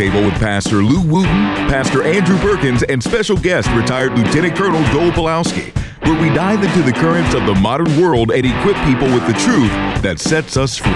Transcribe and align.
Roundtable 0.00 0.24
with 0.24 0.40
Pastor 0.40 0.76
Lou 0.76 1.02
Wooten, 1.02 1.28
Pastor 1.68 2.02
Andrew 2.02 2.38
Perkins, 2.38 2.82
and 2.84 3.02
special 3.02 3.36
guest 3.36 3.68
retired 3.72 4.16
Lieutenant 4.16 4.56
Colonel 4.56 4.82
Joel 4.84 5.10
Pulowski, 5.10 5.76
where 6.06 6.18
we 6.18 6.34
dive 6.34 6.62
into 6.64 6.80
the 6.80 6.92
currents 6.92 7.34
of 7.34 7.44
the 7.44 7.54
modern 7.56 8.00
world 8.00 8.30
and 8.30 8.46
equip 8.46 8.76
people 8.86 9.08
with 9.08 9.26
the 9.26 9.34
truth 9.34 9.70
that 10.02 10.18
sets 10.18 10.56
us 10.56 10.78
free. 10.78 10.90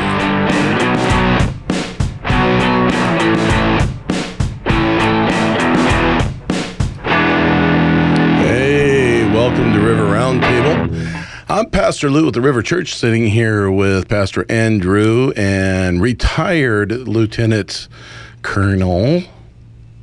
Hey, 8.43 9.31
welcome 9.34 9.75
to 9.75 9.81
River 9.81 10.05
Roundtable. 10.05 11.25
I'm 11.51 11.69
Pastor 11.69 12.11
Lou 12.11 12.25
with 12.25 12.34
the 12.34 12.41
River 12.41 12.62
Church, 12.62 12.95
sitting 12.95 13.27
here 13.27 13.71
with 13.71 14.09
Pastor 14.09 14.47
Andrew 14.48 15.31
and 15.37 16.01
retired 16.01 16.91
Lieutenant 17.07 17.87
Colonel 18.45 19.23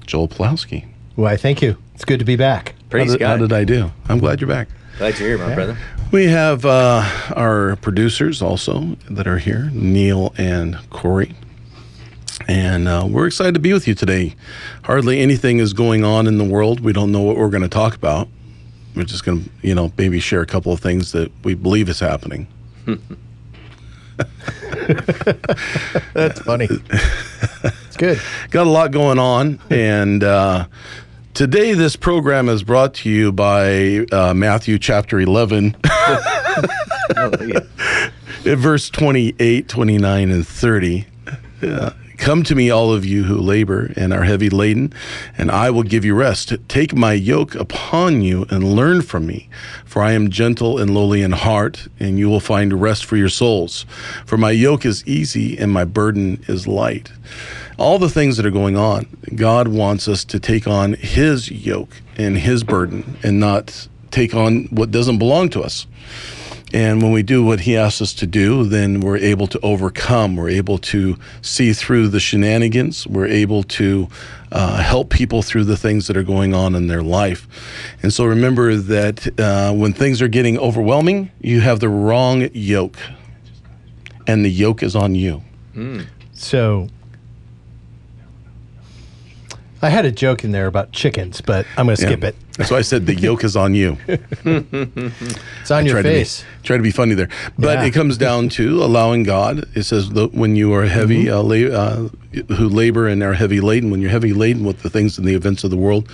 Joel 0.06 0.28
Pulowski. 0.28 0.86
Why, 1.16 1.38
thank 1.38 1.62
you. 1.62 1.78
It's 1.96 2.04
good 2.04 2.20
to 2.20 2.26
be 2.26 2.36
back. 2.36 2.76
Praise 2.90 3.12
how 3.12 3.14
did, 3.14 3.20
God. 3.20 3.30
How 3.30 3.38
did 3.38 3.54
I 3.54 3.64
do? 3.64 3.92
I'm 4.10 4.20
glad 4.20 4.42
you're 4.42 4.50
back. 4.50 4.68
Glad 4.98 5.18
you're 5.20 5.30
here, 5.30 5.38
my 5.38 5.56
brother. 5.56 5.78
We 6.12 6.26
have 6.26 6.66
uh, 6.66 7.08
our 7.36 7.78
producers 7.78 8.42
also 8.42 8.98
that 9.10 9.28
are 9.28 9.38
here, 9.38 9.70
Neil 9.72 10.34
and 10.38 10.78
Corey. 10.90 11.36
And 12.48 12.88
uh, 12.88 13.08
we're 13.10 13.28
excited 13.28 13.54
to 13.54 13.60
be 13.62 13.72
with 13.72 13.88
you 13.88 13.94
today. 13.94 14.36
Hardly 14.84 15.22
anything 15.22 15.60
is 15.60 15.72
going 15.72 16.04
on 16.04 16.28
in 16.28 16.38
the 16.38 16.44
world. 16.44 16.82
We 16.82 16.92
don't 16.92 17.12
know 17.12 17.22
what 17.22 17.38
we're 17.38 17.50
going 17.50 17.64
to 17.64 17.70
talk 17.70 17.96
about. 17.96 18.28
We're 18.96 19.04
just 19.04 19.24
going 19.24 19.44
to, 19.44 19.50
you 19.62 19.76
know, 19.76 19.94
maybe 19.98 20.20
share 20.20 20.42
a 20.42 20.48
couple 20.48 20.74
of 20.74 20.82
things 20.82 21.12
that 21.14 21.32
we 21.44 21.54
believe 21.54 21.88
is 21.88 22.00
happening. 22.00 22.48
That's 26.14 26.42
funny. 26.42 26.68
good. 28.02 28.20
Got 28.50 28.66
a 28.66 28.70
lot 28.70 28.92
going 28.92 29.20
on. 29.20 29.60
And 29.70 30.24
uh, 30.24 30.68
today, 31.34 31.74
this 31.74 31.96
program 31.96 32.50
is 32.50 32.64
brought 32.64 32.96
to 32.96 33.10
you 33.10 33.32
by 33.32 34.06
uh, 34.12 34.34
Matthew 34.34 34.80
chapter 34.80 35.20
11. 35.20 35.76
At 37.16 38.58
verse 38.58 38.90
28, 38.90 39.68
29, 39.68 40.32
and 40.32 40.48
30. 40.48 41.06
Uh, 41.62 41.92
Come 42.22 42.44
to 42.44 42.54
me, 42.54 42.70
all 42.70 42.94
of 42.94 43.04
you 43.04 43.24
who 43.24 43.36
labor 43.40 43.92
and 43.96 44.14
are 44.14 44.26
heavy 44.26 44.48
laden, 44.48 44.94
and 45.40 45.50
I 45.50 45.72
will 45.72 45.82
give 45.82 46.06
you 46.06 46.14
rest. 46.14 46.54
Take 46.68 46.94
my 46.94 47.14
yoke 47.14 47.56
upon 47.56 48.22
you 48.22 48.46
and 48.52 48.76
learn 48.76 49.02
from 49.02 49.26
me, 49.26 49.50
for 49.86 50.04
I 50.04 50.12
am 50.12 50.30
gentle 50.30 50.78
and 50.78 50.94
lowly 50.94 51.24
in 51.24 51.32
heart, 51.32 51.88
and 52.00 52.20
you 52.20 52.30
will 52.30 52.40
find 52.40 52.80
rest 52.80 53.06
for 53.06 53.18
your 53.18 53.28
souls. 53.28 53.88
For 54.24 54.38
my 54.38 54.52
yoke 54.52 54.86
is 54.86 55.04
easy 55.08 55.58
and 55.58 55.72
my 55.72 55.84
burden 55.84 56.44
is 56.48 56.68
light. 56.68 57.12
All 57.80 57.98
the 57.98 58.08
things 58.08 58.38
that 58.38 58.46
are 58.46 58.52
going 58.52 58.78
on, 58.78 59.08
God 59.34 59.70
wants 59.70 60.08
us 60.08 60.24
to 60.26 60.40
take 60.40 60.68
on 60.68 60.94
His 60.94 61.50
yoke 61.50 62.04
and 62.18 62.38
His 62.38 62.64
burden 62.64 63.18
and 63.24 63.40
not 63.40 63.88
take 64.12 64.36
on 64.36 64.66
what 64.66 64.92
doesn't 64.92 65.18
belong 65.18 65.50
to 65.50 65.64
us. 65.64 65.88
And 66.74 67.02
when 67.02 67.12
we 67.12 67.22
do 67.22 67.44
what 67.44 67.62
he 67.62 67.76
asks 67.76 68.02
us 68.02 68.14
to 68.16 68.28
do, 68.28 68.64
then 68.64 69.02
we're 69.02 69.18
able 69.18 69.48
to 69.48 69.60
overcome. 69.60 70.38
We're 70.38 70.50
able 70.50 70.78
to 70.78 71.18
see 71.42 71.74
through 71.74 72.08
the 72.10 72.20
shenanigans. 72.20 73.06
We're 73.06 73.28
able 73.28 73.64
to 73.64 74.08
uh, 74.52 74.82
help 74.82 75.10
people 75.10 75.42
through 75.42 75.66
the 75.66 75.78
things 75.78 76.08
that 76.08 76.16
are 76.16 76.24
going 76.24 76.54
on 76.54 76.76
in 76.76 76.88
their 76.88 77.02
life. 77.02 77.48
And 78.02 78.14
so 78.14 78.26
remember 78.26 78.76
that 78.76 79.40
uh, 79.40 79.74
when 79.74 79.94
things 79.94 80.22
are 80.22 80.28
getting 80.30 80.58
overwhelming, 80.58 81.32
you 81.42 81.60
have 81.62 81.80
the 81.82 81.90
wrong 81.90 82.50
yoke, 82.54 82.98
and 84.28 84.46
the 84.46 84.50
yoke 84.52 84.82
is 84.82 84.96
on 84.96 85.16
you. 85.16 85.44
So, 86.34 86.88
I 89.84 89.90
had 89.90 90.06
a 90.06 90.12
joke 90.12 90.44
in 90.44 90.52
there 90.52 90.68
about 90.68 90.92
chickens, 90.92 91.42
but 91.42 91.66
I'm 91.78 91.86
going 91.88 91.96
to 91.98 92.02
skip 92.02 92.22
Yeah. 92.22 92.30
it. 92.30 92.36
That's 92.58 92.70
why 92.70 92.78
I 92.78 92.82
said 92.82 93.06
the 93.08 93.16
yoke 93.16 93.44
is 93.44 93.56
on 93.56 93.74
you. 93.74 93.98
It's 94.46 95.72
on 95.72 95.86
your 95.86 96.02
try 96.02 96.04
face. 96.04 96.40
To 96.40 96.46
be, 96.62 96.68
try 96.68 96.78
to 96.78 96.84
be 96.84 96.92
funny 96.92 97.14
there, 97.16 97.30
but 97.58 97.80
Yeah. 97.80 97.86
it 97.86 97.92
comes 97.92 98.18
down 98.18 98.50
to 98.50 98.84
allowing 98.84 99.24
God. 99.24 99.66
It 99.76 99.84
says 99.84 100.10
that 100.12 100.34
when 100.34 100.56
you 100.56 100.74
are 100.74 100.86
heavy, 100.86 101.26
Mm-hmm. 101.26 101.34
uh, 101.34 101.44
la- 101.44 101.78
uh, 101.78 102.56
who 102.56 102.70
labor 102.70 103.08
and 103.08 103.22
are 103.24 103.34
heavy 103.34 103.60
laden. 103.60 103.90
When 103.92 104.00
you're 104.02 104.10
heavy 104.12 104.34
laden 104.34 104.64
with 104.64 104.84
the 104.84 104.90
things 104.90 105.18
and 105.18 105.28
the 105.28 105.34
events 105.36 105.64
of 105.66 105.70
the 105.70 105.78
world, 105.78 106.08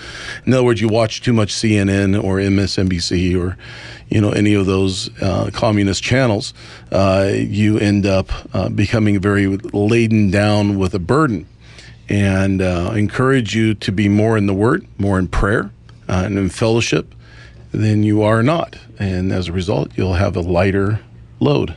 in 0.45 0.53
other 0.53 0.63
words, 0.63 0.81
you 0.81 0.88
watch 0.88 1.22
too 1.22 1.33
much 1.33 1.53
CNN 1.53 2.16
or 2.23 2.38
MSNBC 2.39 3.35
or, 3.39 3.56
you 4.09 4.19
know, 4.22 4.31
any 4.31 4.53
of 4.56 4.66
those 4.66 5.09
uh, 5.22 5.50
communist 5.53 6.01
channels, 6.03 6.53
uh, 6.91 7.29
you 7.33 7.77
end 7.77 8.06
up 8.07 8.31
uh, 8.56 8.67
becoming 8.69 9.19
very 9.19 9.45
laden 9.73 10.31
down 10.31 10.77
with 10.79 10.94
a 10.95 11.00
burden 11.00 11.45
and 12.09 12.62
uh, 12.62 12.91
encourage 12.95 13.56
you 13.56 13.73
to 13.75 13.91
be 13.91 14.07
more 14.09 14.38
in 14.38 14.45
the 14.45 14.53
Word, 14.53 14.88
more 14.97 15.19
in 15.19 15.28
prayer, 15.28 15.72
uh, 16.07 16.23
and 16.25 16.38
in 16.38 16.50
fellowship 16.50 17.13
than 17.72 18.03
you 18.03 18.22
are 18.22 18.41
not. 18.41 18.78
And 18.97 19.31
as 19.31 19.47
a 19.50 19.51
result, 19.51 19.91
you'll 19.95 20.13
have 20.16 20.35
a 20.35 20.41
lighter 20.41 21.01
load. 21.40 21.75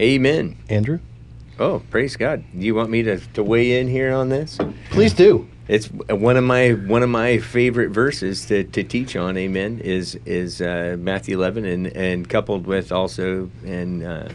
Amen. 0.00 0.56
Andrew, 0.68 0.98
Oh, 1.58 1.82
praise 1.90 2.16
God. 2.16 2.42
Do 2.52 2.66
you 2.66 2.74
want 2.74 2.90
me 2.90 3.02
to, 3.04 3.18
to 3.34 3.42
weigh 3.42 3.78
in 3.78 3.86
here 3.86 4.12
on 4.12 4.28
this? 4.28 4.58
please 4.90 5.12
do. 5.12 5.48
It's 5.68 5.86
one 5.86 6.36
of 6.36 6.44
my 6.44 6.72
one 6.72 7.02
of 7.02 7.08
my 7.08 7.38
favorite 7.38 7.90
verses 7.90 8.44
to, 8.46 8.64
to 8.64 8.82
teach 8.82 9.16
on. 9.16 9.38
Amen. 9.38 9.80
Is 9.82 10.18
is 10.26 10.60
uh, 10.60 10.96
Matthew 10.98 11.36
11 11.38 11.64
and 11.64 11.86
and 11.86 12.28
coupled 12.28 12.66
with 12.66 12.92
also 12.92 13.50
and 13.64 14.04
uh, 14.04 14.28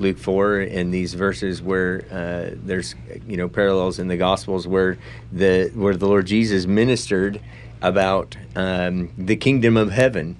Luke 0.00 0.18
4 0.18 0.60
and 0.60 0.92
these 0.92 1.14
verses 1.14 1.62
where 1.62 2.04
uh, 2.10 2.56
there's 2.56 2.94
you 3.26 3.36
know 3.36 3.48
parallels 3.48 3.98
in 3.98 4.08
the 4.08 4.16
Gospels 4.16 4.66
where 4.66 4.98
the 5.30 5.70
where 5.74 5.94
the 5.94 6.06
Lord 6.06 6.26
Jesus 6.26 6.66
ministered 6.66 7.40
about 7.82 8.36
um, 8.56 9.10
the 9.16 9.36
kingdom 9.36 9.76
of 9.76 9.92
heaven. 9.92 10.36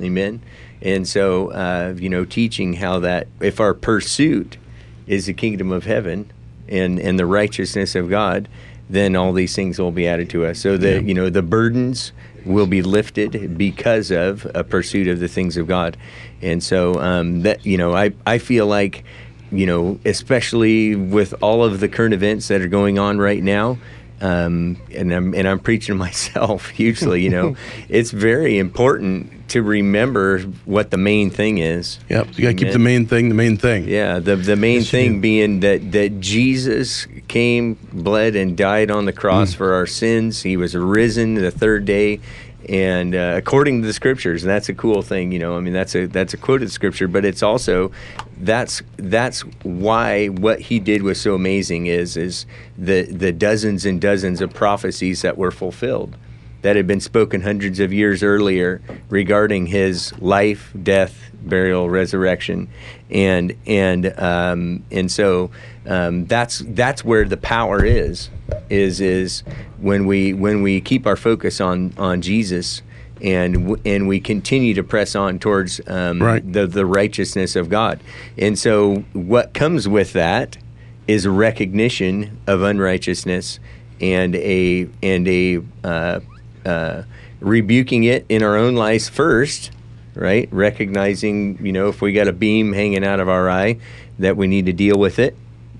Amen. 0.00 0.42
And 0.82 1.06
so, 1.06 1.50
uh, 1.50 1.94
you 1.96 2.08
know, 2.08 2.24
teaching 2.24 2.74
how 2.74 2.98
that 3.00 3.28
if 3.40 3.60
our 3.60 3.74
pursuit 3.74 4.58
is 5.06 5.26
the 5.26 5.34
kingdom 5.34 5.72
of 5.72 5.84
heaven 5.84 6.30
and, 6.68 6.98
and 6.98 7.18
the 7.18 7.26
righteousness 7.26 7.94
of 7.94 8.10
God, 8.10 8.48
then 8.90 9.16
all 9.16 9.32
these 9.32 9.54
things 9.54 9.78
will 9.78 9.92
be 9.92 10.06
added 10.06 10.28
to 10.30 10.44
us. 10.44 10.58
So 10.58 10.76
that, 10.76 11.04
you 11.04 11.14
know, 11.14 11.30
the 11.30 11.42
burdens 11.42 12.12
will 12.44 12.66
be 12.66 12.82
lifted 12.82 13.56
because 13.56 14.10
of 14.10 14.46
a 14.54 14.62
pursuit 14.62 15.08
of 15.08 15.20
the 15.20 15.28
things 15.28 15.56
of 15.56 15.66
God. 15.66 15.96
And 16.42 16.62
so, 16.62 17.00
um, 17.00 17.42
that, 17.42 17.64
you 17.64 17.78
know, 17.78 17.94
I, 17.94 18.12
I 18.26 18.38
feel 18.38 18.66
like, 18.66 19.04
you 19.50 19.66
know, 19.66 19.98
especially 20.04 20.94
with 20.94 21.34
all 21.40 21.64
of 21.64 21.80
the 21.80 21.88
current 21.88 22.12
events 22.12 22.48
that 22.48 22.60
are 22.60 22.68
going 22.68 22.98
on 22.98 23.18
right 23.18 23.42
now, 23.42 23.78
um, 24.20 24.76
and 24.94 25.12
I'm 25.12 25.34
and 25.34 25.46
I'm 25.48 25.58
preaching 25.58 25.94
to 25.94 25.98
myself 25.98 26.68
hugely. 26.70 27.22
You 27.22 27.30
know, 27.30 27.56
it's 27.88 28.10
very 28.10 28.58
important 28.58 29.48
to 29.48 29.62
remember 29.62 30.40
what 30.64 30.90
the 30.90 30.96
main 30.96 31.28
thing 31.30 31.58
is. 31.58 31.98
Yep. 32.08 32.28
You 32.38 32.42
got 32.44 32.48
to 32.58 32.64
keep 32.64 32.72
the 32.72 32.78
main 32.78 33.06
thing 33.06 33.28
the 33.28 33.34
main 33.34 33.56
thing. 33.56 33.86
Yeah, 33.86 34.18
the 34.18 34.36
the 34.36 34.56
main 34.56 34.80
Yes, 34.80 34.90
thing 34.90 35.20
being 35.20 35.60
that 35.60 35.92
that 35.92 36.20
Jesus 36.20 37.06
came, 37.28 37.74
bled, 37.92 38.36
and 38.36 38.56
died 38.56 38.90
on 38.90 39.04
the 39.04 39.12
cross 39.12 39.52
Mm. 39.52 39.56
for 39.56 39.74
our 39.74 39.86
sins. 39.86 40.42
He 40.42 40.56
was 40.56 40.74
risen 40.74 41.34
the 41.34 41.50
third 41.50 41.84
day, 41.84 42.20
and 42.68 43.14
uh, 43.14 43.34
according 43.36 43.82
to 43.82 43.86
the 43.86 43.92
scriptures, 43.92 44.42
and 44.42 44.50
that's 44.50 44.68
a 44.68 44.74
cool 44.74 45.02
thing. 45.02 45.32
You 45.32 45.38
know, 45.38 45.56
I 45.56 45.60
mean, 45.60 45.72
that's 45.72 45.94
a 45.94 46.06
that's 46.06 46.34
a 46.34 46.36
quoted 46.36 46.70
scripture, 46.70 47.08
but 47.08 47.24
it's 47.24 47.42
also 47.42 47.90
that's 48.38 48.82
that's 48.96 49.40
why 49.62 50.28
what 50.28 50.60
he 50.60 50.80
did 50.80 51.02
was 51.02 51.20
so 51.20 51.34
amazing. 51.34 51.86
Is 51.86 52.16
is 52.16 52.46
the 52.76 53.02
the 53.02 53.32
dozens 53.32 53.84
and 53.84 54.00
dozens 54.00 54.40
of 54.40 54.52
prophecies 54.52 55.22
that 55.22 55.36
were 55.36 55.50
fulfilled 55.50 56.16
that 56.64 56.76
had 56.76 56.86
been 56.86 57.00
spoken 57.00 57.42
hundreds 57.42 57.78
of 57.78 57.92
years 57.92 58.22
earlier 58.22 58.80
regarding 59.10 59.66
his 59.66 60.18
life, 60.18 60.72
death, 60.82 61.30
burial, 61.42 61.90
resurrection, 61.90 62.68
and 63.10 63.54
and 63.66 64.18
um, 64.18 64.82
and 64.90 65.12
so 65.12 65.50
um, 65.86 66.24
that's 66.26 66.62
that's 66.68 67.04
where 67.04 67.24
the 67.24 67.36
power 67.36 67.84
is 67.84 68.30
is 68.70 69.00
is 69.00 69.42
when 69.78 70.06
we 70.06 70.32
when 70.32 70.62
we 70.62 70.80
keep 70.80 71.06
our 71.06 71.16
focus 71.16 71.60
on 71.60 71.92
on 71.98 72.22
Jesus. 72.22 72.82
And 73.22 73.54
w- 73.54 73.80
and 73.86 74.06
we 74.08 74.20
continue 74.20 74.74
to 74.74 74.82
press 74.82 75.14
on 75.14 75.38
towards 75.38 75.80
um, 75.86 76.20
Right. 76.20 76.52
the 76.52 76.66
the 76.66 76.84
righteousness 76.84 77.56
of 77.56 77.70
God, 77.70 78.00
and 78.36 78.58
so 78.58 79.04
what 79.14 79.54
comes 79.54 79.88
with 79.88 80.12
that 80.14 80.58
is 81.06 81.26
recognition 81.26 82.36
of 82.46 82.60
unrighteousness 82.62 83.60
and 84.00 84.34
a 84.34 84.88
and 85.02 85.28
a 85.28 85.60
uh, 85.84 86.20
uh, 86.66 87.02
rebuking 87.40 88.04
it 88.04 88.26
in 88.28 88.42
our 88.42 88.56
own 88.56 88.74
lives 88.74 89.08
first, 89.08 89.70
right? 90.14 90.48
Recognizing, 90.50 91.64
you 91.64 91.72
know, 91.72 91.88
if 91.88 92.02
we 92.02 92.12
got 92.12 92.28
a 92.28 92.32
beam 92.32 92.72
hanging 92.72 93.04
out 93.04 93.20
of 93.20 93.28
our 93.28 93.48
eye, 93.48 93.78
that 94.18 94.36
we 94.36 94.48
need 94.48 94.66
to 94.66 94.72
deal 94.72 94.98
with 94.98 95.18
it, 95.18 95.34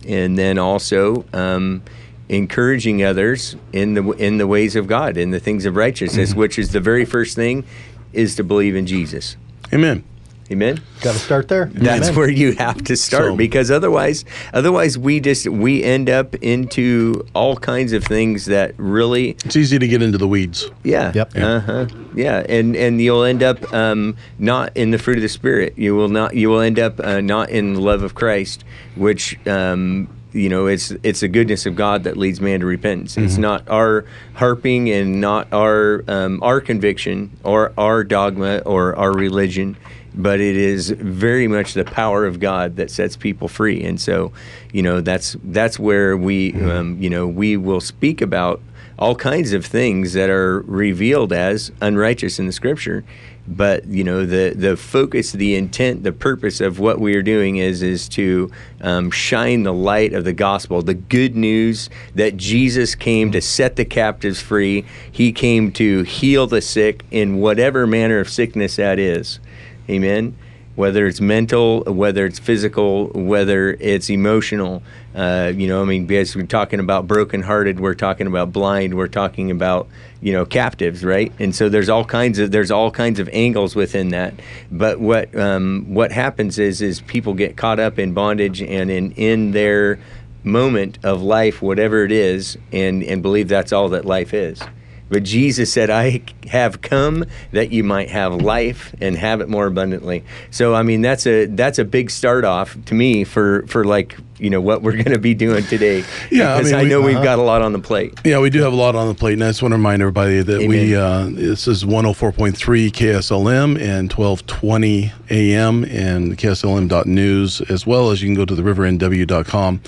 and 0.07 0.39
then 0.39 0.59
also 0.59 1.25
um, 1.33 1.83
encouraging 2.29 3.03
others 3.03 3.57
in 3.73 3.95
the 3.95 4.03
in 4.13 4.39
the 4.39 4.47
ways 4.47 4.77
of 4.77 4.87
God, 4.87 5.17
in 5.17 5.31
the 5.31 5.41
things 5.41 5.67
of 5.67 5.77
righteousness, 5.77 6.35
which 6.35 6.59
is 6.59 6.73
the 6.73 6.81
very 6.81 7.05
first 7.05 7.37
thing, 7.37 7.65
is 8.13 8.37
to 8.37 8.45
believe 8.45 8.77
in 8.77 8.87
Jesus. 8.87 9.37
Amen. 9.73 10.05
Amen. 10.51 10.81
Got 11.01 11.13
to 11.15 11.19
start 11.19 11.49
there. 11.49 11.67
That's 11.73 12.09
Amen. 12.09 12.15
where 12.19 12.29
you 12.31 12.53
have 12.53 12.85
to 12.85 12.97
start 12.97 13.25
So- 13.33 13.37
because 13.37 13.71
otherwise, 13.71 14.25
otherwise 14.53 14.99
we 14.99 15.19
just 15.21 15.49
we 15.49 15.83
end 15.83 16.11
up 16.11 16.35
into 16.37 17.27
all 17.35 17.57
kinds 17.57 17.93
of 17.93 18.05
things 18.05 18.45
that 18.47 18.75
really 18.77 19.31
It's 19.45 19.57
easy 19.57 19.79
to 19.79 19.89
get 19.89 20.03
into 20.03 20.19
the 20.19 20.29
weeds. 20.29 20.71
Yeah. 20.83 21.13
Yep. 21.15 21.37
Uh 21.37 21.61
huh. 21.61 21.87
Yeah, 22.15 22.45
and 22.49 22.77
and 22.77 23.01
you'll 23.01 23.25
end 23.25 23.43
up 23.43 23.73
um, 23.73 24.17
not 24.39 24.77
in 24.77 24.91
the 24.91 24.99
fruit 24.99 25.17
of 25.17 25.23
the 25.23 25.29
spirit. 25.29 25.75
You 25.79 25.95
will 25.97 26.09
not. 26.11 26.35
You 26.35 26.51
will 26.51 26.61
end 26.61 26.79
up 26.79 27.01
uh, 27.01 27.21
not 27.21 27.49
in 27.51 27.73
the 27.75 27.81
love 27.81 28.03
of 28.03 28.15
Christ, 28.15 28.65
which. 28.97 29.39
Um, 29.47 30.09
you 30.37 30.49
know, 30.49 30.67
it's 30.67 30.91
it's 31.05 31.21
the 31.21 31.29
goodness 31.29 31.65
of 31.65 31.77
God 31.77 32.03
that 32.03 32.17
leads 32.17 32.41
man 32.41 32.59
to 32.59 32.67
repentance. 32.67 33.17
It's 33.17 33.37
not 33.39 33.69
our 33.69 34.05
harping 34.33 34.91
and 34.91 35.21
not 35.21 35.47
our 35.53 36.03
um, 36.09 36.43
our 36.43 36.61
conviction 36.61 37.31
or 37.45 37.73
our 37.79 38.03
dogma 38.03 38.59
or 38.67 38.97
our 38.97 39.13
religion, 39.13 39.77
but 40.15 40.41
it 40.41 40.57
is 40.57 40.91
very 40.91 41.49
much 41.49 41.75
the 41.75 41.85
power 41.85 42.25
of 42.25 42.41
God 42.41 42.77
that 42.77 42.91
sets 42.91 43.17
people 43.17 43.49
free. 43.49 43.83
And 43.83 44.01
so, 44.01 44.33
you 44.73 44.83
know, 44.83 45.01
that's 45.01 45.37
that's 45.45 45.79
where 45.79 46.17
we, 46.17 46.55
um, 46.63 46.97
you 47.01 47.11
know, 47.11 47.27
we 47.27 47.57
will 47.57 47.81
speak 47.81 48.21
about 48.21 48.61
all 48.99 49.17
kinds 49.17 49.53
of 49.53 49.67
things 49.67 50.13
that 50.13 50.31
are 50.31 50.61
revealed 50.63 51.33
as 51.33 51.73
unrighteous 51.81 52.39
in 52.39 52.47
the 52.47 52.53
scripture. 52.53 53.05
But 53.47 53.87
you 53.89 54.05
know 54.05 54.25
the 54.25 54.55
the 54.57 54.75
focus 54.75 55.33
the 55.33 55.55
intent 55.55 56.03
the 56.03 56.13
purpose 56.13 56.63
of 56.63 56.79
what 56.79 56.99
we 56.99 57.15
are 57.15 57.23
doing 57.23 57.59
is 57.59 57.83
is 57.83 58.09
to 58.11 58.51
um, 58.81 59.11
shine 59.11 59.65
the 59.65 59.73
light 59.73 60.15
of 60.15 60.25
the 60.25 60.33
gospel 60.33 60.81
the 60.81 60.95
good 60.95 61.37
news 61.37 61.91
that 62.15 62.39
jesus 62.39 62.95
came 62.95 63.33
to 63.33 63.43
set 63.43 63.77
the 63.77 63.85
captives 63.85 64.41
free. 64.41 64.87
He 65.13 65.31
came 65.31 65.73
to 65.73 66.05
heal 66.05 66.47
the 66.47 66.63
sick 66.63 67.05
in 67.11 67.37
whatever 67.37 67.87
manner 67.87 68.19
of 68.19 68.31
sickness 68.31 68.77
that 68.77 68.99
is 68.99 69.41
amen 69.89 70.37
whether 70.75 71.07
it's 71.07 71.21
mental, 71.21 71.85
whether 71.85 72.27
it's 72.27 72.39
physical, 72.39 73.07
whether 73.09 73.77
it's 73.79 74.11
emotional. 74.11 74.83
Uh, 75.15 75.53
you 75.55 75.69
know, 75.69 75.83
I 75.83 75.85
mean, 75.85 76.07
because 76.07 76.35
we're 76.35 76.47
talking 76.47 76.81
about 76.81 77.07
brokenhearted, 77.07 77.79
we're 77.79 77.95
talking 77.95 78.27
about 78.27 78.53
blind, 78.53 78.95
we're 78.95 79.09
talking 79.09 79.51
about 79.51 79.89
you 80.21 80.33
know 80.33 80.45
captives, 80.45 81.05
right? 81.05 81.33
And 81.39 81.55
so 81.55 81.69
there's 81.69 81.89
all 81.89 82.05
kinds 82.05 82.39
of 82.39 82.51
there's 82.51 82.71
all 82.71 82.91
kinds 82.91 83.21
of 83.21 83.29
angles 83.33 83.77
within 83.77 84.09
that. 84.09 84.35
But 84.71 84.99
what 84.99 85.35
um, 85.37 85.87
what 85.89 86.11
happens 86.11 86.59
is 86.59 86.83
is 86.83 87.01
people 87.03 87.35
get 87.35 87.57
caught 87.57 87.79
up 87.79 87.99
in 87.99 88.13
bondage 88.13 88.61
and 88.61 88.91
in 88.91 89.13
in 89.13 89.53
their 89.53 90.01
moment 90.43 90.99
of 91.05 91.23
life, 91.23 91.63
whatever 91.63 92.05
it 92.05 92.13
is, 92.13 92.59
and 92.73 93.03
and 93.05 93.23
believe 93.23 93.49
that's 93.49 93.73
all 93.73 93.91
that 93.91 94.05
life 94.05 94.35
is. 94.35 94.61
But 95.09 95.23
Jesus 95.23 95.73
said, 95.73 95.91
I 95.91 96.23
have 96.49 96.81
come 96.81 97.25
that 97.53 97.71
you 97.71 97.85
might 97.85 98.09
have 98.11 98.35
life 98.35 98.95
and 99.01 99.17
have 99.17 99.41
it 99.41 99.49
more 99.49 99.67
abundantly. 99.67 100.25
So 100.51 100.75
I 100.75 100.83
mean 100.83 101.03
that's 101.03 101.27
a 101.27 101.47
that's 101.47 101.79
a 101.79 101.85
big 101.85 102.11
start 102.11 102.45
off 102.45 102.77
to 102.87 102.95
me 102.95 103.25
for 103.25 103.67
for 103.67 103.85
like 103.85 104.17
you 104.39 104.51
know 104.51 104.61
what 104.61 104.83
we're 104.83 104.93
going 104.93 105.13
to 105.13 105.19
be 105.19 105.35
doing 105.35 105.65
today. 105.65 106.05
Yeah, 106.31 106.55
I 106.55 106.59
because 106.59 106.73
I, 106.73 106.79
mean, 106.79 106.85
we- 106.85 106.91
know 106.91 107.01
we've 107.03 107.17
uh-huh. 107.17 107.25
got 107.25 107.39
a 107.39 107.43
lot 107.43 107.63
on 107.63 107.73
the 107.73 107.79
plate. 107.79 108.19
Yeah, 108.25 108.41
we 108.41 108.51
do 108.51 108.63
have 108.63 108.73
a 108.73 108.77
lot 108.77 108.97
on 108.97 109.09
the 109.09 109.15
plate, 109.15 109.35
and 109.35 109.45
I 109.45 109.49
just 109.49 109.63
want 109.63 109.73
to 109.73 109.77
remind 109.77 110.03
everybody 110.03 110.43
that 110.43 110.67
we 110.67 110.97
uh, 110.97 111.29
this 111.31 111.69
is 111.69 111.85
104.3 111.85 112.55
KSLM 112.91 113.81
and 113.81 114.13
1220 114.13 115.13
AM 115.31 115.85
and 115.85 116.37
KSLM.news, 116.37 117.61
as 117.63 117.87
well 117.87 118.11
as 118.11 118.23
you 118.23 118.29
can 118.29 118.35
go 118.35 118.45
to 118.45 118.55
the 118.55 118.63
rivernw.com. 118.63 119.81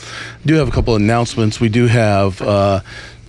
Do 0.45 0.55
have 0.55 0.69
a 0.69 0.71
couple 0.71 0.95
of 0.95 1.01
announcements. 1.03 1.59
We 1.59 1.69
do 1.69 1.87
have 1.87 2.41
uh, 2.43 2.81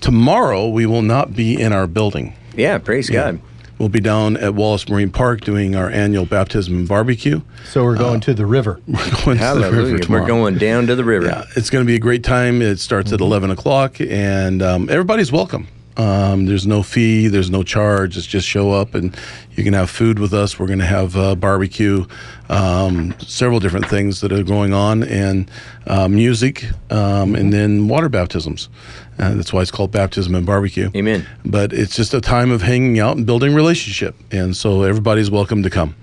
tomorrow. 0.01 0.67
We 0.67 0.85
will 0.85 1.01
not 1.01 1.35
be 1.35 1.59
in 1.59 1.73
our 1.73 1.87
building. 1.87 2.33
Yeah, 2.55 2.77
praise 2.77 3.09
God. 3.09 3.39
We'll 3.77 3.89
be 3.89 3.99
down 3.99 4.37
at 4.37 4.55
Wallace 4.55 4.89
Marine 4.89 5.11
Park 5.11 5.41
doing 5.41 5.75
our 5.75 5.87
annual 5.89 6.25
baptism 6.25 6.75
and 6.75 6.87
barbecue. 6.87 7.41
So 7.65 7.83
we're 7.83 7.95
going 7.95 8.21
to 8.21 8.33
the 8.33 8.47
river. 8.47 8.81
We're 8.87 8.95
going 9.23 9.37
to 9.37 9.43
the 9.43 9.59
river 9.61 9.75
Hallelujah. 9.75 9.99
tomorrow. 9.99 10.21
We're 10.23 10.27
going 10.27 10.57
down 10.57 10.87
to 10.87 10.95
the 10.95 11.03
river. 11.03 11.27
Yeah, 11.27 11.43
it's 11.55 11.69
going 11.69 11.85
to 11.85 11.87
be 11.87 11.95
a 11.95 11.99
great 11.99 12.23
time. 12.23 12.63
It 12.63 12.79
starts 12.79 13.13
at 13.13 13.21
11 13.21 13.51
o'clock, 13.51 13.97
and 14.01 14.63
um, 14.63 14.89
everybody's 14.89 15.31
welcome. 15.31 15.67
Um, 15.97 16.45
there's 16.45 16.67
no 16.67 16.83
fee, 16.83 17.27
there's 17.27 17.49
no 17.49 17.63
charge. 17.63 18.17
It's 18.17 18.27
just 18.27 18.47
show 18.47 18.71
up 18.71 18.93
and 18.93 19.15
you 19.55 19.63
can 19.63 19.73
have 19.73 19.89
food 19.89 20.19
with 20.19 20.33
us. 20.33 20.59
We're 20.59 20.67
going 20.67 20.79
to 20.79 20.85
have 20.85 21.17
uh, 21.17 21.35
barbecue, 21.35 22.05
um, 22.49 23.15
several 23.19 23.59
different 23.59 23.89
things 23.89 24.21
that 24.21 24.31
are 24.31 24.43
going 24.43 24.71
on, 24.71 25.03
and 25.03 25.49
uh, 25.87 26.07
music, 26.07 26.65
um, 26.91 27.35
and 27.35 27.51
then 27.51 27.87
water 27.87 28.07
baptisms. 28.07 28.69
Uh, 29.17 29.33
that's 29.33 29.51
why 29.51 29.61
it's 29.61 29.71
called 29.71 29.91
baptism 29.91 30.35
and 30.35 30.45
barbecue. 30.45 30.91
Amen. 30.95 31.25
But 31.43 31.73
it's 31.73 31.95
just 31.95 32.13
a 32.13 32.21
time 32.21 32.51
of 32.51 32.61
hanging 32.61 32.99
out 32.99 33.17
and 33.17 33.25
building 33.25 33.55
relationship, 33.55 34.15
and 34.31 34.55
so 34.55 34.83
everybody's 34.83 35.31
welcome 35.31 35.63
to 35.63 35.69
come. 35.71 35.95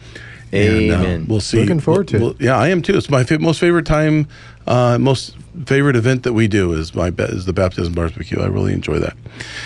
And, 0.54 0.90
uh, 0.92 0.94
Amen. 0.96 1.26
we'll 1.28 1.40
see. 1.40 1.58
Looking 1.60 1.80
forward 1.80 2.08
to 2.08 2.16
it. 2.16 2.20
We'll- 2.20 2.36
yeah, 2.38 2.56
I 2.56 2.68
am 2.68 2.80
too. 2.82 2.96
It's 2.96 3.10
my 3.10 3.24
fa- 3.24 3.38
most 3.38 3.58
favorite 3.60 3.86
time, 3.86 4.26
uh, 4.66 4.98
most 4.98 5.36
favorite 5.66 5.96
event 5.96 6.22
that 6.24 6.32
we 6.32 6.48
do 6.48 6.72
is 6.72 6.94
my 6.94 7.10
ba- 7.10 7.24
is 7.28 7.44
the 7.46 7.52
baptism 7.52 7.92
barbecue. 7.94 8.40
I 8.40 8.46
really 8.46 8.72
enjoy 8.72 8.98
that. 9.00 9.16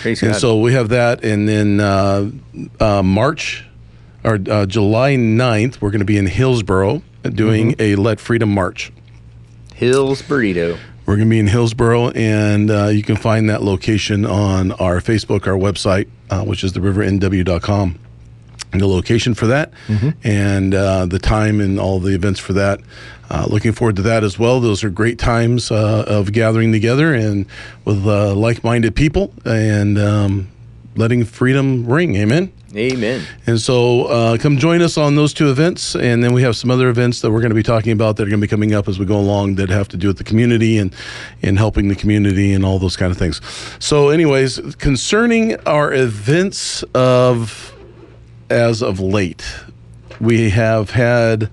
Praise 0.01 0.21
and 0.23 0.31
God. 0.33 0.39
so 0.41 0.59
we 0.59 0.73
have 0.73 0.89
that, 0.89 1.23
and 1.23 1.47
then 1.47 1.79
uh, 1.79 2.29
uh, 2.79 3.03
March 3.03 3.63
or 4.23 4.39
uh, 4.49 4.65
July 4.65 5.15
9th, 5.15 5.79
we're 5.81 5.91
going 5.91 5.99
to 5.99 6.05
be 6.05 6.17
in 6.17 6.25
Hillsboro 6.27 7.01
doing 7.33 7.71
Mm-hmm. 7.73 7.81
a 7.81 7.95
Let 7.95 8.19
Freedom 8.19 8.49
March. 8.49 8.91
Hills 9.75 10.21
Burrito. 10.21 10.77
We're 11.05 11.15
going 11.15 11.27
to 11.27 11.31
be 11.31 11.39
in 11.39 11.47
Hillsboro, 11.47 12.09
and 12.09 12.69
uh, 12.69 12.87
you 12.87 13.01
can 13.01 13.15
find 13.15 13.49
that 13.49 13.63
location 13.63 14.25
on 14.25 14.71
our 14.73 14.99
Facebook, 15.01 15.47
our 15.47 15.57
website, 15.57 16.07
uh, 16.29 16.43
which 16.43 16.63
is 16.63 16.73
theriverNW.com. 16.73 17.97
The 18.71 18.87
location 18.87 19.33
for 19.33 19.47
that, 19.47 19.73
and 20.23 20.75
uh, 20.75 21.07
the 21.07 21.17
time, 21.17 21.59
and 21.59 21.79
all 21.79 21.99
the 21.99 22.13
events 22.13 22.39
for 22.39 22.53
that. 22.53 22.79
Uh, 23.31 23.45
looking 23.49 23.71
forward 23.71 23.95
to 23.95 24.01
that 24.03 24.23
as 24.23 24.39
well. 24.39 24.59
Those 24.59 24.83
are 24.83 24.89
great 24.89 25.19
times 25.19 25.71
uh, 25.71 26.03
of 26.07 26.31
gathering 26.31 26.71
together 26.71 27.13
and 27.13 27.45
with 27.85 28.05
uh, 28.07 28.33
like-minded 28.33 28.95
people 28.95 29.33
and 29.45 29.99
um, 29.99 30.49
letting 30.95 31.25
freedom 31.25 31.85
ring. 31.85 32.15
Amen. 32.15 32.51
Amen. 32.75 33.23
And 33.47 33.59
so 33.59 34.03
uh, 34.05 34.37
come 34.37 34.57
join 34.57 34.81
us 34.81 34.97
on 34.97 35.15
those 35.15 35.33
two 35.33 35.49
events. 35.49 35.95
And 35.95 36.23
then 36.23 36.33
we 36.33 36.43
have 36.43 36.55
some 36.55 36.69
other 36.69 36.89
events 36.89 37.21
that 37.21 37.31
we're 37.31 37.39
going 37.41 37.49
to 37.49 37.55
be 37.55 37.63
talking 37.63 37.91
about 37.91 38.17
that 38.17 38.23
are 38.23 38.29
going 38.29 38.39
to 38.39 38.45
be 38.45 38.49
coming 38.49 38.73
up 38.73 38.87
as 38.87 38.99
we 38.99 39.05
go 39.05 39.17
along 39.17 39.55
that 39.55 39.69
have 39.69 39.87
to 39.89 39.97
do 39.97 40.07
with 40.07 40.17
the 40.17 40.23
community 40.23 40.77
and, 40.77 40.93
and 41.41 41.57
helping 41.57 41.87
the 41.87 41.95
community 41.95 42.53
and 42.53 42.63
all 42.63 42.77
those 42.77 42.95
kind 42.95 43.11
of 43.11 43.17
things. 43.17 43.41
So, 43.79 44.09
anyways, 44.09 44.75
concerning 44.77 45.59
our 45.61 45.93
events 45.93 46.83
of 46.93 47.73
as 48.49 48.81
of 48.81 48.99
late, 48.99 49.43
we 50.19 50.49
have 50.49 50.89
had 50.89 51.49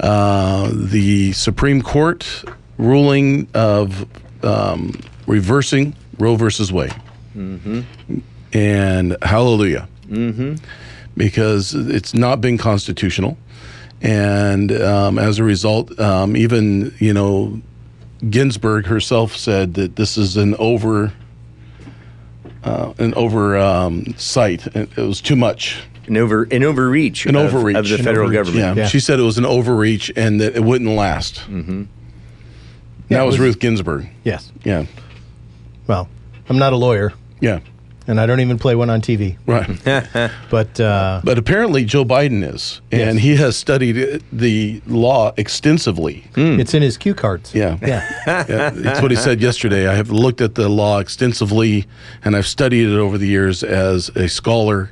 uh, 0.00 0.70
the 0.72 1.32
Supreme 1.32 1.82
Court 1.82 2.44
ruling 2.78 3.48
of 3.54 4.06
um, 4.44 4.92
reversing 5.26 5.94
Roe 6.18 6.36
versus 6.36 6.72
Wade. 6.72 6.94
And 8.52 9.16
hallelujah 9.22 9.88
because 11.16 11.74
it's 11.74 12.14
not 12.14 12.40
been 12.40 12.58
constitutional, 12.58 13.36
and 14.00 14.70
um, 14.70 15.18
as 15.18 15.38
a 15.38 15.44
result, 15.44 15.98
um, 15.98 16.36
even 16.36 16.94
you 16.98 17.12
know, 17.12 17.60
Ginsburg 18.30 18.86
herself 18.86 19.34
said 19.36 19.74
that 19.74 19.96
this 19.96 20.16
is 20.16 20.36
an 20.36 20.54
over. 20.58 21.12
Uh, 22.62 22.92
an 22.98 23.14
over 23.14 23.56
um, 23.56 24.04
it 24.74 24.96
was 24.96 25.20
too 25.20 25.36
much. 25.36 25.82
An 26.06 26.16
over 26.16 26.44
an 26.44 26.62
overreach. 26.62 27.26
An 27.26 27.36
of, 27.36 27.52
overreach 27.54 27.76
of 27.76 27.88
the 27.88 27.94
An 27.96 28.02
federal 28.04 28.26
overreach, 28.28 28.46
government. 28.46 28.76
Yeah. 28.76 28.82
Yeah. 28.84 28.88
she 28.88 29.00
said 29.00 29.18
it 29.18 29.22
was 29.24 29.38
an 29.38 29.46
overreach 29.46 30.12
and 30.16 30.40
that 30.40 30.54
it 30.56 30.62
wouldn't 30.62 30.90
last. 30.90 31.36
Mm-hmm. 31.48 31.84
Yeah, 33.08 33.18
that 33.18 33.22
it 33.22 33.26
was, 33.26 33.34
was- 33.34 33.40
Ruth 33.40 33.58
Ginsburg. 33.58 34.08
Yes. 34.24 34.50
Yeah, 34.64 34.86
Well, 35.86 36.08
I'm 36.48 36.58
not 36.58 36.72
a 36.72 36.76
lawyer, 36.76 37.12
yeah, 37.40 37.60
and 38.08 38.20
I 38.20 38.26
don't 38.26 38.38
even 38.40 38.58
play 38.58 38.74
one 38.76 38.88
on 38.90 39.00
TV. 39.00 39.36
right. 39.46 40.30
But 40.50 40.78
uh, 40.80 41.20
but 41.24 41.38
apparently 41.38 41.84
Joe 41.84 42.04
Biden 42.04 42.42
is, 42.54 42.80
and 42.92 43.14
Yes. 43.16 43.22
he 43.24 43.36
has 43.36 43.56
studied 43.56 44.22
the 44.32 44.80
law 44.86 45.32
extensively. 45.36 46.24
it's 46.36 46.72
in 46.74 46.82
his 46.82 46.96
cue 46.96 47.14
cards. 47.14 47.54
Yeah. 47.54 47.78
Yeah. 47.82 48.08
yeah, 48.48 48.70
that's 48.70 49.00
what 49.02 49.10
he 49.10 49.16
said 49.16 49.40
yesterday. 49.40 49.86
I 49.88 49.94
have 49.94 50.10
looked 50.10 50.40
at 50.40 50.54
the 50.56 50.68
law 50.68 50.98
extensively, 51.00 51.86
and 52.24 52.34
I've 52.36 52.46
studied 52.46 52.88
it 52.88 52.96
over 52.96 53.18
the 53.18 53.26
years 53.28 53.62
as 53.64 54.08
a 54.16 54.28
scholar. 54.28 54.90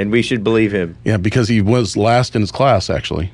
And 0.00 0.10
we 0.10 0.22
should 0.22 0.42
believe 0.42 0.72
him. 0.72 0.96
Yeah, 1.04 1.18
because 1.18 1.48
he 1.48 1.60
was 1.60 1.96
last 1.96 2.34
in 2.34 2.40
his 2.40 2.50
class, 2.50 2.88
actually. 2.90 3.30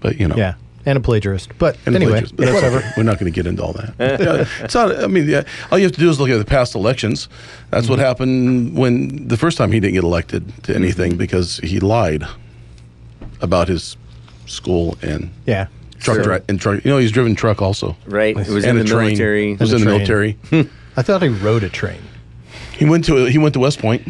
But 0.00 0.18
you 0.18 0.26
know, 0.28 0.36
Yeah. 0.36 0.54
And 0.86 0.96
a 0.96 1.00
plagiarist. 1.00 1.50
But 1.58 1.76
and 1.84 1.94
anyway, 1.94 2.22
plagiarist. 2.22 2.36
But 2.36 2.44
that's 2.46 2.54
whatever. 2.54 2.76
okay. 2.78 2.90
We're 2.96 3.02
not 3.02 3.18
going 3.20 3.30
to 3.30 3.36
get 3.36 3.46
into 3.46 3.62
all 3.62 3.74
that. 3.74 3.94
Yeah, 4.20 4.64
it's 4.64 4.74
not. 4.74 4.98
I 5.04 5.06
mean, 5.08 5.28
yeah, 5.28 5.42
all 5.70 5.78
you 5.78 5.84
have 5.84 5.92
to 5.92 6.00
do 6.00 6.08
is 6.08 6.18
look 6.18 6.30
at 6.30 6.38
the 6.38 6.44
past 6.44 6.74
elections. 6.74 7.28
That's 7.70 7.84
Mm-hmm. 7.84 7.90
what 7.92 7.98
happened 7.98 8.76
when 8.78 9.28
the 9.28 9.36
first 9.36 9.58
time 9.58 9.70
he 9.72 9.78
didn't 9.78 9.94
get 9.94 10.04
elected 10.04 10.48
to 10.64 10.72
Mm-hmm. 10.72 10.82
anything 10.82 11.16
because 11.16 11.58
he 11.58 11.80
lied 11.80 12.24
about 13.42 13.68
his 13.68 13.96
school 14.46 14.96
and 15.02 15.30
Yeah. 15.46 15.66
truck 15.98 16.16
Sure. 16.16 16.24
dri- 16.24 16.40
and 16.48 16.58
truck. 16.60 16.82
You 16.84 16.90
know, 16.92 16.98
he's 16.98 17.12
driven 17.12 17.34
truck 17.34 17.60
also. 17.62 17.94
Right? 18.06 18.34
It 18.36 18.48
was 18.48 18.64
and 18.64 18.78
in 18.78 18.78
a 18.78 18.84
the 18.84 18.88
train. 18.90 19.06
military. 19.08 19.56
Was 19.56 19.72
in 19.74 19.80
the 19.80 19.86
military. 19.86 20.38
I 20.96 21.02
thought 21.02 21.20
he 21.22 21.28
rode 21.28 21.62
a 21.62 21.68
train. 21.68 22.00
He 22.72 22.86
went 22.86 23.04
to 23.04 23.26
he 23.26 23.36
went 23.38 23.52
to 23.52 23.60
West 23.60 23.78
Point. 23.80 24.02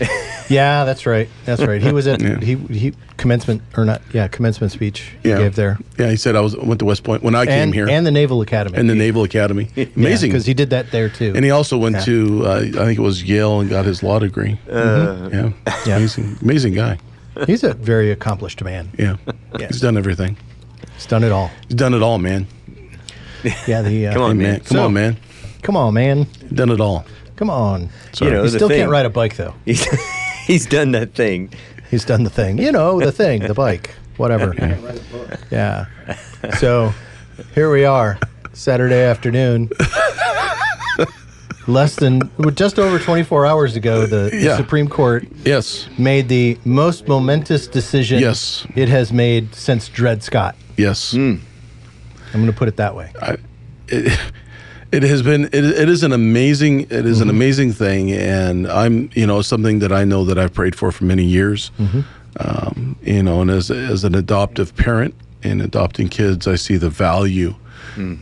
Yeah, 0.48 0.84
that's 0.84 1.04
right. 1.06 1.28
That's 1.44 1.62
right. 1.62 1.82
He 1.82 1.92
was 1.92 2.06
at 2.06 2.20
Yeah. 2.28 2.38
he 2.40 2.54
he 2.56 2.92
commencement 3.16 3.62
or 3.76 3.84
not? 3.84 4.00
Yeah, 4.12 4.28
commencement 4.28 4.72
speech 4.72 5.12
yeah. 5.24 5.36
he 5.36 5.42
gave 5.44 5.54
there, 5.56 5.78
Yeah, 5.98 6.10
he 6.10 6.16
said 6.16 6.36
I 6.36 6.40
was 6.40 6.56
went 6.56 6.78
to 6.80 6.84
West 6.84 7.02
Point 7.04 7.22
when 7.22 7.34
I 7.34 7.44
came 7.46 7.72
here 7.72 7.88
and 7.88 8.06
the 8.06 8.10
Naval 8.10 8.40
Academy, 8.42 8.78
and 8.78 8.88
the 8.88 8.94
Naval 8.94 9.24
Academy. 9.24 9.68
Amazing. 9.96 10.30
because 10.30 10.46
he 10.46 10.54
did 10.54 10.70
that 10.70 10.90
there 10.90 11.08
too. 11.08 11.32
and 11.36 11.44
he 11.44 11.50
also 11.50 11.76
went 11.76 11.96
Yeah. 11.96 12.04
to 12.04 12.46
uh, 12.46 12.58
I 12.60 12.84
think 12.86 12.98
it 12.98 13.02
was 13.02 13.22
Yale 13.24 13.60
and 13.60 13.68
got 13.68 13.84
his 13.84 14.02
law 14.02 14.18
degree. 14.18 14.58
yeah. 14.68 15.52
Yeah. 15.86 15.96
amazing, 15.96 16.38
amazing 16.42 16.74
guy. 16.74 16.98
He's 17.46 17.62
a 17.62 17.74
very 17.74 18.10
accomplished 18.10 18.62
man. 18.64 18.90
Yeah, 18.98 19.16
Yes. 19.58 19.70
he's 19.72 19.80
done 19.80 19.96
everything. 19.96 20.36
He's 20.94 21.06
done 21.06 21.22
it 21.24 21.30
all. 21.30 21.50
He's 21.68 21.76
done 21.76 21.94
it 21.94 22.02
all, 22.02 22.18
man. 22.18 22.46
Yeah, 23.66 23.82
the 23.82 24.08
uh, 24.08 24.12
Come 24.14 24.22
on, 24.22 24.30
Hey, 24.36 24.42
man. 24.42 24.52
man. 24.52 24.60
Come 24.60 24.76
So- 24.76 24.84
on, 24.86 24.92
man. 24.92 25.16
Come 25.62 25.76
on, 25.76 25.94
man. 25.94 26.26
Done 26.52 26.70
it 26.70 26.80
all. 26.80 27.04
Come 27.36 27.50
on. 27.50 27.90
You 28.20 28.30
know, 28.30 28.42
he 28.42 28.48
still 28.48 28.68
thing. 28.68 28.78
can't 28.80 28.90
ride 28.90 29.06
a 29.06 29.10
bike 29.10 29.36
though. 29.36 29.54
He's, 30.48 30.64
he's 30.64 30.66
done 30.66 30.90
that 30.92 31.14
thing. 31.14 31.52
He's 31.90 32.04
done 32.04 32.24
the 32.24 32.30
thing. 32.30 32.58
You 32.58 32.72
know, 32.72 32.98
the 33.00 33.12
thing, 33.12 33.42
the 33.46 33.54
bike, 33.54 33.90
whatever. 34.16 34.54
Yeah. 35.50 35.86
So 36.58 36.92
here 37.54 37.70
we 37.70 37.84
are, 37.84 38.18
Saturday 38.52 39.02
afternoon. 39.02 39.70
Less 41.66 41.96
than, 41.96 42.22
just 42.54 42.78
over 42.78 42.98
24 42.98 43.44
hours 43.44 43.76
ago, 43.76 44.06
the, 44.06 44.30
the 44.30 44.36
Yeah. 44.40 44.56
Supreme 44.56 44.88
Court 44.88 45.26
Yes, 45.44 45.86
made 45.98 46.28
the 46.28 46.56
most 46.64 47.06
momentous 47.06 47.66
decision 47.66 48.20
Yes. 48.20 48.66
it 48.74 48.88
has 48.88 49.12
made 49.12 49.54
since 49.54 49.88
Dred 49.88 50.22
Scott. 50.22 50.56
yes. 50.78 51.12
Hmm. 51.12 51.36
I'm 52.32 52.40
going 52.40 52.46
to 52.46 52.52
put 52.58 52.68
it 52.68 52.76
that 52.76 52.94
way. 52.94 53.12
it, 53.88 54.18
it 54.92 55.02
has 55.02 55.22
been 55.22 55.44
it, 55.46 55.54
it 55.64 55.88
is 55.88 56.02
an 56.02 56.12
amazing 56.12 56.80
it 56.82 57.04
is 57.06 57.20
an 57.20 57.28
amazing 57.28 57.72
thing 57.72 58.10
and 58.12 58.66
i'm 58.68 59.10
you 59.14 59.26
know 59.26 59.42
something 59.42 59.80
that 59.80 59.92
i 59.92 60.04
know 60.04 60.24
that 60.24 60.38
i've 60.38 60.54
prayed 60.54 60.74
for 60.74 60.90
for 60.92 61.04
many 61.04 61.24
years 61.24 61.70
um, 62.40 62.96
you 63.02 63.22
know 63.22 63.40
and 63.40 63.50
as, 63.50 63.70
as 63.70 64.04
an 64.04 64.14
adoptive 64.14 64.74
parent 64.76 65.14
and 65.42 65.60
adopting 65.62 66.08
kids 66.08 66.46
i 66.46 66.54
see 66.54 66.76
the 66.76 66.90
value 66.90 67.54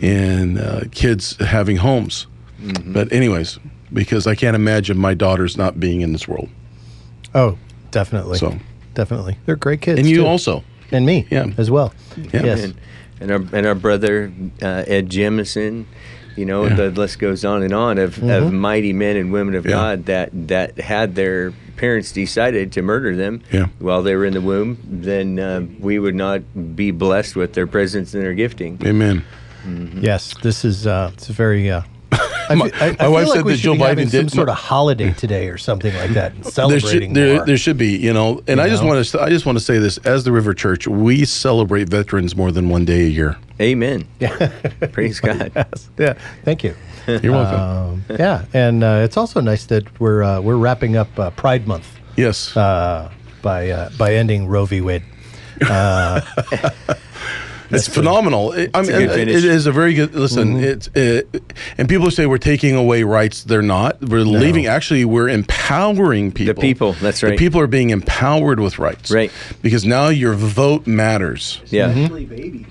in 0.00 0.58
uh, 0.58 0.84
kids 0.90 1.36
having 1.44 1.76
homes 1.76 2.26
but 2.86 3.12
anyways 3.12 3.58
because 3.92 4.26
i 4.26 4.34
can't 4.34 4.56
imagine 4.56 4.96
my 4.98 5.14
daughters 5.14 5.56
not 5.56 5.78
being 5.78 6.00
in 6.00 6.12
this 6.12 6.26
world 6.28 6.48
Oh, 7.34 7.58
definitely. 7.90 8.38
So- 8.38 8.56
definitely. 8.94 9.36
They're 9.44 9.56
great 9.56 9.82
kids. 9.82 9.98
and 10.00 10.08
you 10.08 10.18
too. 10.22 10.26
also 10.26 10.64
And 10.90 11.04
me 11.04 11.26
Yeah. 11.30 11.48
as 11.58 11.70
well. 11.70 11.92
Yeah. 12.16 12.44
Yes. 12.46 12.64
And, 12.64 12.74
and 13.20 13.30
our 13.30 13.42
and 13.56 13.66
our 13.66 13.74
brother 13.74 14.32
uh, 14.62 14.84
Ed 14.86 15.10
Jemison, 15.10 15.84
you 16.36 16.44
know, 16.44 16.66
Yeah. 16.66 16.74
the 16.74 16.90
list 16.90 17.18
goes 17.18 17.44
on 17.44 17.62
and 17.62 17.72
on 17.72 17.98
of, 17.98 18.22
of 18.22 18.52
mighty 18.52 18.92
men 18.92 19.16
and 19.16 19.32
women 19.32 19.54
of 19.54 19.64
Yeah. 19.64 19.70
God 19.72 20.06
that 20.06 20.30
that 20.48 20.78
had 20.78 21.14
their 21.14 21.52
parents 21.76 22.10
decided 22.12 22.72
to 22.72 22.82
murder 22.82 23.14
them 23.16 23.42
Yeah. 23.52 23.66
while 23.78 24.02
they 24.02 24.14
were 24.16 24.24
in 24.24 24.32
the 24.34 24.40
womb, 24.40 24.78
then 24.88 25.38
uh, 25.38 25.62
we 25.78 25.98
would 25.98 26.14
not 26.14 26.40
be 26.74 26.90
blessed 26.90 27.36
with 27.36 27.52
their 27.52 27.66
presence 27.66 28.14
and 28.14 28.22
their 28.22 28.34
gifting. 28.34 28.78
amen 28.84 29.24
Yes, 30.00 30.32
this 30.42 30.64
is 30.64 30.86
uh, 30.86 31.10
it's 31.14 31.28
a 31.28 31.32
very. 31.32 31.68
Uh, 31.70 31.82
I, 32.12 32.54
My- 32.54 32.68
fe- 32.68 32.76
I, 32.80 32.86
I 32.86 32.90
my 32.90 32.96
feel 32.96 33.12
wife 33.12 33.26
like 33.26 33.36
said 33.36 33.44
we 33.44 33.52
that 33.52 33.58
should 33.58 33.64
Joe 33.64 33.72
be 33.74 33.78
having 33.80 34.08
some 34.08 34.28
sort 34.28 34.48
of 34.48 34.54
holiday 34.54 35.12
today 35.12 35.48
or 35.48 35.58
something 35.58 35.92
like 35.96 36.10
that, 36.10 36.32
and 36.34 36.44
there 36.44 36.52
celebrating 36.52 37.10
should, 37.10 37.16
there, 37.16 37.36
more. 37.38 37.46
there 37.46 37.56
should 37.56 37.76
be 37.76 37.96
you 37.96 38.12
know 38.12 38.40
and 38.46 38.60
i 38.60 38.68
just 38.68 38.84
want 38.84 39.04
to 39.04 39.20
i 39.20 39.28
just 39.28 39.44
want 39.44 39.58
to 39.58 39.64
say 39.64 39.78
this 39.78 39.98
as 39.98 40.22
the 40.22 40.30
river 40.30 40.54
church 40.54 40.86
we 40.86 41.24
celebrate 41.24 41.88
veterans 41.88 42.36
more 42.36 42.52
than 42.52 42.68
one 42.68 42.84
day 42.84 43.06
a 43.06 43.08
year 43.08 43.36
Amen. 43.60 44.06
Yeah. 44.20 44.50
Praise 44.92 45.20
God. 45.20 45.50
yeah, 45.98 46.14
thank 46.44 46.62
you. 46.64 46.74
you're 47.06 47.32
welcome 47.32 47.60
Um, 47.60 48.04
yeah, 48.18 48.44
and 48.52 48.82
uh, 48.82 49.00
it's 49.04 49.16
also 49.16 49.40
nice 49.40 49.66
that 49.66 49.84
we're 50.00 50.22
uh, 50.22 50.40
we're 50.40 50.56
wrapping 50.56 50.96
up 50.96 51.08
uh, 51.18 51.30
Pride 51.30 51.66
Month 51.66 51.86
yes 52.16 52.56
uh, 52.56 53.10
by 53.42 53.70
uh, 53.70 53.90
by 53.96 54.14
ending 54.14 54.48
Roe 54.48 54.64
v. 54.66 54.80
Wade. 54.80 55.02
It's 57.68 57.88
phenomenal. 57.88 58.52
It- 58.52 58.70
I 58.74 58.82
mean, 58.82 58.92
it- 58.94 59.18
it 59.28 59.44
is 59.44 59.66
a 59.66 59.72
very 59.72 59.92
good. 59.94 60.14
Listen, 60.14 60.54
Mm-hmm. 60.54 60.64
it's 60.64 60.88
it, 60.94 61.52
and 61.76 61.88
people 61.88 62.12
say 62.12 62.24
we're 62.26 62.38
taking 62.38 62.76
away 62.76 63.02
rights. 63.02 63.42
They're 63.42 63.60
not. 63.60 64.00
We're 64.00 64.20
leaving. 64.20 64.66
Actually, 64.66 65.04
we're 65.04 65.28
empowering 65.28 66.30
people. 66.30 66.54
The 66.54 66.60
people, 66.60 66.92
that's 66.92 67.24
right. 67.24 67.30
The 67.30 67.36
people 67.36 67.60
are 67.60 67.66
being 67.66 67.90
empowered 67.90 68.60
with 68.60 68.78
rights. 68.78 69.10
Right. 69.10 69.32
Because 69.62 69.84
now 69.84 70.08
your 70.10 70.34
vote 70.34 70.86
matters. 70.86 71.60
Yeah. 71.66 71.92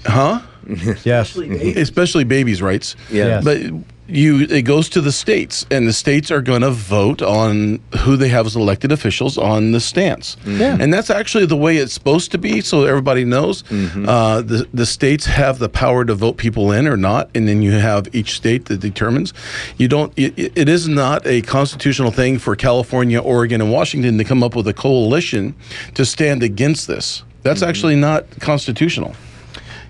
Huh? 0.05 0.39
Yes, 1.03 1.35
Especially 1.35 2.23
babies' 2.23 2.61
rights. 2.61 2.95
Yeah. 3.11 3.25
Yes. 3.25 3.43
But 3.43 3.61
you, 4.07 4.41
it 4.41 4.63
goes 4.63 4.89
to 4.89 5.01
the 5.01 5.11
states, 5.11 5.65
and 5.71 5.87
the 5.87 5.93
states 5.93 6.29
are 6.29 6.41
going 6.41 6.61
to 6.61 6.69
vote 6.69 7.21
on 7.21 7.79
who 7.99 8.15
they 8.15 8.29
have 8.29 8.45
as 8.45 8.55
elected 8.55 8.91
officials 8.91 9.37
on 9.37 9.71
the 9.71 9.79
stance. 9.79 10.35
Mm-hmm. 10.37 10.61
Yeah. 10.61 10.77
And 10.79 10.93
that's 10.93 11.09
actually 11.09 11.47
the 11.47 11.57
way 11.57 11.77
it's 11.77 11.93
supposed 11.93 12.31
to 12.31 12.37
be, 12.37 12.61
so 12.61 12.83
everybody 12.83 13.25
knows. 13.25 13.63
Mm-hmm. 13.63 14.07
Uh, 14.07 14.41
the 14.41 14.67
the 14.73 14.85
states 14.85 15.25
have 15.25 15.59
the 15.59 15.69
power 15.69 16.05
to 16.05 16.13
vote 16.13 16.37
people 16.37 16.71
in 16.71 16.87
or 16.87 16.97
not, 16.97 17.29
and 17.33 17.47
then 17.47 17.61
you 17.61 17.71
have 17.71 18.13
each 18.13 18.35
state 18.35 18.65
that 18.65 18.79
determines. 18.79 19.33
You 19.77 19.87
don't. 19.87 20.13
It, 20.15 20.37
it 20.55 20.69
is 20.69 20.87
not 20.87 21.25
a 21.25 21.41
constitutional 21.41 22.11
thing 22.11 22.37
for 22.37 22.55
California, 22.55 23.19
Oregon, 23.19 23.61
and 23.61 23.71
Washington 23.71 24.17
to 24.19 24.23
come 24.23 24.43
up 24.43 24.55
with 24.55 24.67
a 24.67 24.73
coalition 24.73 25.55
to 25.95 26.05
stand 26.05 26.43
against 26.43 26.87
this. 26.87 27.23
That's 27.41 27.61
mm-hmm. 27.61 27.69
actually 27.69 27.95
not 27.95 28.29
constitutional. 28.39 29.15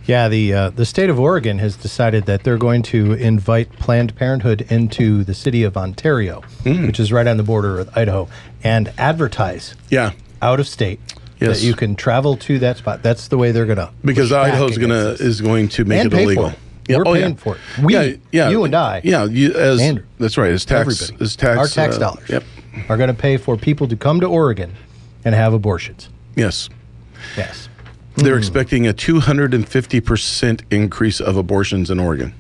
Yeah. 0.05 0.27
The 0.27 0.53
uh, 0.53 0.69
the 0.71 0.85
state 0.85 1.09
of 1.09 1.19
Oregon 1.19 1.59
has 1.59 1.75
decided 1.75 2.25
that 2.25 2.43
they're 2.43 2.57
going 2.57 2.81
to 2.83 3.13
invite 3.13 3.71
Planned 3.73 4.15
Parenthood 4.15 4.61
into 4.69 5.23
the 5.23 5.33
city 5.33 5.63
of 5.63 5.77
Ontario, 5.77 6.41
Hmm. 6.63 6.87
which 6.87 6.99
is 6.99 7.11
right 7.11 7.27
on 7.27 7.37
the 7.37 7.43
border 7.43 7.75
with 7.75 7.95
Idaho, 7.97 8.27
and 8.63 8.91
advertise 8.97 9.75
Yeah. 9.89 10.11
out 10.41 10.59
of 10.59 10.67
state 10.67 10.99
Yes. 11.39 11.59
that 11.59 11.65
you 11.65 11.73
can 11.73 11.95
travel 11.95 12.37
to 12.37 12.59
that 12.59 12.77
spot. 12.77 13.03
That's 13.03 13.27
the 13.27 13.37
way 13.37 13.51
they're 13.51 13.65
going 13.65 13.77
to 13.77 13.89
because 14.03 14.31
Idaho's 14.31 14.77
gonna 14.77 15.15
is 15.19 15.41
going 15.41 15.67
to 15.69 15.83
make 15.85 16.01
And 16.05 16.13
it 16.13 16.21
illegal. 16.21 16.47
it. 16.47 16.55
We're 16.87 17.03
paying 17.03 17.35
for 17.35 17.55
it. 17.55 17.83
We, 17.83 18.19
you 18.31 18.63
and 18.63 18.75
I, 18.75 19.01
Yeah, 19.03 19.25
you, 19.25 19.53
as 19.55 19.81
Andrew, 19.81 20.05
that's 20.19 20.37
right. 20.37 20.51
As 20.51 20.65
tax, 20.65 20.81
everybody, 21.01 21.23
as 21.23 21.35
tax, 21.35 21.57
our 21.57 21.67
tax 21.67 21.95
uh, 21.95 21.99
dollars 21.99 22.29
Yep. 22.29 22.43
are 22.89 22.95
going 22.97 23.07
to 23.07 23.13
pay 23.15 23.37
for 23.37 23.57
people 23.57 23.87
to 23.87 23.95
come 23.95 24.19
to 24.19 24.27
Oregon 24.27 24.73
and 25.25 25.33
have 25.33 25.51
abortions. 25.53 26.09
Yes, 26.35 26.69
Yes. 27.35 27.69
They're 28.17 28.37
expecting 28.37 28.87
a 28.87 28.93
250 28.93 29.99
percent 30.01 30.63
increase 30.71 31.19
of 31.19 31.37
abortions 31.37 31.89
in 31.91 31.99
Oregon. 31.99 32.33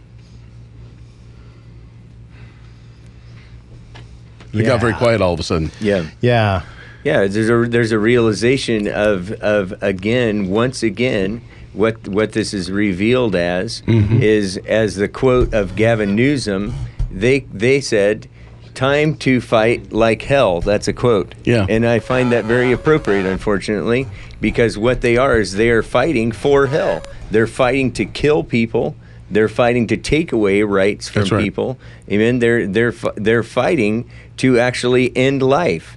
It 4.53 4.63
got 4.63 4.79
very 4.79 4.93
quiet 4.93 5.21
all 5.21 5.33
of 5.33 5.39
a 5.39 5.43
sudden. 5.43 5.71
Yeah. 5.81 6.05
Yeah. 6.21 6.61
Yeah, 7.03 7.27
there's 7.27 7.49
a 7.49 7.69
there's 7.69 7.91
a 7.91 7.99
realization 7.99 8.87
of 8.87 9.31
of 9.33 9.73
again 9.83 10.49
once 10.49 10.81
again 10.81 11.41
what 11.73 12.07
what 12.07 12.31
this 12.31 12.53
is 12.53 12.71
revealed 12.71 13.35
as 13.35 13.81
Mm-hmm. 13.81 14.21
is 14.23 14.57
as 14.65 14.95
the 14.95 15.07
quote 15.07 15.53
of 15.53 15.75
Gavin 15.75 16.15
Newsom 16.15 16.73
they 17.11 17.41
they 17.53 17.79
said 17.81 18.27
time 18.73 19.15
to 19.17 19.39
fight 19.39 19.93
like 19.93 20.21
hell 20.23 20.61
that's 20.61 20.87
a 20.87 20.93
quote 20.93 21.35
Yeah. 21.45 21.65
and 21.69 21.85
I 21.85 21.99
find 21.99 22.31
that 22.31 22.45
very 22.45 22.71
appropriate 22.71 23.25
unfortunately 23.25 24.07
because 24.49 24.73
what 24.87 24.97
they 25.01 25.15
are 25.25 25.35
is 25.43 25.47
they 25.53 25.69
are 25.75 25.81
fighting 25.99 26.29
for 26.43 26.59
hell 26.67 26.97
they're 27.31 27.47
fighting 27.63 27.87
to 27.99 28.03
kill 28.21 28.41
people 28.43 28.85
they're 29.33 29.53
fighting 29.63 29.87
to 29.87 29.97
take 29.97 30.29
away 30.37 30.61
rights 30.81 31.05
from 31.13 31.23
right. 31.31 31.43
people 31.45 31.69
amen 32.13 32.37
they're 32.43 32.63
they're 32.75 32.95
they're 33.25 33.47
fighting 33.61 33.95
to 34.37 34.47
actually 34.67 35.05
end 35.27 35.39
life 35.41 35.87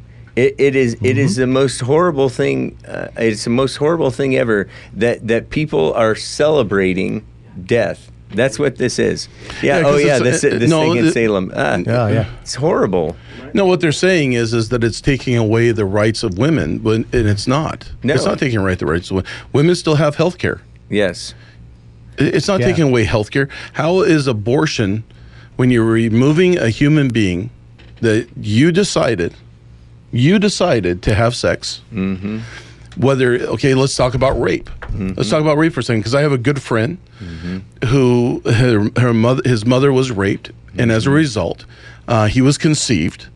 it, 0.44 0.54
it 0.66 0.74
is 0.84 0.90
it 1.10 1.16
is 1.18 1.32
Mm-hmm. 1.32 1.40
the 1.40 1.46
most 1.60 1.78
horrible 1.80 2.28
thing. 2.40 2.58
Uh, 2.86 3.08
it's 3.28 3.42
the 3.48 3.50
most 3.62 3.74
horrible 3.82 4.12
thing 4.18 4.30
ever 4.44 4.68
that 5.02 5.16
that 5.26 5.42
people 5.50 5.92
are 6.04 6.14
celebrating 6.14 7.12
death. 7.76 8.00
That's 8.40 8.56
what 8.62 8.76
this 8.76 8.98
is. 8.98 9.28
Yeah. 9.62 9.80
Yeah, 9.80 9.86
oh 9.88 9.96
yeah. 9.96 10.18
This 10.20 10.44
uh, 10.44 10.50
this 10.62 10.70
no, 10.70 10.80
thing 10.82 10.96
in 11.00 11.06
it- 11.06 11.12
Salem. 11.12 11.50
Ah, 11.56 11.76
Yeah, 11.84 12.08
yeah. 12.16 12.26
It's 12.42 12.54
horrible. 12.54 13.16
No, 13.54 13.64
what 13.66 13.80
they're 13.80 13.92
saying 13.92 14.32
is 14.34 14.52
is 14.54 14.68
that 14.70 14.82
it's 14.84 15.00
taking 15.00 15.36
away 15.36 15.70
the 15.72 15.84
rights 15.84 16.22
of 16.22 16.38
women, 16.38 16.78
but 16.78 16.94
and 16.94 17.06
it's 17.28 17.46
not. 17.46 17.90
No. 18.02 18.14
It's 18.14 18.24
not 18.24 18.38
taking 18.38 18.58
away 18.58 18.74
the 18.74 18.86
rights 18.86 19.10
of 19.10 19.16
women. 19.16 19.30
Women 19.52 19.74
still 19.74 19.96
have 19.96 20.16
health 20.16 20.38
care. 20.38 20.60
Yes. 20.88 21.34
It's 22.18 22.48
not 22.48 22.60
Yeah. 22.60 22.66
taking 22.66 22.84
away 22.84 23.04
health 23.04 23.30
care. 23.30 23.48
How 23.74 24.00
is 24.02 24.26
abortion 24.26 25.04
when 25.56 25.70
you're 25.70 25.84
removing 25.84 26.58
a 26.58 26.68
human 26.68 27.08
being 27.08 27.50
that 28.00 28.28
you 28.40 28.72
decided, 28.72 29.34
you 30.12 30.38
decided 30.38 31.02
to 31.02 31.14
have 31.14 31.34
sex? 31.36 31.80
Mm-hmm. 31.94 32.38
Whether 32.96 33.34
okay, 33.54 33.74
let's 33.74 33.94
talk 33.96 34.14
about 34.14 34.40
rape. 34.40 34.68
Let's 34.98 35.30
talk 35.30 35.40
about 35.40 35.56
rape 35.58 35.72
for 35.72 35.80
a 35.80 35.82
second 35.84 36.00
because 36.00 36.14
I 36.16 36.22
have 36.22 36.32
a 36.32 36.38
good 36.38 36.60
friend 36.60 36.98
who 37.86 38.42
her, 38.44 38.90
her 38.96 39.14
mother, 39.14 39.42
his 39.44 39.64
mother 39.64 39.92
was 39.92 40.10
raped, 40.10 40.50
and 40.76 40.90
as 40.90 41.06
a 41.06 41.10
result, 41.10 41.64
uh, 42.08 42.26
he 42.26 42.40
was 42.40 42.58
conceived 42.58 43.26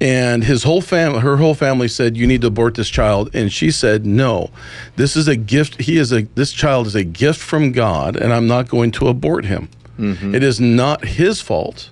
and 0.00 0.44
his 0.44 0.62
whole 0.62 0.80
family 0.80 1.20
her 1.20 1.36
whole 1.36 1.54
family 1.54 1.88
said 1.88 2.16
you 2.16 2.26
need 2.26 2.40
to 2.40 2.46
abort 2.46 2.74
this 2.74 2.88
child 2.88 3.30
and 3.34 3.52
she 3.52 3.70
said 3.70 4.06
no 4.06 4.50
this 4.96 5.16
is 5.16 5.28
a 5.28 5.36
gift 5.36 5.80
he 5.82 5.98
is 5.98 6.12
a 6.12 6.22
this 6.34 6.52
child 6.52 6.86
is 6.86 6.94
a 6.94 7.04
gift 7.04 7.40
from 7.40 7.72
god 7.72 8.16
and 8.16 8.32
i'm 8.32 8.46
not 8.46 8.68
going 8.68 8.90
to 8.90 9.08
abort 9.08 9.44
him 9.44 9.68
mm-hmm. 9.98 10.34
it 10.34 10.42
is 10.42 10.60
not 10.60 11.04
his 11.04 11.40
fault 11.40 11.90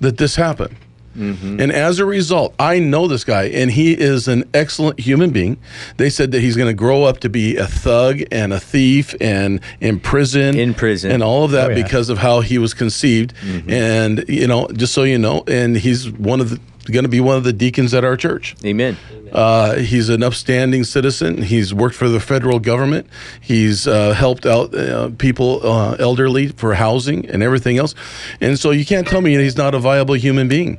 that 0.00 0.16
this 0.18 0.36
happened 0.36 0.74
mm-hmm. 1.16 1.60
And 1.60 1.70
as 1.70 1.98
a 1.98 2.04
result, 2.06 2.54
I 2.58 2.78
know 2.78 3.06
this 3.06 3.22
guy, 3.22 3.44
and 3.44 3.70
he 3.70 3.92
is 3.92 4.26
an 4.28 4.44
excellent 4.54 4.98
human 4.98 5.30
being. 5.30 5.58
They 5.98 6.08
said 6.08 6.32
that 6.32 6.40
he's 6.40 6.56
going 6.56 6.68
to 6.70 6.74
grow 6.74 7.04
up 7.04 7.20
to 7.20 7.28
be 7.28 7.56
a 7.56 7.66
thug 7.66 8.22
and 8.32 8.52
a 8.52 8.58
thief 8.58 9.14
and 9.20 9.60
in 9.80 10.00
prison, 10.00 10.58
In 10.58 10.72
prison. 10.74 11.12
and 11.12 11.22
all 11.22 11.44
of 11.44 11.50
that 11.50 11.70
Oh, 11.70 11.74
yeah. 11.74 11.82
because 11.82 12.08
of 12.08 12.18
how 12.18 12.40
he 12.40 12.56
was 12.56 12.72
conceived. 12.72 13.34
Mm-hmm. 13.44 13.70
And 13.70 14.24
you 14.26 14.46
know, 14.46 14.66
just 14.68 14.94
so 14.94 15.02
you 15.02 15.18
know, 15.18 15.44
and 15.46 15.76
he's 15.76 16.10
one 16.10 16.40
of 16.40 16.48
the 16.50 16.58
going 16.90 17.04
to 17.04 17.08
be 17.08 17.20
one 17.20 17.36
of 17.36 17.44
the 17.44 17.52
deacons 17.52 17.94
at 17.94 18.04
our 18.04 18.16
church. 18.16 18.56
Amen. 18.64 18.96
Uh, 19.32 19.76
he's 19.76 20.08
an 20.08 20.22
upstanding 20.22 20.84
citizen. 20.84 21.42
He's 21.42 21.72
worked 21.72 21.94
for 21.94 22.08
the 22.08 22.20
federal 22.20 22.58
government. 22.58 23.06
He's 23.40 23.86
uh, 23.86 24.12
helped 24.12 24.46
out 24.46 24.74
uh, 24.74 25.10
people, 25.18 25.66
uh, 25.66 25.96
elderly, 25.98 26.48
for 26.48 26.74
housing 26.74 27.28
and 27.30 27.42
everything 27.42 27.78
else. 27.78 27.94
And 28.40 28.58
so 28.58 28.70
you 28.70 28.84
can't 28.84 29.06
tell 29.06 29.20
me 29.20 29.36
he's 29.36 29.56
not 29.56 29.74
a 29.74 29.78
viable 29.78 30.14
human 30.14 30.48
being. 30.48 30.78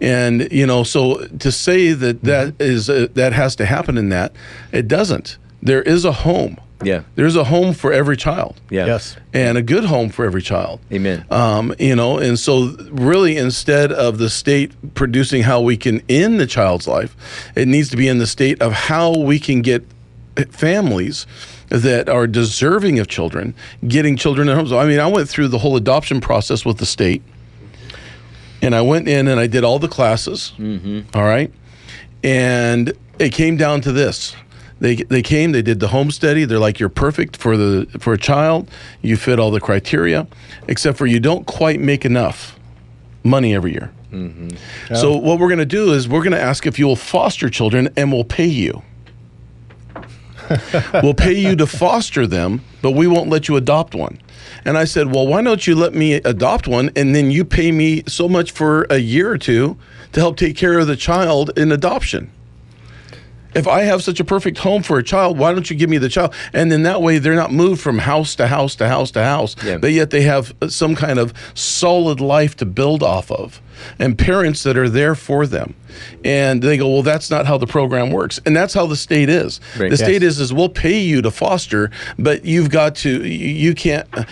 And 0.00 0.50
you 0.50 0.66
know, 0.66 0.82
so 0.82 1.26
to 1.26 1.52
say 1.52 1.92
that 1.92 2.22
that 2.22 2.54
is 2.60 2.90
uh, 2.90 3.06
that 3.14 3.32
has 3.32 3.56
to 3.56 3.64
happen 3.64 3.96
in 3.96 4.08
that, 4.08 4.34
it 4.72 4.88
doesn't. 4.88 5.38
There 5.62 5.82
is 5.82 6.04
a 6.04 6.12
home. 6.12 6.58
Yeah. 6.86 7.02
There's 7.14 7.36
a 7.36 7.44
home 7.44 7.72
for 7.74 7.92
every 7.92 8.16
child 8.16 8.60
Yeah. 8.70 8.86
Yes. 8.86 9.16
and 9.32 9.56
a 9.58 9.62
good 9.62 9.84
home 9.84 10.08
for 10.10 10.24
every 10.24 10.42
child. 10.42 10.80
Amen. 10.92 11.24
Um, 11.30 11.74
you 11.78 11.96
know, 11.96 12.18
and 12.18 12.38
so 12.38 12.76
really, 12.90 13.36
instead 13.36 13.92
of 13.92 14.18
the 14.18 14.28
state 14.30 14.72
producing 14.94 15.42
how 15.42 15.60
we 15.60 15.76
can 15.76 16.02
end 16.08 16.38
the 16.40 16.46
child's 16.46 16.86
life, 16.86 17.16
it 17.56 17.66
needs 17.68 17.88
to 17.90 17.96
be 17.96 18.08
in 18.08 18.18
the 18.18 18.26
state 18.26 18.60
of 18.62 18.72
how 18.72 19.16
we 19.16 19.38
can 19.38 19.62
get 19.62 19.84
families 20.50 21.26
that 21.68 22.08
are 22.08 22.26
deserving 22.26 22.98
of 22.98 23.08
children 23.08 23.54
getting 23.88 24.16
children 24.16 24.48
in 24.48 24.56
homes. 24.56 24.72
I 24.72 24.86
mean, 24.86 25.00
I 25.00 25.06
went 25.06 25.28
through 25.28 25.48
the 25.48 25.58
whole 25.58 25.76
adoption 25.76 26.20
process 26.20 26.64
with 26.64 26.78
the 26.78 26.86
state, 26.86 27.22
and 28.62 28.74
I 28.74 28.82
went 28.82 29.08
in 29.08 29.28
and 29.28 29.38
I 29.40 29.46
did 29.46 29.64
all 29.64 29.78
the 29.78 29.88
classes. 29.88 30.52
all 31.14 31.22
right, 31.24 31.52
and 32.22 32.92
it 33.18 33.30
came 33.32 33.56
down 33.56 33.80
to 33.82 33.92
this. 33.92 34.34
They, 34.84 34.96
they 34.96 35.22
came, 35.22 35.52
they 35.52 35.62
did 35.62 35.80
the 35.80 35.88
home 35.88 36.10
study. 36.10 36.44
They're 36.44 36.58
like, 36.58 36.78
you're 36.78 36.90
perfect 36.90 37.38
for 37.38 37.56
the 37.56 37.86
for 37.98 38.12
a 38.12 38.18
child. 38.18 38.70
You 39.00 39.16
fit 39.16 39.38
all 39.38 39.50
the 39.50 39.58
criteria, 39.58 40.26
except 40.68 40.98
for 40.98 41.06
you 41.06 41.20
don't 41.20 41.46
quite 41.46 41.80
make 41.80 42.04
enough 42.04 42.58
money 43.22 43.54
every 43.54 43.72
year. 43.72 43.90
Mm-hmm. 44.12 44.94
So 44.94 45.16
what 45.16 45.38
we're 45.38 45.48
going 45.48 45.56
to 45.56 45.64
do 45.64 45.94
is 45.94 46.06
we're 46.06 46.20
going 46.20 46.32
to 46.32 46.40
ask 46.40 46.66
if 46.66 46.78
you 46.78 46.86
will 46.86 46.96
foster 46.96 47.48
children, 47.48 47.88
and 47.96 48.12
we'll 48.12 48.24
pay 48.24 48.44
you. 48.44 48.82
we'll 51.02 51.14
pay 51.14 51.32
you 51.32 51.56
to 51.56 51.66
foster 51.66 52.26
them, 52.26 52.60
but 52.82 52.90
we 52.90 53.06
won't 53.06 53.30
let 53.30 53.48
you 53.48 53.56
adopt 53.56 53.94
one. 53.94 54.20
And 54.66 54.76
I 54.76 54.84
said, 54.84 55.10
well, 55.10 55.26
why 55.26 55.40
don't 55.40 55.66
you 55.66 55.76
let 55.76 55.94
me 55.94 56.12
adopt 56.12 56.68
one, 56.68 56.90
and 56.94 57.14
then 57.14 57.30
you 57.30 57.46
pay 57.46 57.72
me 57.72 58.02
so 58.06 58.28
much 58.28 58.52
for 58.52 58.82
a 58.90 58.98
year 58.98 59.30
or 59.30 59.38
two 59.38 59.78
to 60.12 60.20
help 60.20 60.36
take 60.36 60.58
care 60.58 60.78
of 60.78 60.86
the 60.86 60.96
child 60.96 61.58
in 61.58 61.72
adoption 61.72 62.30
if 63.54 63.66
I 63.68 63.82
have 63.82 64.02
such 64.02 64.20
a 64.20 64.24
perfect 64.24 64.58
home 64.58 64.82
for 64.82 64.98
a 64.98 65.02
child, 65.02 65.38
why 65.38 65.52
don't 65.52 65.68
you 65.70 65.76
give 65.76 65.88
me 65.90 65.98
the 65.98 66.08
child? 66.08 66.34
And 66.52 66.70
then 66.72 66.82
that 66.84 67.00
way 67.02 67.18
they're 67.18 67.34
not 67.34 67.52
moved 67.52 67.80
from 67.80 67.98
house 67.98 68.34
to 68.36 68.46
house 68.46 68.74
to 68.76 68.88
house 68.88 69.10
to 69.12 69.22
house, 69.22 69.56
Yeah. 69.64 69.78
but 69.78 69.92
yet 69.92 70.10
they 70.10 70.22
have 70.22 70.52
some 70.68 70.94
kind 70.94 71.18
of 71.18 71.32
solid 71.54 72.20
life 72.20 72.56
to 72.56 72.64
build 72.66 73.02
off 73.02 73.30
of 73.30 73.60
and 73.98 74.18
parents 74.18 74.62
that 74.62 74.76
are 74.76 74.88
there 74.88 75.14
for 75.14 75.46
them. 75.46 75.74
And 76.24 76.62
they 76.62 76.76
go, 76.76 76.88
well, 76.88 77.02
that's 77.02 77.30
not 77.30 77.46
how 77.46 77.56
the 77.56 77.66
program 77.66 78.10
works. 78.10 78.40
And 78.44 78.56
that's 78.56 78.74
how 78.74 78.86
the 78.86 78.96
state 78.96 79.28
is. 79.28 79.60
Right. 79.78 79.90
The 79.90 79.96
state 79.96 80.22
is, 80.22 80.40
is 80.40 80.52
we'll 80.52 80.68
pay 80.68 80.98
you 80.98 81.22
to 81.22 81.30
foster, 81.30 81.90
but 82.18 82.44
you've 82.44 82.70
got 82.70 82.96
to, 82.96 83.24
you, 83.24 83.48
you 83.48 83.74
can't, 83.74 84.06
uh, 84.12 84.24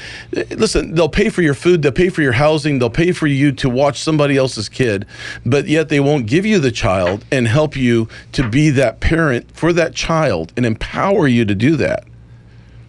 listen, 0.50 0.94
they'll 0.94 1.08
pay 1.08 1.28
for 1.28 1.42
your 1.42 1.54
food, 1.54 1.82
they'll 1.82 1.92
pay 1.92 2.08
for 2.08 2.22
your 2.22 2.32
housing, 2.32 2.78
they'll 2.78 2.90
pay 2.90 3.12
for 3.12 3.26
you 3.26 3.52
to 3.52 3.68
watch 3.68 4.00
somebody 4.00 4.36
else's 4.36 4.68
kid, 4.68 5.06
but 5.46 5.66
yet 5.66 5.88
they 5.88 6.00
won't 6.00 6.26
give 6.26 6.44
you 6.44 6.58
the 6.58 6.72
child 6.72 7.24
and 7.30 7.46
help 7.46 7.76
you 7.76 8.08
to 8.32 8.48
be 8.48 8.70
that 8.70 9.00
parent 9.00 9.50
for 9.52 9.72
that 9.72 9.94
child 9.94 10.52
and 10.56 10.66
empower 10.66 11.28
you 11.28 11.44
to 11.44 11.54
do 11.54 11.76
that. 11.76 12.04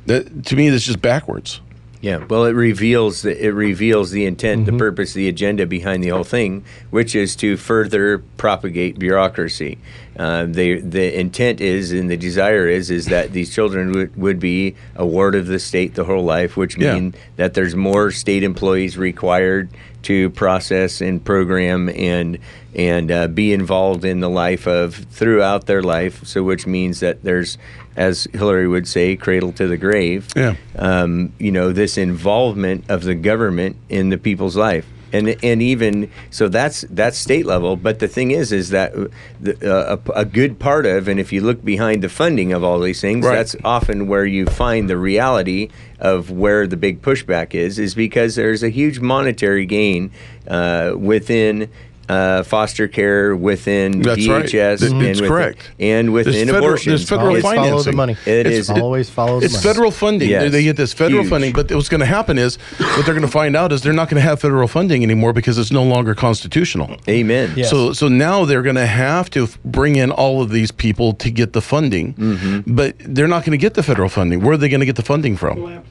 That 0.05 0.45
to 0.45 0.55
me, 0.55 0.69
that's 0.69 0.85
just 0.85 1.01
backwards. 1.01 1.61
Yeah, 2.03 2.17
well, 2.17 2.43
it 2.43 2.51
reveals 2.51 3.21
the, 3.21 3.45
it 3.45 3.51
reveals 3.51 4.11
the 4.11 4.25
intent, 4.25 4.65
the 4.65 4.71
mm-hmm. 4.71 4.77
purpose, 4.77 5.13
the 5.13 5.29
agenda 5.29 5.65
behind 5.65 6.03
the 6.03 6.09
whole 6.09 6.25
thing, 6.25 6.65
which 6.89 7.15
is 7.15 7.33
to 7.37 7.55
further 7.55 8.17
propagate 8.35 8.99
bureaucracy. 8.99 9.77
Uh, 10.17 10.45
the 10.45 10.79
the 10.79 11.19
intent 11.19 11.59
is 11.59 11.91
and 11.91 12.09
the 12.09 12.17
desire 12.17 12.67
is 12.67 12.91
is 12.91 13.07
that 13.07 13.31
these 13.33 13.53
children 13.53 13.91
would, 13.91 14.15
would 14.15 14.39
be 14.39 14.75
a 14.95 15.05
ward 15.05 15.33
of 15.35 15.47
the 15.47 15.57
state 15.59 15.95
the 15.95 16.03
whole 16.03 16.23
life, 16.23 16.55
which 16.55 16.77
Yeah. 16.77 16.93
mean 16.93 17.15
that 17.35 17.53
there's 17.55 17.75
more 17.75 18.11
state 18.11 18.43
employees 18.43 18.97
required 18.97 19.69
to 20.03 20.29
process 20.31 21.01
and 21.01 21.23
program 21.23 21.89
and 21.89 22.37
and 22.75 23.11
uh, 23.11 23.27
be 23.27 23.53
involved 23.53 24.03
in 24.05 24.19
the 24.19 24.29
life 24.29 24.67
of 24.67 24.95
throughout 25.11 25.65
their 25.65 25.81
life. 25.81 26.25
So, 26.25 26.43
which 26.43 26.65
means 26.67 26.99
that 27.01 27.23
there's, 27.23 27.57
as 27.95 28.27
Hillary 28.33 28.67
would 28.67 28.87
say, 28.87 29.15
cradle 29.15 29.51
to 29.53 29.67
the 29.67 29.77
grave 29.77 30.27
Yeah. 30.35 30.55
um, 30.77 31.33
you 31.39 31.51
know, 31.51 31.71
this 31.71 31.97
involvement 31.97 32.85
of 32.89 33.03
the 33.03 33.15
government 33.15 33.75
in 33.89 34.09
the 34.09 34.17
people's 34.17 34.55
life. 34.57 34.85
And, 35.13 35.37
and 35.43 35.61
even 35.61 36.09
so 36.31 36.47
that's 36.47 36.81
that's 36.89 37.17
state 37.19 37.45
level 37.45 37.75
but 37.77 37.99
the 37.99 38.07
thing 38.07 38.31
is 38.31 38.51
is 38.51 38.69
that 38.71 38.93
the, 39.39 39.53
uh, 39.63 39.97
a, 40.07 40.11
a 40.21 40.25
good 40.25 40.57
part 40.57 40.87
of 40.87 41.07
and 41.07 41.19
if 41.19 41.31
you 41.31 41.39
look 41.41 41.63
behind 41.63 42.01
the 42.03 42.09
funding 42.09 42.51
of 42.51 42.63
all 42.63 42.79
these 42.79 42.99
things 42.99 43.23
Right. 43.25 43.35
that's 43.35 43.55
often 43.63 44.07
where 44.07 44.25
you 44.25 44.47
find 44.47 44.89
the 44.89 44.97
reality 44.97 45.69
of 45.99 46.31
where 46.31 46.65
the 46.65 46.77
big 46.77 47.03
pushback 47.03 47.53
is 47.53 47.77
is 47.77 47.93
because 47.93 48.33
there's 48.35 48.63
a 48.63 48.69
huge 48.69 48.99
monetary 48.99 49.67
gain 49.67 50.09
uh, 50.47 50.93
within 50.97 51.69
uh, 52.09 52.43
foster 52.43 52.87
care 52.87 53.35
within 53.35 54.01
That's. 54.01 54.19
DHS 54.21 54.79
Th- 54.79 54.91
and 54.91 55.01
it's 55.03 55.21
within, 55.21 55.27
correct. 55.33 55.71
and 55.79 56.11
within 56.13 56.33
federal- 56.47 56.57
abortion 56.65 56.91
there's 56.91 57.07
federal 57.07 57.27
always 57.27 57.43
follow 57.43 57.81
the 57.83 57.91
money. 57.93 58.13
It 58.25 58.45
It's- 58.47 58.53
is- 58.59 58.69
always 58.69 59.09
follow 59.09 59.39
the 59.39 59.45
It's 59.45 59.53
money. 59.55 59.63
federal 59.63 59.91
funding. 59.91 60.29
They- 60.29 60.33
Yes. 60.33 60.51
They 60.51 60.63
get 60.63 60.75
this 60.77 60.93
federal 60.93 61.21
Huge. 61.23 61.29
funding, 61.29 61.53
but 61.53 61.71
what's 61.71 61.89
going 61.89 61.99
to 62.01 62.05
happen 62.05 62.37
is 62.37 62.57
what 62.79 63.05
they're 63.05 63.13
going 63.15 63.21
to 63.25 63.31
find 63.31 63.55
out 63.55 63.71
is 63.71 63.81
they're 63.81 63.93
not 63.93 64.09
going 64.09 64.21
to 64.21 64.27
have 64.27 64.39
federal 64.39 64.67
funding 64.67 65.03
anymore 65.03 65.33
because 65.33 65.57
it's 65.57 65.71
no 65.71 65.83
longer 65.83 66.13
constitutional. 66.15 66.97
amen 67.07 67.51
Yes. 67.55 67.69
So, 67.69 67.93
so 67.93 68.07
now 68.07 68.45
they're 68.45 68.61
going 68.61 68.75
to 68.75 68.85
have 68.85 69.29
to 69.31 69.47
bring 69.63 69.95
in 69.95 70.11
all 70.11 70.41
of 70.41 70.49
these 70.51 70.71
people 70.71 71.13
to 71.13 71.29
get 71.29 71.53
the 71.53 71.61
funding, 71.61 72.13
Mm-hmm. 72.13 72.75
but 72.75 72.95
they're 72.99 73.27
not 73.27 73.43
going 73.45 73.51
to 73.51 73.57
get 73.61 73.73
the 73.75 73.83
federal 73.83 74.09
funding. 74.09 74.41
Where 74.41 74.53
are 74.53 74.57
they 74.57 74.69
going 74.69 74.79
to 74.81 74.85
get 74.85 74.95
the 74.97 75.03
funding 75.03 75.37
from? 75.37 75.81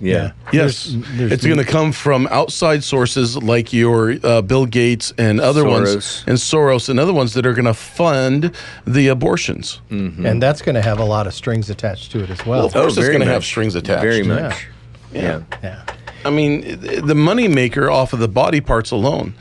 yeah 0.00 0.32
Yes, 0.52 0.84
There's- 0.84 0.96
there's 1.16 1.32
it's 1.32 1.44
going 1.46 1.58
to 1.58 1.64
come 1.64 1.92
from 1.92 2.26
outside 2.30 2.82
sources 2.84 3.36
like 3.42 3.72
your 3.72 4.16
uh, 4.22 4.42
Bill 4.42 4.66
Gates 4.66 5.12
and 5.18 5.40
other 5.56 5.68
Soros. 5.68 5.94
ones, 5.94 6.24
and 6.26 6.38
Soros 6.38 6.88
and 6.88 7.00
other 7.00 7.12
ones 7.12 7.34
that 7.34 7.46
are 7.46 7.54
going 7.54 7.64
to 7.64 7.74
fund 7.74 8.52
the 8.86 9.08
abortions. 9.08 9.80
Mm-hmm. 9.90 10.26
and 10.26 10.42
that's 10.42 10.62
going 10.62 10.74
to 10.74 10.82
have 10.82 10.98
a 10.98 11.04
lot 11.04 11.26
of 11.26 11.34
strings 11.34 11.70
attached 11.70 12.12
to 12.12 12.22
it 12.22 12.30
as 12.30 12.44
well. 12.44 12.66
Of 12.66 12.72
course, 12.72 12.96
it's 12.96 13.06
oh, 13.06 13.10
going 13.10 13.20
to 13.20 13.26
have 13.26 13.44
strings 13.44 13.74
attached. 13.74 14.02
Very 14.02 14.22
much. 14.22 14.68
Yeah. 15.12 15.42
yeah. 15.62 15.84
I 16.24 16.30
mean, 16.30 16.80
the 16.80 17.14
money 17.14 17.48
maker 17.48 17.90
off 17.90 18.12
of 18.12 18.18
the 18.18 18.28
body 18.28 18.60
parts 18.60 18.90
alone 18.90 19.34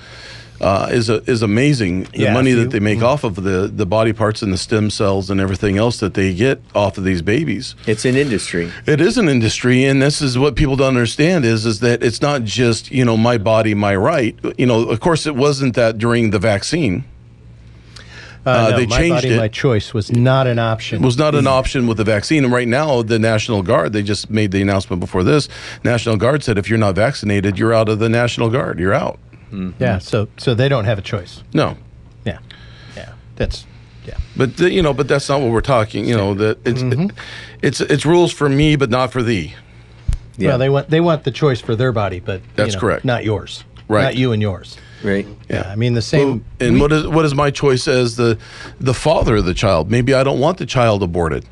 uh, 0.61 0.89
is 0.91 1.09
a, 1.09 1.15
is 1.29 1.41
amazing. 1.41 2.03
The 2.03 2.19
Yeah, 2.19 2.33
money 2.33 2.51
that 2.53 2.71
they 2.71 2.79
make 2.79 3.01
off 3.01 3.23
of 3.23 3.35
the, 3.35 3.67
the 3.73 3.85
body 3.85 4.13
parts 4.13 4.41
and 4.41 4.53
the 4.53 4.57
stem 4.57 4.89
cells 4.89 5.29
and 5.29 5.41
everything 5.41 5.77
else 5.77 5.99
that 5.99 6.13
they 6.13 6.33
get 6.33 6.61
off 6.73 6.97
of 6.97 7.03
these 7.03 7.21
babies. 7.21 7.75
It's 7.85 8.05
an 8.05 8.15
industry. 8.15 8.71
It 8.85 9.01
is 9.01 9.17
an 9.17 9.27
industry, 9.29 9.83
and 9.85 10.01
this 10.01 10.21
is 10.21 10.37
what 10.37 10.55
people 10.55 10.75
don't 10.75 10.89
understand 10.89 11.43
is 11.45 11.65
is 11.65 11.79
that 11.81 12.01
it's 12.03 12.21
not 12.21 12.43
just 12.43 12.91
you 12.91 13.03
know 13.03 13.17
my 13.17 13.37
body, 13.37 13.73
my 13.73 13.95
right. 13.95 14.37
You 14.57 14.65
know, 14.65 14.89
of 14.89 14.99
course, 14.99 15.25
it 15.25 15.35
wasn't 15.35 15.75
that 15.75 15.97
during 15.97 16.29
the 16.29 16.39
vaccine. 16.39 17.03
Uh, 18.45 18.49
Uh, 18.49 18.69
no, 18.71 18.77
they 18.77 18.85
my 18.87 18.97
changed 18.97 19.15
body, 19.23 19.29
it. 19.29 19.37
my 19.37 19.47
choice 19.47 19.93
was 19.93 20.11
not 20.11 20.47
an 20.47 20.59
option. 20.59 21.01
It 21.01 21.05
was 21.05 21.17
not 21.17 21.33
an 21.33 21.47
option 21.47 21.87
with 21.87 21.95
the 21.95 22.03
vaccine. 22.03 22.43
And 22.43 22.51
right 22.51 22.67
now, 22.67 23.01
the 23.01 23.17
National 23.17 23.63
Guard, 23.63 23.93
they 23.93 24.03
just 24.03 24.29
made 24.29 24.51
the 24.51 24.61
announcement 24.61 24.99
before 24.99 25.23
this. 25.23 25.47
National 25.85 26.17
Guard 26.17 26.43
said 26.43 26.57
if 26.57 26.67
you're 26.69 26.77
not 26.77 26.95
vaccinated, 26.95 27.57
you're 27.57 27.73
out 27.73 27.87
of 27.87 27.99
the 27.99 28.09
National 28.09 28.49
Guard. 28.49 28.79
You're 28.79 28.93
out. 28.93 29.17
Yeah, 29.79 29.99
so 29.99 30.27
so 30.37 30.53
they 30.53 30.69
don't 30.69 30.85
have 30.85 30.97
a 30.97 31.01
choice. 31.01 31.43
No. 31.53 31.77
Yeah, 32.25 32.39
yeah, 32.95 33.13
that's 33.35 33.65
yeah. 34.05 34.17
But 34.35 34.57
the, 34.57 34.71
you 34.71 34.81
know, 34.81 34.93
but 34.93 35.07
that's 35.07 35.29
not 35.29 35.41
what 35.41 35.51
we're 35.51 35.61
talking. 35.61 36.05
You 36.05 36.15
know 36.17 36.33
that 36.35 36.57
it's 36.65 36.81
Mm-hmm. 36.81 37.15
it's 37.61 37.81
it's 37.81 38.05
rules 38.05 38.31
for 38.31 38.49
me, 38.49 38.75
but 38.75 38.89
not 38.89 39.11
for 39.11 39.21
thee. 39.23 39.53
Yeah. 40.37 40.49
Well, 40.49 40.57
they 40.57 40.69
want 40.69 40.89
they 40.89 41.01
want 41.01 41.23
the 41.23 41.31
choice 41.31 41.61
for 41.61 41.75
their 41.75 41.91
body, 41.91 42.19
but 42.19 42.41
you 42.41 42.47
That's 42.55 42.73
know, 42.73 42.79
correct. 42.79 43.05
Not 43.05 43.23
yours. 43.23 43.63
Right. 43.87 44.03
Not 44.03 44.15
you 44.15 44.31
and 44.31 44.41
yours. 44.41 44.77
Right. 45.03 45.27
Yeah. 45.49 45.69
I 45.69 45.75
mean 45.75 45.93
the 45.93 46.01
same. 46.01 46.45
And 46.59 46.79
what 46.79 46.91
is 46.91 47.05
what 47.07 47.25
is 47.25 47.35
my 47.35 47.51
choice 47.51 47.87
as 47.87 48.15
the 48.15 48.37
the 48.79 48.93
father 48.93 49.35
of 49.35 49.45
the 49.45 49.53
child? 49.53 49.91
Maybe 49.91 50.13
I 50.13 50.23
don't 50.23 50.39
want 50.39 50.57
the 50.57 50.65
child 50.65 51.03
aborted. 51.03 51.45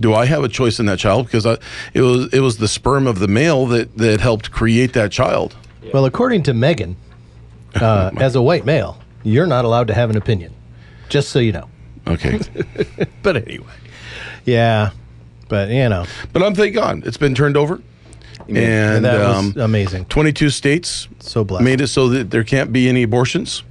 Do 0.00 0.12
I 0.12 0.24
have 0.26 0.42
a 0.42 0.48
choice 0.48 0.80
in 0.80 0.86
that 0.86 0.98
child? 0.98 1.26
Because 1.26 1.46
I, 1.46 1.58
it 1.92 2.00
was 2.00 2.32
it 2.32 2.40
was 2.40 2.56
the 2.58 2.66
sperm 2.68 3.06
of 3.06 3.18
the 3.20 3.28
male 3.28 3.66
that 3.66 3.96
that 3.98 4.20
helped 4.20 4.50
create 4.50 4.92
that 4.94 5.12
child. 5.12 5.54
Well, 5.92 6.06
according 6.06 6.42
to 6.44 6.54
Megan, 6.54 6.96
uh, 7.76 8.10
as 8.18 8.34
a 8.36 8.42
white 8.42 8.64
male, 8.64 8.98
you're 9.22 9.46
not 9.46 9.64
allowed 9.64 9.88
to 9.88 9.94
have 9.94 10.10
an 10.10 10.16
opinion. 10.16 10.52
Just 11.08 11.30
so 11.30 11.38
you 11.38 11.52
know. 11.52 11.68
Okay, 12.06 12.38
But 13.22 13.36
anyway, 13.36 13.66
yeah. 14.44 14.90
But 15.48 15.68
you 15.70 15.88
know, 15.88 16.06
but 16.32 16.42
I'm 16.42 16.54
thank 16.54 16.74
God 16.74 17.06
it's 17.06 17.16
been 17.16 17.34
turned 17.34 17.56
over, 17.56 17.80
and 18.48 19.04
that 19.04 19.20
um, 19.22 19.46
was 19.54 19.56
amazing. 19.56 20.06
22 20.06 20.50
states 20.50 21.08
So 21.20 21.44
blessed. 21.44 21.64
made 21.64 21.80
it 21.80 21.88
so 21.88 22.08
that 22.08 22.30
there 22.30 22.44
can't 22.44 22.72
be 22.72 22.88
any 22.88 23.02
abortions. 23.02 23.62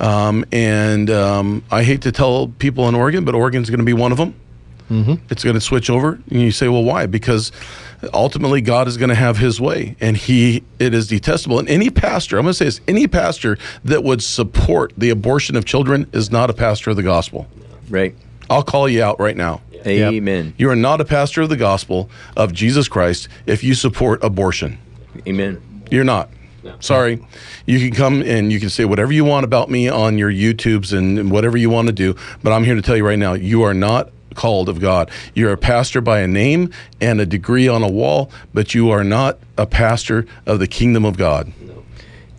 Um, 0.00 0.44
and 0.52 1.10
um, 1.10 1.64
I 1.72 1.82
hate 1.82 2.02
to 2.02 2.12
tell 2.12 2.48
people 2.60 2.88
in 2.88 2.94
Oregon, 2.94 3.24
but 3.24 3.34
Oregon's 3.34 3.68
going 3.68 3.80
to 3.80 3.84
be 3.84 3.92
one 3.92 4.12
of 4.12 4.18
them. 4.18 4.34
It's 5.28 5.44
going 5.44 5.54
to 5.54 5.60
switch 5.60 5.90
over. 5.90 6.18
And 6.30 6.40
you 6.40 6.50
say, 6.50 6.68
well, 6.68 6.82
why? 6.84 7.04
Because 7.06 7.52
ultimately 8.12 8.60
God 8.60 8.88
is 8.88 8.96
going 8.96 9.08
to 9.08 9.14
have 9.14 9.38
his 9.38 9.60
way 9.60 9.96
and 10.00 10.16
he 10.16 10.62
it 10.78 10.94
is 10.94 11.08
detestable. 11.08 11.58
And 11.58 11.68
any 11.68 11.90
pastor, 11.90 12.38
I'm 12.38 12.44
going 12.44 12.52
to 12.52 12.54
say 12.54 12.66
this, 12.66 12.80
any 12.88 13.06
pastor 13.06 13.58
that 13.84 14.04
would 14.04 14.22
support 14.22 14.92
the 14.96 15.10
abortion 15.10 15.56
of 15.56 15.64
children 15.64 16.08
is 16.12 16.30
not 16.30 16.50
a 16.50 16.54
pastor 16.54 16.90
of 16.90 16.96
the 16.96 17.02
gospel. 17.02 17.46
Right. 17.88 18.14
I'll 18.50 18.62
call 18.62 18.88
you 18.88 19.02
out 19.02 19.20
right 19.20 19.36
now. 19.36 19.60
Amen. 19.86 20.54
You 20.58 20.70
are 20.70 20.76
not 20.76 21.00
a 21.00 21.04
pastor 21.04 21.42
of 21.42 21.48
the 21.48 21.56
gospel 21.56 22.10
of 22.36 22.52
Jesus 22.52 22.88
Christ 22.88 23.28
if 23.46 23.62
you 23.62 23.74
support 23.74 24.22
abortion. 24.24 24.78
Amen. 25.26 25.62
You're 25.90 26.04
not. 26.04 26.30
Sorry. 26.80 27.24
You 27.66 27.78
can 27.78 27.92
come 27.96 28.22
and 28.22 28.52
you 28.52 28.60
can 28.60 28.68
say 28.68 28.84
whatever 28.84 29.12
you 29.12 29.24
want 29.24 29.44
about 29.44 29.70
me 29.70 29.88
on 29.88 30.18
your 30.18 30.30
YouTubes 30.30 30.96
and 30.96 31.18
and 31.18 31.30
whatever 31.30 31.56
you 31.56 31.70
want 31.70 31.86
to 31.86 31.92
do, 31.92 32.14
but 32.42 32.52
I'm 32.52 32.64
here 32.64 32.74
to 32.74 32.82
tell 32.82 32.96
you 32.96 33.06
right 33.06 33.18
now, 33.18 33.32
you 33.32 33.62
are 33.62 33.74
not 33.74 34.10
called 34.38 34.68
of 34.68 34.80
God. 34.80 35.10
You're 35.34 35.52
a 35.52 35.58
pastor 35.58 36.00
by 36.00 36.20
a 36.20 36.28
name 36.28 36.70
and 37.00 37.20
a 37.20 37.26
degree 37.26 37.66
on 37.66 37.82
a 37.82 37.88
wall, 37.88 38.30
but 38.54 38.72
you 38.72 38.88
are 38.90 39.02
not 39.02 39.36
a 39.58 39.66
pastor 39.66 40.26
of 40.46 40.60
the 40.60 40.68
kingdom 40.68 41.04
of 41.04 41.18
God. 41.18 41.52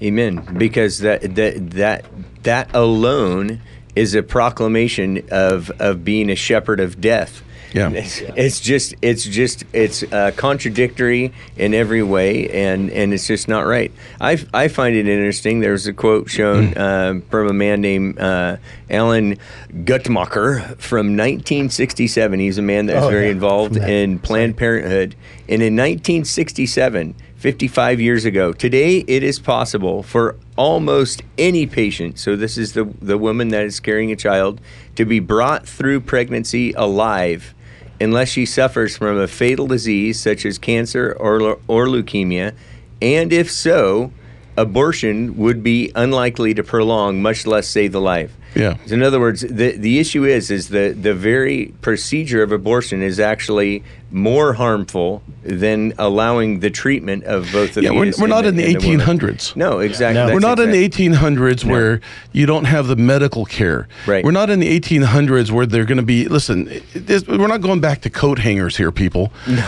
Amen. 0.02 0.48
Because 0.58 1.00
that 1.00 1.36
that 1.36 1.72
that 1.72 2.06
that 2.44 2.74
alone 2.74 3.60
is 3.96 4.16
a 4.16 4.24
proclamation 4.24 5.28
of 5.30 5.70
of 5.72 6.06
being 6.06 6.30
a 6.30 6.36
shepherd 6.36 6.80
of 6.80 7.02
death. 7.02 7.44
Yeah. 7.74 7.92
It's, 7.92 8.22
it's 8.22 8.60
just 8.60 8.96
it's 9.02 9.24
just 9.24 9.64
it's 9.74 10.02
uh, 10.04 10.32
contradictory 10.36 11.34
in 11.56 11.74
every 11.74 12.02
way, 12.04 12.50
and 12.50 12.90
and 12.92 13.14
it's 13.14 13.28
just 13.28 13.48
not 13.48 13.68
right. 13.68 13.92
I 14.20 14.38
I 14.54 14.68
find 14.70 14.96
it 14.96 15.08
interesting. 15.08 15.60
There's 15.60 15.86
a 15.86 15.94
quote 15.94 16.30
shown 16.30 16.76
uh, 16.78 17.22
from 17.30 17.48
a 17.48 17.54
man 17.54 17.82
named 17.82 18.18
uh, 18.20 18.58
Alan 18.90 19.38
Guttmacher 19.72 20.78
from 20.80 21.16
1967. 21.16 22.40
He's 22.40 22.58
a 22.58 22.62
man 22.62 22.88
that 22.88 22.96
was 22.96 23.06
Oh, 23.06 23.10
very 23.10 23.26
yeah. 23.26 23.32
involved 23.32 23.76
that 23.76 23.90
in 23.90 24.20
Planned 24.20 24.58
Parenthood, 24.58 25.16
and 25.48 25.62
in 25.62 25.76
1967. 25.76 27.16
55 27.40 28.02
years 28.02 28.26
ago. 28.26 28.52
Today, 28.52 28.98
it 29.08 29.24
is 29.24 29.40
possible 29.40 30.04
for 30.04 30.36
almost 30.58 31.22
any 31.38 31.66
patient, 31.66 32.20
so 32.20 32.36
this 32.36 32.58
is 32.58 32.74
the, 32.74 32.84
the 33.02 33.18
woman 33.18 33.48
that 33.48 33.64
is 33.64 33.80
carrying 33.80 34.12
a 34.12 34.16
child, 34.18 34.60
to 34.96 35.06
be 35.06 35.22
brought 35.22 35.66
through 35.66 36.02
pregnancy 36.02 36.74
alive 36.74 37.54
unless 38.02 38.30
she 38.30 38.46
suffers 38.46 38.98
from 38.98 39.18
a 39.18 39.28
fatal 39.28 39.68
disease 39.68 40.20
such 40.20 40.46
as 40.46 40.58
cancer 40.58 41.16
or, 41.20 41.60
or 41.68 41.88
leukemia. 41.88 42.56
And 43.02 43.32
if 43.32 43.52
so, 43.52 44.12
abortion 44.58 45.38
would 45.38 45.64
be 45.64 45.92
unlikely 45.96 46.54
to 46.54 46.64
prolong, 46.64 47.22
much 47.22 47.46
less 47.46 47.68
save 47.68 47.92
the 47.92 48.02
life. 48.02 48.36
Yeah. 48.56 48.78
So 48.86 48.96
in 48.96 49.04
other 49.04 49.20
words, 49.20 49.42
the, 49.42 49.78
the 49.78 50.00
issue 50.00 50.26
is 50.26 50.50
is 50.52 50.70
the, 50.70 50.96
the 51.00 51.14
very 51.14 51.74
procedure 51.82 52.42
of 52.44 52.52
abortion 52.52 53.02
is 53.02 53.20
actually 53.20 53.84
more 54.12 54.54
harmful 54.54 55.22
than 55.44 55.94
allowing 55.98 56.60
the 56.60 56.70
treatment 56.70 57.24
of 57.26 57.50
both 57.52 57.76
the 57.76 57.82
Yeah, 57.84 57.92
we're, 57.92 58.12
we're 58.20 58.28
not 58.28 58.46
in 58.46 58.56
the 58.56 58.66
and 58.76 58.84
woman. 58.84 59.00
1800s. 59.00 59.56
No, 59.56 59.80
exactly. 59.80 60.16
No. 60.26 60.34
We're 60.34 60.40
not 60.40 60.60
exact- 60.60 60.66
in 60.66 60.72
the 60.72 60.90
1800s 61.18 61.64
where 61.64 62.02
you 62.34 62.46
don't 62.46 62.66
have 62.66 62.88
the 62.88 62.96
medical 62.96 63.46
care. 63.46 63.88
Right. 64.08 64.24
We're 64.24 64.32
not 64.32 64.50
in 64.50 64.60
the 64.60 64.80
1800s 64.80 65.52
where 65.52 65.66
they're 65.66 65.86
going 65.86 65.98
to 65.98 66.04
be. 66.04 66.28
Listen, 66.28 66.82
we're 67.28 67.48
not 67.48 67.62
going 67.62 67.80
back 67.80 68.02
to 68.02 68.10
coat 68.10 68.40
hangers 68.40 68.76
here, 68.78 68.92
people. 68.92 69.32
No. 69.48 69.64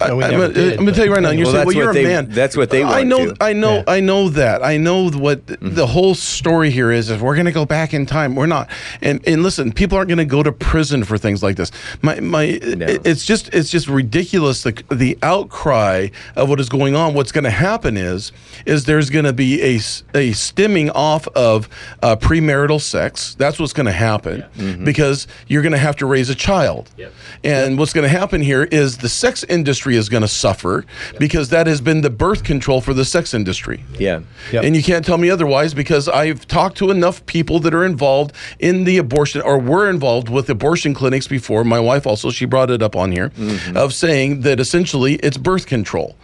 I, 0.00 0.08
No, 0.08 0.16
we 0.16 0.24
am 0.24 0.30
going 0.52 0.52
to 0.86 0.92
tell 0.92 1.04
you 1.06 1.12
right 1.12 1.22
now. 1.22 1.30
You're 1.30 1.44
Well, 1.46 1.54
saying, 1.54 1.66
well, 1.66 1.76
you're 1.76 1.90
a 1.90 1.94
they- 1.94 2.02
man. 2.04 2.30
that's 2.30 2.56
what 2.56 2.70
they 2.70 2.82
I 2.82 2.88
want 3.02 3.08
know. 3.08 3.26
to. 3.32 3.36
I 3.42 3.52
know. 3.52 3.74
Yeah. 3.76 3.84
I 3.86 4.00
know 4.00 4.28
that. 4.30 4.64
I 4.64 4.76
know 4.76 5.10
what 5.10 5.44
Mm-hmm. 5.46 5.74
the 5.74 5.86
whole 5.86 6.14
story 6.14 6.70
here 6.70 6.90
is. 6.90 7.08
Is 7.10 7.20
we're 7.20 7.34
going 7.34 7.46
to 7.46 7.52
go 7.52 7.64
back 7.66 7.94
in 7.94 8.04
time. 8.06 8.34
We're 8.34 8.46
not. 8.46 8.68
And 9.00 9.20
and 9.26 9.42
listen, 9.42 9.72
people 9.72 9.96
aren't 9.96 10.08
going 10.08 10.18
to 10.18 10.24
go 10.24 10.42
to 10.42 10.50
prison 10.52 11.04
for 11.04 11.16
things 11.18 11.42
like 11.42 11.56
this. 11.56 11.70
My 12.02 12.18
my. 12.20 12.42
it- 12.44 13.06
it's 13.06 13.24
just 13.24 13.52
it's 13.54 13.65
just 13.70 13.88
ridiculous. 13.88 14.62
The 14.62 14.82
the 14.90 15.18
outcry 15.22 16.08
of 16.34 16.48
what 16.48 16.60
is 16.60 16.68
going 16.68 16.94
on. 16.94 17.14
What's 17.14 17.32
going 17.32 17.44
to 17.44 17.50
happen 17.50 17.96
is 17.96 18.32
is 18.64 18.84
there's 18.84 19.10
going 19.10 19.24
to 19.24 19.32
be 19.32 19.62
a 19.62 19.80
a 20.14 20.32
stemming 20.32 20.90
off 20.90 21.28
of 21.28 21.68
uh, 22.02 22.16
premarital 22.16 22.80
sex. 22.80 23.34
That's 23.34 23.58
what's 23.58 23.72
going 23.72 23.86
to 23.86 23.92
happen 23.92 24.44
because 24.84 25.26
you're 25.46 25.62
going 25.62 25.72
to 25.72 25.78
have 25.78 25.96
to 25.96 26.06
raise 26.06 26.30
a 26.30 26.34
child. 26.34 26.90
And 27.44 27.78
what's 27.78 27.92
going 27.92 28.08
to 28.10 28.18
happen 28.18 28.40
here 28.40 28.64
is 28.64 28.98
the 28.98 29.08
sex 29.08 29.44
industry 29.44 29.96
is 29.96 30.08
going 30.08 30.22
to 30.22 30.28
suffer 30.28 30.84
because 31.18 31.48
that 31.50 31.66
has 31.66 31.80
been 31.80 32.00
the 32.00 32.10
birth 32.10 32.44
control 32.44 32.80
for 32.80 32.94
the 32.94 33.04
sex 33.04 33.34
industry. 33.34 33.84
Yeah. 33.98 34.20
Yep. 34.52 34.64
And 34.64 34.76
you 34.76 34.82
can't 34.82 35.04
tell 35.04 35.18
me 35.18 35.30
otherwise 35.30 35.74
because 35.74 36.08
I've 36.08 36.46
talked 36.46 36.76
to 36.78 36.90
enough 36.90 37.24
people 37.26 37.60
that 37.60 37.74
are 37.74 37.84
involved 37.84 38.32
in 38.58 38.84
the 38.84 38.98
abortion 38.98 39.42
or 39.42 39.58
were 39.58 39.88
involved 39.88 40.28
with 40.28 40.48
abortion 40.50 40.94
clinics 40.94 41.28
before. 41.28 41.64
My 41.64 41.80
wife 41.80 42.06
also, 42.06 42.30
she 42.30 42.44
brought 42.46 42.70
it 42.70 42.82
up 42.82 42.96
on 42.96 43.12
here, 43.12 43.30
of 43.74 43.92
saying 43.94 44.40
that 44.42 44.60
essentially 44.60 45.14
it's 45.16 45.36
birth 45.36 45.66
control. 45.66 46.16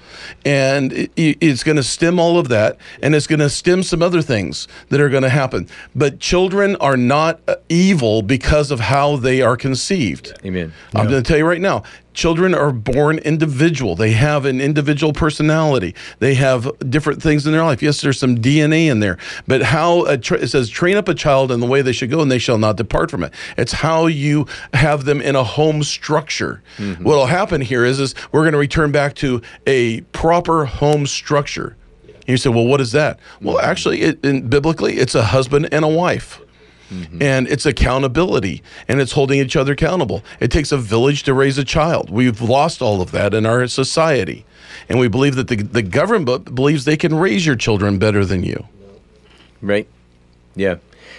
And 0.45 0.93
it, 0.93 1.11
it's 1.17 1.65
going 1.65 1.77
to 1.77 1.83
stem 1.83 2.19
all 2.19 2.39
of 2.39 2.49
that 2.49 2.77
and 3.03 3.15
it's 3.15 3.27
going 3.27 3.41
to 3.41 3.51
stem 3.51 3.83
some 3.83 4.03
other 4.03 4.23
things 4.23 4.69
that 4.89 5.01
are 5.01 5.09
going 5.09 5.23
to 5.23 5.29
happen. 5.29 5.69
But 5.95 6.21
children 6.21 6.77
are 6.77 6.97
not 6.97 7.41
uh, 7.49 7.57
evil 7.69 8.23
because 8.23 8.71
of 8.71 8.81
how 8.81 9.17
they 9.17 9.43
are 9.43 9.57
conceived. 9.57 10.39
Amen. 10.45 10.73
I'm 10.95 11.09
going 11.09 11.23
to 11.23 11.29
tell 11.29 11.39
you 11.39 11.47
right 11.47 11.61
now. 11.61 11.83
Children 12.15 12.55
are 12.55 12.73
born 12.73 13.19
individual. 13.19 13.97
They 13.97 14.13
have 14.13 14.45
an 14.45 14.61
individual 14.61 15.13
personality. 15.13 15.95
They 16.19 16.35
have 16.35 16.71
different 16.91 17.23
things 17.23 17.47
in 17.47 17.53
their 17.53 17.65
life. 17.65 17.83
Yes, 17.83 18.01
there's 18.01 18.19
some 18.19 18.37
DNA 18.37 18.91
in 18.91 19.01
there, 19.01 19.19
but 19.47 19.63
how 19.63 20.17
tra- 20.17 20.39
it 20.39 20.49
says, 20.49 20.69
train 20.69 20.97
up 20.97 21.09
a 21.09 21.15
child 21.15 21.51
in 21.51 21.61
the 21.61 21.67
way 21.67 21.83
they 21.83 21.93
should 21.93 22.11
go, 22.11 22.21
and 22.21 22.31
they 22.31 22.39
shall 22.39 22.59
not 22.59 22.77
depart 22.77 23.11
from 23.11 23.25
it. 23.25 23.33
It's 23.57 23.73
how 23.73 24.07
you 24.07 24.47
have 24.75 25.05
them 25.05 25.21
in 25.21 25.37
a 25.37 25.45
home 25.45 25.83
structure. 25.83 26.63
Mm-hmm. 26.77 27.05
What 27.05 27.17
will 27.17 27.27
happen 27.27 27.61
here 27.61 27.85
is, 27.85 27.99
is 27.99 28.15
we're 28.31 28.43
going 28.43 28.53
to 28.53 28.59
return 28.59 28.93
back 28.93 29.15
to 29.17 29.41
a 29.67 30.03
proper 30.13 30.67
home 30.67 31.07
structure. 31.07 31.77
And 32.05 32.29
you 32.29 32.37
say, 32.37 32.51
well, 32.51 32.67
what 32.67 32.81
is 32.81 32.93
that? 32.93 33.19
Well, 33.41 33.59
actually, 33.59 34.03
it, 34.03 34.25
in, 34.25 34.49
biblically, 34.49 34.99
it's 34.99 35.15
a 35.15 35.25
husband 35.25 35.69
and 35.73 35.85
a 35.85 35.89
wife 35.89 36.42
and 37.21 37.49
it's 37.49 37.67
accountability 37.67 38.63
and 38.89 39.01
it's 39.01 39.13
holding 39.13 39.41
each 39.41 39.57
other 39.57 39.73
accountable. 39.73 40.23
It 40.41 40.51
takes 40.51 40.73
a 40.73 40.79
village 40.79 41.23
to 41.25 41.35
raise 41.35 41.59
a 41.59 41.65
child. 41.65 42.11
We've 42.11 42.41
lost 42.41 42.83
all 42.83 43.01
of 43.01 43.11
that 43.13 43.35
in 43.35 43.47
our 43.47 43.67
society. 43.67 44.45
And 44.89 44.99
we 44.99 45.09
believe 45.09 45.37
that 45.37 45.49
the, 45.49 45.57
the 45.57 45.83
government 45.83 46.55
believes 46.55 46.85
they 46.85 46.97
can 46.97 47.15
raise 47.15 47.47
your 47.47 47.57
children 47.57 47.99
better 47.99 48.25
than 48.25 48.43
you. 48.43 48.67
Right. 49.61 49.87
Yeah. 50.55 50.77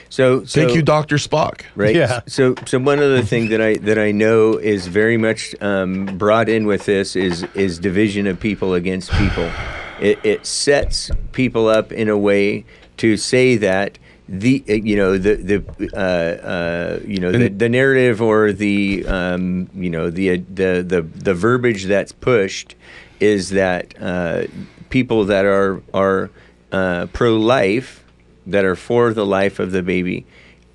So, 0.09 0.43
so 0.45 0.61
Thank 0.61 0.75
you, 0.75 0.83
Dr. 0.83 1.15
Spock. 1.15 1.61
right? 1.75 1.95
Yeah. 1.95 2.21
So, 2.27 2.55
so 2.65 2.77
one 2.79 2.99
other 2.99 3.23
thing 3.23 3.49
that 3.49 3.61
I 3.61 3.77
that 3.77 3.97
I 3.97 4.11
know 4.11 4.57
is 4.57 4.85
very 4.87 5.17
much 5.17 5.55
um, 5.59 6.17
brought 6.17 6.49
in 6.49 6.67
with 6.67 6.85
this 6.85 7.15
is 7.15 7.43
is 7.55 7.79
division 7.79 8.27
of 8.27 8.39
people 8.39 8.75
against 8.75 9.11
people. 9.13 9.51
It, 9.99 10.19
it 10.23 10.45
sets 10.45 11.09
people 11.31 11.67
up 11.67 11.91
in 11.91 12.09
a 12.09 12.17
way 12.17 12.65
to 12.97 13.17
say 13.17 13.55
that 13.57 13.97
the 14.29 14.63
uh, 14.69 14.73
you 14.73 14.95
know 14.95 15.17
the 15.17 15.35
the 15.35 15.63
uh, 15.93 16.45
uh, 16.47 16.99
you 17.05 17.19
know 17.19 17.31
the, 17.31 17.49
the 17.49 17.69
narrative 17.69 18.21
or 18.21 18.51
the 18.53 19.05
um, 19.07 19.69
you 19.73 19.89
know 19.89 20.09
the 20.09 20.37
the 20.37 20.83
the 20.87 21.01
the 21.01 21.33
verbiage 21.33 21.85
that's 21.85 22.11
pushed 22.11 22.75
is 23.19 23.49
that 23.51 23.93
uh, 24.01 24.43
people 24.89 25.25
that 25.25 25.45
are 25.45 25.81
are 25.93 26.29
uh, 26.71 27.05
pro 27.07 27.35
life 27.37 28.03
that 28.47 28.65
are 28.65 28.75
for 28.75 29.13
the 29.13 29.25
life 29.25 29.59
of 29.59 29.71
the 29.71 29.81
baby 29.83 30.25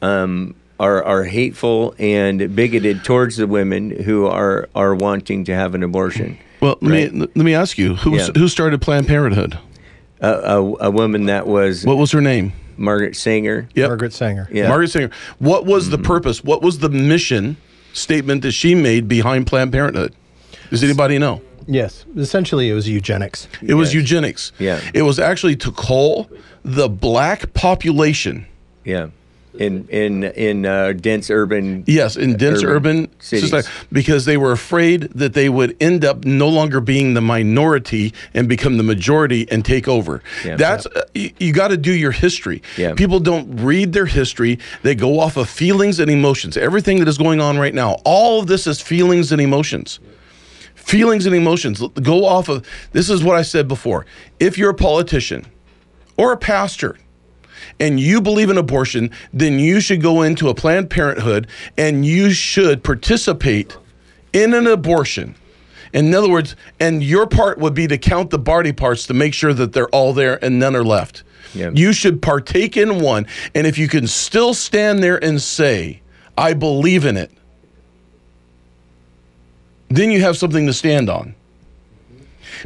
um, 0.02 0.54
are 0.78 1.02
are 1.04 1.24
hateful 1.24 1.94
and 1.98 2.54
bigoted 2.54 3.02
towards 3.02 3.36
the 3.36 3.46
women 3.46 3.90
who 3.90 4.26
are 4.26 4.68
are 4.74 4.94
wanting 4.94 5.44
to 5.44 5.54
have 5.54 5.74
an 5.74 5.82
abortion. 5.82 6.38
Well, 6.60 6.76
let 6.82 6.90
Right. 6.92 7.12
me 7.14 7.20
let 7.34 7.44
me 7.44 7.54
ask 7.54 7.78
you 7.78 7.94
who 7.94 8.16
Yeah. 8.16 8.28
who 8.36 8.46
started 8.48 8.80
Planned 8.82 9.06
Parenthood? 9.08 9.58
A, 10.20 10.28
a, 10.58 10.74
a 10.80 10.90
woman 10.90 11.26
that 11.26 11.46
was 11.46 11.84
What 11.86 11.96
was 11.96 12.10
her 12.12 12.20
name? 12.20 12.52
Margaret 12.78 13.16
Sanger. 13.16 13.68
Yep. 13.74 13.88
Margaret 13.88 14.12
Sanger. 14.12 14.48
Yeah. 14.50 14.68
Margaret 14.68 14.88
Sanger. 14.88 15.10
What 15.38 15.66
was 15.66 15.90
the 15.90 15.96
mm-hmm. 15.96 16.06
purpose? 16.06 16.44
What 16.44 16.62
was 16.62 16.78
the 16.78 16.88
mission 16.88 17.56
statement 17.92 18.42
that 18.42 18.52
she 18.52 18.74
made 18.74 19.08
behind 19.08 19.46
Planned 19.46 19.72
Parenthood? 19.72 20.14
Does 20.70 20.84
anybody 20.84 21.18
know? 21.18 21.42
Yes. 21.66 22.04
Essentially, 22.16 22.70
it 22.70 22.74
was 22.74 22.88
eugenics. 22.88 23.46
It 23.60 23.74
was 23.74 23.92
Yes. 23.92 24.02
eugenics. 24.02 24.52
Yeah. 24.58 24.80
It 24.94 25.02
was 25.02 25.18
actually 25.18 25.56
to 25.56 25.70
call 25.70 26.30
the 26.64 26.88
black 26.88 27.52
population 27.54 28.46
Yeah. 28.84 29.08
In 29.58 29.88
in 29.88 30.22
in 30.22 30.64
uh, 30.64 30.92
dense 30.92 31.30
urban. 31.30 31.82
Yes, 31.86 32.16
in 32.16 32.36
dense 32.36 32.62
Urban 32.62 32.98
urban, 32.98 33.20
cities. 33.20 33.50
society, 33.50 33.68
because 33.90 34.24
they 34.24 34.36
were 34.36 34.52
afraid 34.52 35.02
that 35.14 35.34
they 35.34 35.48
would 35.48 35.76
end 35.80 36.04
up 36.04 36.24
no 36.24 36.48
longer 36.48 36.80
being 36.80 37.14
the 37.14 37.20
minority 37.20 38.14
and 38.34 38.48
become 38.48 38.76
the 38.76 38.84
majority 38.84 39.50
and 39.50 39.64
take 39.64 39.88
over. 39.88 40.22
Yeah. 40.44 40.56
That's 40.56 40.86
uh, 40.86 41.02
you, 41.14 41.32
you 41.40 41.52
got 41.52 41.68
to 41.68 41.76
do 41.76 41.92
your 41.92 42.12
history. 42.12 42.62
Yeah. 42.76 42.94
People 42.94 43.18
don't 43.18 43.56
read 43.56 43.92
their 43.92 44.06
history; 44.06 44.60
they 44.82 44.94
go 44.94 45.18
off 45.18 45.36
of 45.36 45.48
feelings 45.48 45.98
and 45.98 46.08
emotions. 46.08 46.56
Everything 46.56 47.00
that 47.00 47.08
is 47.08 47.18
going 47.18 47.40
on 47.40 47.58
right 47.58 47.74
now, 47.74 47.96
all 48.04 48.40
of 48.40 48.46
this 48.46 48.66
is 48.68 48.80
feelings 48.80 49.32
and 49.32 49.40
emotions. 49.40 49.98
Feelings 50.76 51.26
and 51.26 51.34
emotions 51.34 51.82
go 52.00 52.24
off 52.24 52.48
of. 52.48 52.64
This 52.92 53.10
is 53.10 53.24
what 53.24 53.36
I 53.36 53.42
said 53.42 53.66
before. 53.66 54.06
If 54.38 54.56
you're 54.56 54.70
a 54.70 54.74
politician 54.74 55.46
or 56.16 56.32
a 56.32 56.36
pastor 56.36 56.96
and 57.80 58.00
you 58.00 58.20
believe 58.20 58.50
in 58.50 58.58
abortion, 58.58 59.10
then 59.32 59.58
you 59.58 59.80
should 59.80 60.02
go 60.02 60.22
into 60.22 60.48
a 60.48 60.54
Planned 60.54 60.90
Parenthood 60.90 61.46
and 61.76 62.04
you 62.04 62.30
should 62.30 62.82
participate 62.82 63.76
in 64.32 64.54
an 64.54 64.66
abortion. 64.66 65.34
In 65.92 66.14
other 66.14 66.28
words, 66.28 66.54
and 66.78 67.02
your 67.02 67.26
part 67.26 67.58
would 67.58 67.74
be 67.74 67.86
to 67.86 67.96
count 67.96 68.30
the 68.30 68.38
body 68.38 68.72
parts 68.72 69.06
to 69.06 69.14
make 69.14 69.32
sure 69.32 69.54
that 69.54 69.72
they're 69.72 69.88
all 69.88 70.12
there 70.12 70.42
and 70.44 70.58
none 70.58 70.76
are 70.76 70.84
left. 70.84 71.22
Yeah. 71.54 71.70
You 71.72 71.92
should 71.92 72.20
partake 72.20 72.76
in 72.76 73.00
one. 73.00 73.26
And 73.54 73.66
if 73.66 73.78
you 73.78 73.88
can 73.88 74.06
still 74.06 74.52
stand 74.52 75.02
there 75.02 75.22
and 75.22 75.40
say, 75.40 76.02
I 76.36 76.52
believe 76.52 77.04
in 77.04 77.16
it, 77.16 77.30
then 79.88 80.10
you 80.10 80.20
have 80.20 80.36
something 80.36 80.66
to 80.66 80.72
stand 80.72 81.08
on. 81.08 81.34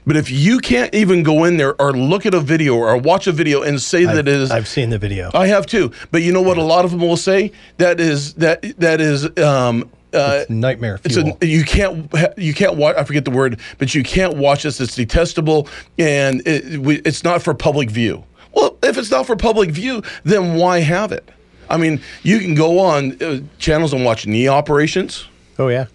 But 0.07 0.17
if 0.17 0.31
you 0.31 0.59
can't 0.59 0.95
even 0.95 1.23
go 1.23 1.45
in 1.45 1.57
there 1.57 1.81
or 1.81 1.93
look 1.93 2.27
at 2.27 2.35
a 2.35 2.41
video 2.41 2.77
or 2.77 2.97
watch 2.97 3.27
a 3.27 3.33
video 3.33 3.63
and 3.63 3.81
say 3.81 4.05
that 4.05 4.13
I've, 4.13 4.19
it 4.19 4.29
is 4.29 4.51
I've 4.51 4.69
seen 4.69 4.91
the 4.91 4.99
video. 4.99 5.31
I 5.35 5.47
have 5.49 5.67
too. 5.67 5.93
But 6.11 6.23
you 6.23 6.33
know 6.33 6.43
what 6.43 6.59
a 6.59 6.63
lot 6.63 6.85
of 6.85 6.91
them 6.93 7.01
will 7.01 7.17
say? 7.17 7.53
That 7.79 8.01
is 8.01 8.35
that 8.35 8.63
that 8.79 9.01
is 9.01 9.25
um 9.39 9.91
uh 10.15 10.41
It's 10.43 10.51
nightmare 10.51 11.01
it's 11.05 11.15
fuel. 11.15 11.39
a, 11.41 11.47
you 11.47 11.65
can't 11.65 12.13
you 12.37 12.53
can't 12.55 12.77
watch 12.77 12.97
I 12.97 13.05
forget 13.05 13.25
the 13.25 13.31
word, 13.31 13.59
but 13.79 13.95
you 13.95 14.03
can't 14.03 14.37
watch 14.37 14.63
this. 14.65 14.81
It's 14.81 14.95
detestable 14.95 15.69
and 15.99 16.47
it, 16.47 16.79
we, 16.79 16.97
it's 17.01 17.25
not 17.25 17.43
for 17.43 17.55
public 17.55 17.91
view. 17.91 18.25
Well, 18.55 18.77
if 18.83 18.99
it's 18.99 19.11
not 19.11 19.27
for 19.27 19.35
public 19.37 19.71
view, 19.71 20.03
then 20.25 20.55
why 20.57 20.81
have 20.81 21.13
it? 21.13 21.27
I 21.71 21.79
mean, 21.79 22.03
you 22.23 22.39
can 22.39 22.55
go 22.55 22.79
on 22.81 23.23
uh, 23.23 23.41
channels 23.59 23.95
and 23.95 24.05
watch 24.05 24.27
knee 24.27 24.47
operations. 24.49 25.27
oh 25.59 25.69
yeah. 25.69 25.87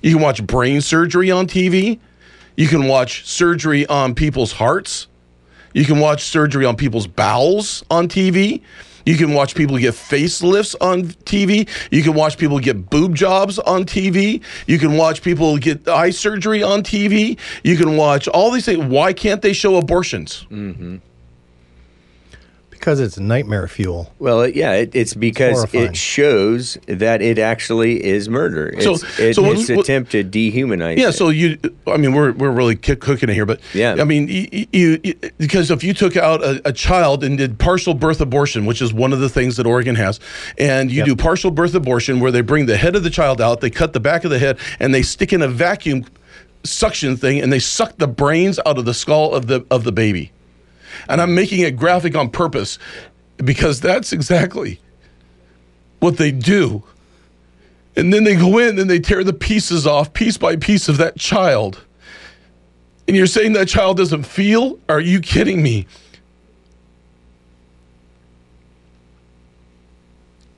You 0.00 0.14
can 0.14 0.20
watch 0.22 0.44
brain 0.44 0.80
surgery 0.80 1.30
on 1.30 1.46
TV. 1.46 2.00
You 2.56 2.68
can 2.68 2.86
watch 2.86 3.26
surgery 3.26 3.86
on 3.86 4.14
people's 4.14 4.52
hearts. 4.52 5.06
You 5.72 5.84
can 5.84 5.98
watch 5.98 6.24
surgery 6.24 6.64
on 6.66 6.76
people's 6.76 7.06
bowels 7.06 7.82
on 7.90 8.08
TV. 8.08 8.62
You 9.04 9.16
can 9.16 9.32
watch 9.34 9.54
people 9.54 9.78
get 9.78 9.94
facelifts 9.94 10.76
on 10.80 11.04
TV. 11.04 11.68
You 11.90 12.02
can 12.02 12.14
watch 12.14 12.38
people 12.38 12.60
get 12.60 12.88
boob 12.88 13.14
jobs 13.14 13.58
on 13.58 13.84
TV. 13.84 14.42
You 14.66 14.78
can 14.78 14.96
watch 14.96 15.22
people 15.22 15.56
get 15.58 15.88
eye 15.88 16.10
surgery 16.10 16.62
on 16.62 16.82
TV. 16.82 17.38
You 17.64 17.76
can 17.76 17.96
watch 17.96 18.28
all 18.28 18.50
these 18.50 18.64
things. 18.64 18.84
Why 18.84 19.12
can't 19.12 19.42
they 19.42 19.52
show 19.52 19.76
abortions? 19.76 20.46
Mm-hmm. 20.50 20.96
Because 22.82 22.98
it's 22.98 23.16
nightmare 23.16 23.68
fuel. 23.68 24.12
Well, 24.18 24.40
uh, 24.40 24.46
yeah, 24.46 24.72
it, 24.72 24.90
it's 24.96 25.14
because 25.14 25.54
horrifying. 25.58 25.84
it 25.90 25.96
shows 25.96 26.76
that 26.88 27.22
it 27.22 27.38
actually 27.38 28.02
is 28.04 28.28
murder. 28.28 28.70
It's, 28.76 28.84
So- 28.84 28.94
it, 29.22 29.34
so 29.36 29.44
it's 29.52 29.70
what- 29.70 29.78
attempt 29.84 30.10
to 30.10 30.24
dehumanize. 30.24 30.98
Yeah, 30.98 31.10
it. 31.10 31.12
so 31.12 31.28
you, 31.28 31.58
I 31.86 31.96
mean, 31.96 32.12
we're, 32.12 32.32
we're 32.32 32.50
really 32.50 32.74
kick, 32.74 33.00
cooking 33.00 33.28
it 33.28 33.34
here, 33.34 33.46
but 33.46 33.60
Yeah. 33.72 33.94
I 34.00 34.02
mean, 34.02 34.26
you, 34.26 34.66
you, 34.72 35.00
you- 35.04 35.14
because 35.38 35.70
if 35.70 35.84
you 35.84 35.94
took 35.94 36.16
out 36.16 36.42
a, 36.42 36.60
a 36.70 36.72
child 36.72 37.22
and 37.22 37.38
did 37.38 37.56
partial 37.60 37.94
birth 37.94 38.20
abortion, 38.20 38.66
which 38.66 38.82
is 38.82 38.92
one 38.92 39.12
of 39.12 39.20
the 39.20 39.28
things 39.28 39.56
that 39.58 39.66
Oregon 39.66 39.94
has, 39.94 40.18
and 40.58 40.90
you 40.90 40.98
Yep. 40.98 41.06
do 41.06 41.14
partial 41.14 41.52
birth 41.52 41.76
abortion 41.76 42.18
where 42.18 42.32
they 42.32 42.40
bring 42.40 42.66
the 42.66 42.76
head 42.76 42.96
of 42.96 43.04
the 43.04 43.10
child 43.10 43.40
out, 43.40 43.60
they 43.60 43.70
cut 43.70 43.92
the 43.92 44.00
back 44.00 44.24
of 44.24 44.30
the 44.32 44.40
head, 44.40 44.58
and 44.80 44.92
they 44.92 45.02
stick 45.02 45.32
in 45.32 45.40
a 45.40 45.46
vacuum 45.46 46.04
suction 46.64 47.16
thing, 47.16 47.38
and 47.40 47.52
they 47.52 47.60
suck 47.60 47.96
the 47.98 48.08
brains 48.08 48.58
out 48.66 48.76
of 48.76 48.86
the 48.86 48.94
skull 48.94 49.32
of 49.34 49.46
the 49.46 49.64
of 49.70 49.84
the 49.84 49.92
baby. 49.92 50.32
And 51.08 51.20
I'm 51.20 51.34
making 51.34 51.60
it 51.60 51.76
graphic 51.76 52.14
on 52.16 52.30
purpose 52.30 52.78
because 53.36 53.80
that's 53.80 54.12
exactly 54.12 54.80
what 56.00 56.16
they 56.16 56.32
do. 56.32 56.82
And 57.96 58.12
then 58.12 58.24
they 58.24 58.36
go 58.36 58.58
in 58.58 58.78
and 58.78 58.88
they 58.88 58.98
tear 58.98 59.22
the 59.22 59.32
pieces 59.32 59.86
off, 59.86 60.12
piece 60.12 60.38
by 60.38 60.56
piece, 60.56 60.88
of 60.88 60.96
that 60.96 61.16
child. 61.16 61.84
And 63.06 63.16
you're 63.16 63.26
saying 63.26 63.52
that 63.52 63.68
child 63.68 63.96
doesn't 63.98 64.24
feel? 64.24 64.78
Are 64.88 65.00
you 65.00 65.20
kidding 65.20 65.62
me? 65.62 65.86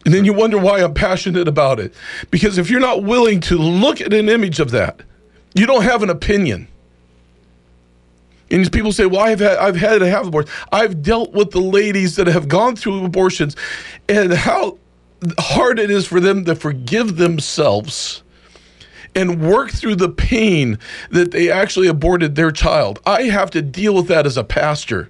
And 0.05 0.12
then 0.12 0.25
you 0.25 0.33
wonder 0.33 0.59
why 0.59 0.83
I'm 0.83 0.94
passionate 0.94 1.49
about 1.49 1.81
it. 1.81 1.94
Because 2.31 2.59
if 2.59 2.70
you're 2.70 2.81
not 2.81 3.03
willing 3.03 3.40
to 3.40 3.57
look 3.57 4.01
at 4.01 4.12
an 4.12 4.29
image 4.29 4.61
of 4.61 4.70
that, 4.73 5.01
you 5.55 5.66
don't 5.66 5.83
have 5.83 6.03
an 6.03 6.11
opinion. 6.11 6.68
And 8.50 8.70
people 8.70 8.92
say, 8.92 9.07
"Well, 9.07 9.20
I've 9.20 9.40
had 9.40 9.57
I've 9.59 9.76
had 9.76 9.98
to 10.00 10.09
have 10.09 10.28
abortion. 10.28 10.52
I've 10.72 11.02
dealt 11.02 11.33
with 11.33 11.50
the 11.50 11.61
ladies 11.61 12.16
that 12.16 12.26
have 12.26 12.48
gone 12.48 12.76
through 12.76 13.04
abortions, 13.04 13.57
and 14.09 14.33
how 14.33 14.78
hard 15.38 15.78
it 15.78 15.90
is 15.90 16.07
for 16.07 16.20
them 16.20 16.44
to 16.44 16.54
forgive 16.54 17.16
themselves 17.16 18.22
and 19.14 19.40
work 19.40 19.70
through 19.70 19.96
the 19.96 20.09
pain 20.09 20.78
that 21.11 21.30
they 21.30 21.50
actually 21.50 21.87
aborted 21.87 22.35
their 22.35 22.50
child. 22.50 23.00
I 23.07 23.22
have 23.24 23.50
to 23.52 23.62
deal 23.62 23.94
with 23.94 24.09
that 24.09 24.26
as 24.26 24.37
a 24.37 24.44
pastor 24.44 25.09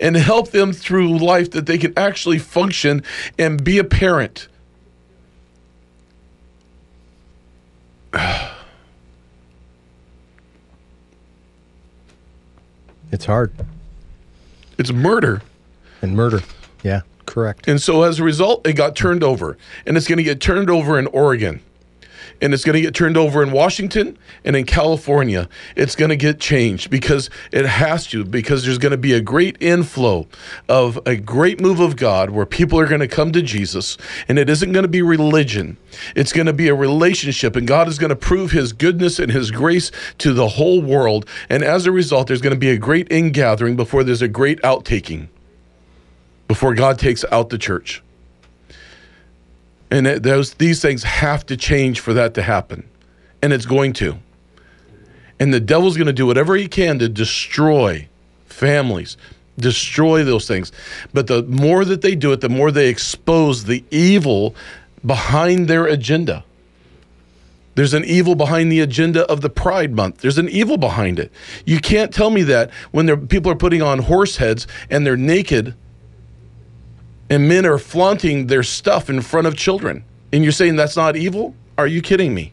and 0.00 0.16
help 0.16 0.50
them 0.50 0.72
through 0.72 1.18
life 1.18 1.50
that 1.52 1.66
they 1.66 1.78
can 1.78 1.92
actually 1.96 2.38
function 2.38 3.02
and 3.38 3.62
be 3.62 3.78
a 3.78 3.84
parent." 3.84 4.48
It's 13.10 13.24
hard. 13.24 13.52
It's 14.78 14.92
murder. 14.92 15.42
And 16.02 16.14
murder. 16.14 16.42
Yeah, 16.82 17.00
correct. 17.26 17.68
And 17.68 17.80
so 17.80 18.02
as 18.02 18.20
a 18.20 18.24
result, 18.24 18.66
it 18.66 18.74
got 18.74 18.94
turned 18.94 19.24
over. 19.24 19.56
And 19.86 19.96
it's 19.96 20.06
going 20.06 20.18
to 20.18 20.22
get 20.22 20.40
turned 20.40 20.70
over 20.70 20.98
in 20.98 21.06
Oregon. 21.08 21.60
And 22.40 22.54
it's 22.54 22.64
going 22.64 22.74
to 22.74 22.80
get 22.80 22.94
turned 22.94 23.16
over 23.16 23.42
in 23.42 23.50
Washington 23.50 24.16
and 24.44 24.54
in 24.54 24.64
California. 24.64 25.48
It's 25.74 25.96
going 25.96 26.10
to 26.10 26.16
get 26.16 26.38
changed 26.38 26.90
because 26.90 27.30
it 27.50 27.66
has 27.66 28.06
to, 28.08 28.24
because 28.24 28.64
there's 28.64 28.78
going 28.78 28.92
to 28.92 28.98
be 28.98 29.12
a 29.12 29.20
great 29.20 29.56
inflow 29.60 30.26
of 30.68 31.00
a 31.04 31.16
great 31.16 31.60
move 31.60 31.80
of 31.80 31.96
God 31.96 32.30
where 32.30 32.46
people 32.46 32.78
are 32.78 32.86
going 32.86 33.00
to 33.00 33.08
come 33.08 33.32
to 33.32 33.42
Jesus. 33.42 33.98
And 34.28 34.38
it 34.38 34.48
isn't 34.48 34.72
going 34.72 34.84
to 34.84 34.88
be 34.88 35.02
religion, 35.02 35.76
it's 36.14 36.32
going 36.32 36.46
to 36.46 36.52
be 36.52 36.68
a 36.68 36.74
relationship. 36.74 37.56
And 37.56 37.66
God 37.66 37.88
is 37.88 37.98
going 37.98 38.10
to 38.10 38.16
prove 38.16 38.52
his 38.52 38.72
goodness 38.72 39.18
and 39.18 39.32
his 39.32 39.50
grace 39.50 39.90
to 40.18 40.32
the 40.32 40.48
whole 40.48 40.80
world. 40.80 41.28
And 41.48 41.62
as 41.62 41.86
a 41.86 41.92
result, 41.92 42.28
there's 42.28 42.42
going 42.42 42.54
to 42.54 42.60
be 42.60 42.70
a 42.70 42.78
great 42.78 43.10
ingathering 43.10 43.76
before 43.76 44.04
there's 44.04 44.22
a 44.22 44.28
great 44.28 44.60
outtaking 44.62 45.28
before 46.48 46.74
God 46.74 46.98
takes 46.98 47.24
out 47.30 47.50
the 47.50 47.58
church. 47.58 48.02
And 49.90 50.06
it, 50.06 50.22
those 50.22 50.54
these 50.54 50.82
things 50.82 51.02
have 51.02 51.46
to 51.46 51.56
change 51.56 52.00
for 52.00 52.12
that 52.14 52.34
to 52.34 52.42
happen. 52.42 52.88
And 53.42 53.52
it's 53.52 53.66
going 53.66 53.92
to. 53.94 54.18
And 55.40 55.54
the 55.54 55.60
devil's 55.60 55.96
going 55.96 56.08
to 56.08 56.12
do 56.12 56.26
whatever 56.26 56.56
he 56.56 56.68
can 56.68 56.98
to 56.98 57.08
destroy 57.08 58.08
families, 58.46 59.16
destroy 59.58 60.24
those 60.24 60.48
things. 60.48 60.72
But 61.12 61.28
the 61.28 61.44
more 61.44 61.84
that 61.84 62.02
they 62.02 62.16
do 62.16 62.32
it, 62.32 62.40
the 62.40 62.48
more 62.48 62.70
they 62.70 62.88
expose 62.88 63.64
the 63.64 63.84
evil 63.90 64.54
behind 65.06 65.68
their 65.68 65.86
agenda. 65.86 66.44
There's 67.76 67.94
an 67.94 68.04
evil 68.04 68.34
behind 68.34 68.72
the 68.72 68.80
agenda 68.80 69.24
of 69.30 69.40
the 69.40 69.48
Pride 69.48 69.92
Month. 69.92 70.18
There's 70.18 70.38
an 70.38 70.48
evil 70.48 70.78
behind 70.78 71.20
it. 71.20 71.30
You 71.64 71.78
can't 71.78 72.12
tell 72.12 72.30
me 72.30 72.42
that 72.42 72.72
when 72.90 73.28
people 73.28 73.52
are 73.52 73.56
putting 73.56 73.82
on 73.82 74.00
horse 74.00 74.38
heads 74.38 74.66
and 74.90 75.06
they're 75.06 75.16
naked 75.16 75.76
and 77.30 77.48
men 77.48 77.66
are 77.66 77.78
flaunting 77.78 78.46
their 78.46 78.62
stuff 78.62 79.10
in 79.10 79.20
front 79.20 79.46
of 79.46 79.56
children. 79.56 80.04
And 80.32 80.42
you're 80.42 80.52
saying 80.52 80.76
that's 80.76 80.96
not 80.96 81.16
evil? 81.16 81.54
Are 81.76 81.86
you 81.86 82.02
kidding 82.02 82.34
me? 82.34 82.52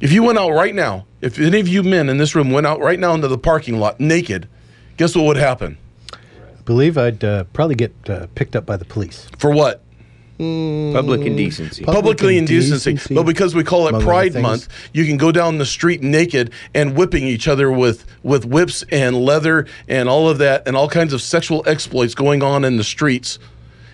If 0.00 0.12
you 0.12 0.22
went 0.22 0.38
out 0.38 0.50
right 0.50 0.74
now, 0.74 1.06
if 1.20 1.38
any 1.38 1.58
of 1.58 1.66
you 1.66 1.82
men 1.82 2.08
in 2.08 2.18
this 2.18 2.34
room 2.34 2.50
went 2.50 2.66
out 2.66 2.80
right 2.80 2.98
now 2.98 3.14
into 3.14 3.28
the 3.28 3.38
parking 3.38 3.80
lot 3.80 3.98
naked, 3.98 4.48
guess 4.96 5.16
what 5.16 5.24
would 5.24 5.36
happen? 5.36 5.76
I 6.12 6.62
believe 6.64 6.96
I'd 6.96 7.24
uh, 7.24 7.44
probably 7.52 7.74
get 7.74 7.92
uh, 8.08 8.26
picked 8.34 8.54
up 8.54 8.64
by 8.64 8.76
the 8.76 8.84
police. 8.84 9.28
For 9.38 9.50
what? 9.50 9.82
Mm. 10.38 10.92
public 10.92 11.22
indecency. 11.22 11.82
Pub- 11.84 11.96
Publicly 11.96 12.38
indecency. 12.38 12.90
indecency, 12.90 13.14
But 13.14 13.24
because 13.24 13.56
we 13.56 13.64
call 13.64 13.86
it 13.86 13.90
among 13.90 14.02
Pride. 14.02 14.34
Month, 14.36 14.68
you 14.92 15.04
can 15.04 15.16
go 15.16 15.32
down 15.32 15.58
the 15.58 15.66
street 15.66 16.00
naked 16.00 16.52
and 16.74 16.94
whipping 16.94 17.24
each 17.24 17.48
other 17.48 17.72
with, 17.72 18.04
with 18.22 18.44
whips 18.44 18.84
and 18.92 19.16
leather 19.16 19.66
and 19.88 20.08
all 20.08 20.28
of 20.28 20.38
that 20.38 20.62
and 20.68 20.76
all 20.76 20.88
kinds 20.88 21.12
of 21.12 21.20
sexual 21.22 21.64
exploits 21.66 22.14
going 22.14 22.42
on 22.44 22.64
in 22.64 22.76
the 22.76 22.84
streets. 22.84 23.40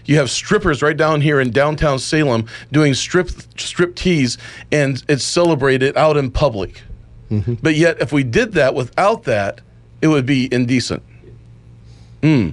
You 0.04 0.16
have 0.16 0.30
strippers 0.30 0.82
right 0.82 0.96
down 0.96 1.22
here 1.22 1.40
in 1.40 1.50
downtown 1.50 1.98
Salem 1.98 2.46
doing 2.70 2.92
strip 2.92 3.30
strip 3.56 3.94
tease 3.94 4.36
and 4.70 5.02
it's 5.08 5.24
celebrated 5.24 5.96
out 5.96 6.18
in 6.18 6.30
public. 6.30 6.82
Mm-hmm. 7.30 7.54
But 7.62 7.74
yet, 7.76 8.02
if 8.02 8.12
we 8.12 8.22
did 8.22 8.52
that 8.52 8.74
without 8.74 9.24
that, 9.24 9.62
it 10.02 10.08
would 10.08 10.26
be 10.26 10.52
indecent. 10.52 11.02
Hmm. 12.22 12.50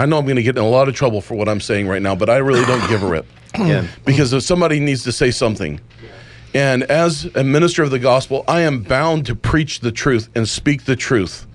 I 0.00 0.06
know 0.06 0.16
I'm 0.16 0.24
going 0.24 0.36
to 0.36 0.42
get 0.42 0.56
in 0.56 0.64
a 0.64 0.68
lot 0.68 0.88
of 0.88 0.94
trouble 0.94 1.20
for 1.20 1.34
what 1.34 1.46
I'm 1.46 1.60
saying 1.60 1.86
right 1.86 2.00
now, 2.00 2.14
but 2.14 2.30
I 2.30 2.38
really 2.38 2.64
don't 2.64 2.88
give 2.88 3.02
a 3.02 3.06
rip 3.06 3.26
yeah. 3.58 3.86
because 4.06 4.32
if 4.32 4.42
somebody 4.42 4.80
needs 4.80 5.04
to 5.04 5.12
say 5.12 5.30
something. 5.30 5.78
And 6.54 6.84
as 6.84 7.26
a 7.34 7.44
minister 7.44 7.82
of 7.82 7.90
the 7.90 7.98
gospel, 7.98 8.42
I 8.48 8.62
am 8.62 8.82
bound 8.82 9.26
to 9.26 9.36
preach 9.36 9.80
the 9.80 9.92
truth 9.92 10.30
and 10.34 10.48
speak 10.48 10.86
the 10.86 10.96
truth. 10.96 11.46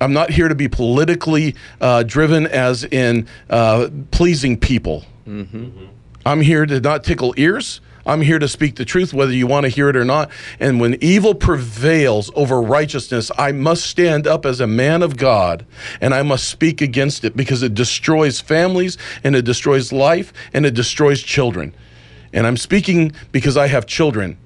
I'm 0.00 0.12
not 0.12 0.30
here 0.30 0.46
to 0.46 0.54
be 0.54 0.68
politically 0.68 1.56
uh, 1.80 2.04
driven, 2.04 2.46
as 2.46 2.84
in 2.84 3.26
uh, 3.50 3.88
pleasing 4.12 4.56
people. 4.56 5.04
I'm 6.24 6.40
here 6.42 6.66
to 6.66 6.80
not 6.80 7.02
tickle 7.02 7.34
ears. 7.36 7.80
I'm 8.06 8.20
here 8.20 8.38
to 8.38 8.48
speak 8.48 8.76
the 8.76 8.84
truth, 8.84 9.14
whether 9.14 9.32
you 9.32 9.46
want 9.46 9.64
to 9.64 9.68
hear 9.68 9.88
it 9.88 9.96
or 9.96 10.04
not. 10.04 10.30
And 10.60 10.80
when 10.80 10.96
evil 11.00 11.34
prevails 11.34 12.30
over 12.34 12.60
righteousness, 12.60 13.30
I 13.38 13.52
must 13.52 13.86
stand 13.86 14.26
up 14.26 14.44
as 14.44 14.60
a 14.60 14.66
man 14.66 15.02
of 15.02 15.16
God 15.16 15.64
and 16.00 16.14
I 16.14 16.22
must 16.22 16.48
speak 16.48 16.80
against 16.80 17.24
it 17.24 17.36
because 17.36 17.62
it 17.62 17.74
destroys 17.74 18.40
families 18.40 18.98
and 19.22 19.34
it 19.34 19.44
destroys 19.44 19.92
life 19.92 20.32
and 20.52 20.66
it 20.66 20.74
destroys 20.74 21.22
children. 21.22 21.74
And 22.32 22.46
I'm 22.46 22.56
speaking 22.56 23.12
because 23.32 23.56
I 23.56 23.68
have 23.68 23.86
children. 23.86 24.36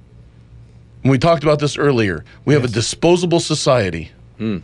And 1.02 1.10
we 1.10 1.18
talked 1.18 1.42
about 1.42 1.58
this 1.58 1.78
earlier. 1.78 2.24
We 2.44 2.54
have 2.54 2.64
a 2.64 2.68
disposable 2.68 3.40
society. 3.40 4.12
Hmm. 4.36 4.58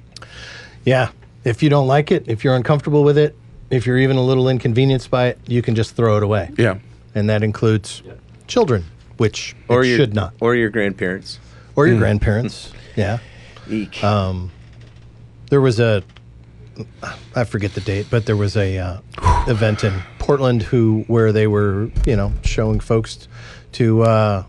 Yeah. 0.85 1.11
If 1.45 1.63
you 1.63 1.69
don't 1.69 1.87
like 1.87 2.11
it, 2.11 2.29
if 2.29 2.45
you're 2.45 2.55
uncomfortable 2.55 3.03
with 3.03 3.19
it, 3.19 3.37
if 3.71 3.87
you're 3.87 3.99
even 3.99 4.17
a 4.17 4.23
little 4.23 4.49
inconvenienced 4.49 5.11
by 5.11 5.29
it, 5.29 5.39
you 5.47 5.63
can 5.63 5.75
just 5.75 5.97
throw 5.97 6.17
it 6.17 6.23
away. 6.23 6.51
Yeah. 6.57 6.79
And 7.15 7.29
that 7.31 7.43
includes 7.43 8.03
children, 8.47 8.85
which 9.17 9.55
or 9.69 9.83
it 9.83 9.89
your, 9.89 9.97
should 9.99 10.15
not, 10.15 10.35
or 10.41 10.55
your 10.55 10.71
grandparents. 10.71 11.39
or 11.77 11.87
your 11.87 11.99
grandparents. 11.99 12.73
Yeah. 12.97 13.19
Eek. 13.69 13.99
There 15.51 15.61
was 15.61 15.81
a, 15.81 16.05
I 17.35 17.43
forget 17.43 17.75
the 17.75 17.81
date, 17.81 18.07
but 18.09 18.25
there 18.25 18.37
was 18.37 18.57
a 18.57 18.79
uh, 18.79 18.99
event 19.49 19.83
in 19.83 20.01
Portland 20.21 20.63
who 20.63 21.05
where 21.09 21.33
they 21.33 21.49
were, 21.49 21.91
you 22.07 22.15
know, 22.17 22.33
showing 22.45 22.79
folks 22.81 23.27
to. 23.73 24.03
Uh, 24.03 24.45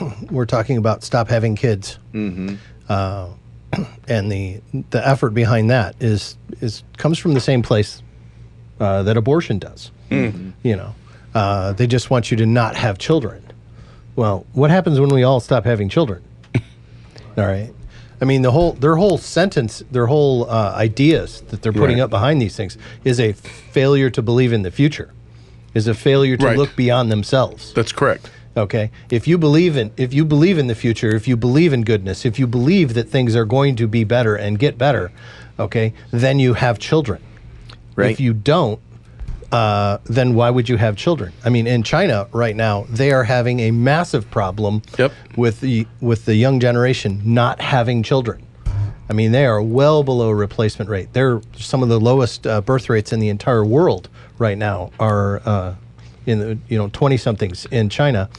we're 0.30 0.46
talking 0.46 0.76
about 0.76 1.02
stop 1.04 1.28
having 1.28 1.56
kids. 1.56 1.98
Mm-hmm. 2.12 2.54
Uh, 2.88 3.28
and 4.08 4.30
the 4.32 4.60
the 4.90 5.06
effort 5.06 5.30
behind 5.30 5.70
that 5.70 5.94
is 6.00 6.36
is 6.60 6.82
comes 6.96 7.18
from 7.18 7.34
the 7.34 7.40
same 7.40 7.62
place 7.62 8.02
uh, 8.80 9.02
that 9.04 9.16
abortion 9.16 9.58
does. 9.58 9.90
You 10.10 10.76
know, 10.76 10.94
uh, 11.34 11.72
they 11.72 11.86
just 11.86 12.10
want 12.10 12.30
you 12.30 12.36
to 12.38 12.46
not 12.46 12.76
have 12.76 12.98
children. 12.98 13.42
Well, 14.16 14.46
what 14.52 14.70
happens 14.70 14.98
when 15.00 15.10
we 15.10 15.22
all 15.22 15.40
stop 15.40 15.64
having 15.64 15.88
children? 15.88 16.22
all 17.36 17.46
right. 17.46 17.72
I 18.20 18.26
mean, 18.26 18.42
the 18.42 18.50
whole 18.50 18.72
their 18.72 18.96
whole 18.96 19.16
sentence, 19.16 19.82
their 19.90 20.06
whole 20.06 20.50
uh, 20.50 20.72
ideas 20.76 21.40
that 21.48 21.62
they're 21.62 21.72
putting 21.72 21.96
Right. 21.96 22.02
up 22.04 22.10
behind 22.10 22.42
these 22.42 22.54
things 22.54 22.76
is 23.04 23.18
a 23.18 23.32
failure 23.32 24.10
to 24.10 24.20
believe 24.20 24.52
in 24.52 24.62
the 24.62 24.70
future, 24.70 25.10
is 25.72 25.86
a 25.86 25.94
failure 25.94 26.36
to 26.36 26.46
Right. 26.46 26.58
look 26.58 26.76
beyond 26.76 27.10
themselves. 27.10 27.72
That's 27.72 27.92
correct. 27.92 28.30
Okay. 28.56 28.90
If 29.10 29.26
you 29.26 29.38
believe 29.38 29.76
in 29.76 29.90
if 29.96 30.12
you 30.12 30.24
believe 30.26 30.58
in 30.58 30.66
the 30.66 30.74
future, 30.74 31.14
if 31.14 31.26
you 31.28 31.36
believe 31.36 31.72
in 31.72 31.82
goodness, 31.82 32.26
if 32.26 32.38
you 32.38 32.46
believe 32.46 32.92
that 32.94 33.08
things 33.08 33.34
are 33.36 33.46
going 33.46 33.76
to 33.76 33.86
be 33.86 34.04
better 34.04 34.34
and 34.36 34.58
get 34.58 34.76
better, 34.76 35.12
okay, 35.58 35.94
then 36.10 36.38
you 36.40 36.54
have 36.54 36.78
children. 36.78 37.22
Right. 37.96 38.10
If 38.10 38.20
you 38.20 38.34
don't, 38.34 38.80
uh, 39.52 39.98
then 40.04 40.34
why 40.34 40.50
would 40.50 40.68
you 40.68 40.76
have 40.76 40.96
children? 40.96 41.32
I 41.44 41.48
mean, 41.48 41.66
in 41.66 41.82
China 41.82 42.28
right 42.32 42.54
now, 42.54 42.86
they 42.88 43.10
are 43.12 43.24
having 43.24 43.60
a 43.60 43.70
massive 43.70 44.30
problem 44.30 44.82
Yep. 44.98 45.12
with 45.36 45.60
the 45.60 45.86
with 46.00 46.24
the 46.24 46.34
young 46.36 46.60
generation 46.60 47.20
not 47.24 47.60
having 47.60 48.02
children. 48.02 48.46
I 49.08 49.12
mean, 49.12 49.32
they 49.32 49.44
are 49.44 49.60
well 49.60 50.04
below 50.04 50.30
replacement 50.30 50.88
rate. 50.88 51.12
They're 51.14 51.40
some 51.56 51.82
of 51.82 51.88
the 51.88 51.98
lowest 51.98 52.46
uh, 52.46 52.60
birth 52.60 52.88
rates 52.88 53.12
in 53.12 53.18
the 53.18 53.28
entire 53.28 53.64
world 53.64 54.08
right 54.38 54.56
now. 54.56 54.92
Are 55.00 55.42
uh, 55.44 55.74
in 56.26 56.38
the 56.38 56.58
you 56.68 56.78
know 56.78 56.88
twenty 56.92 57.16
somethings 57.16 57.66
in 57.72 57.88
China, 57.88 58.30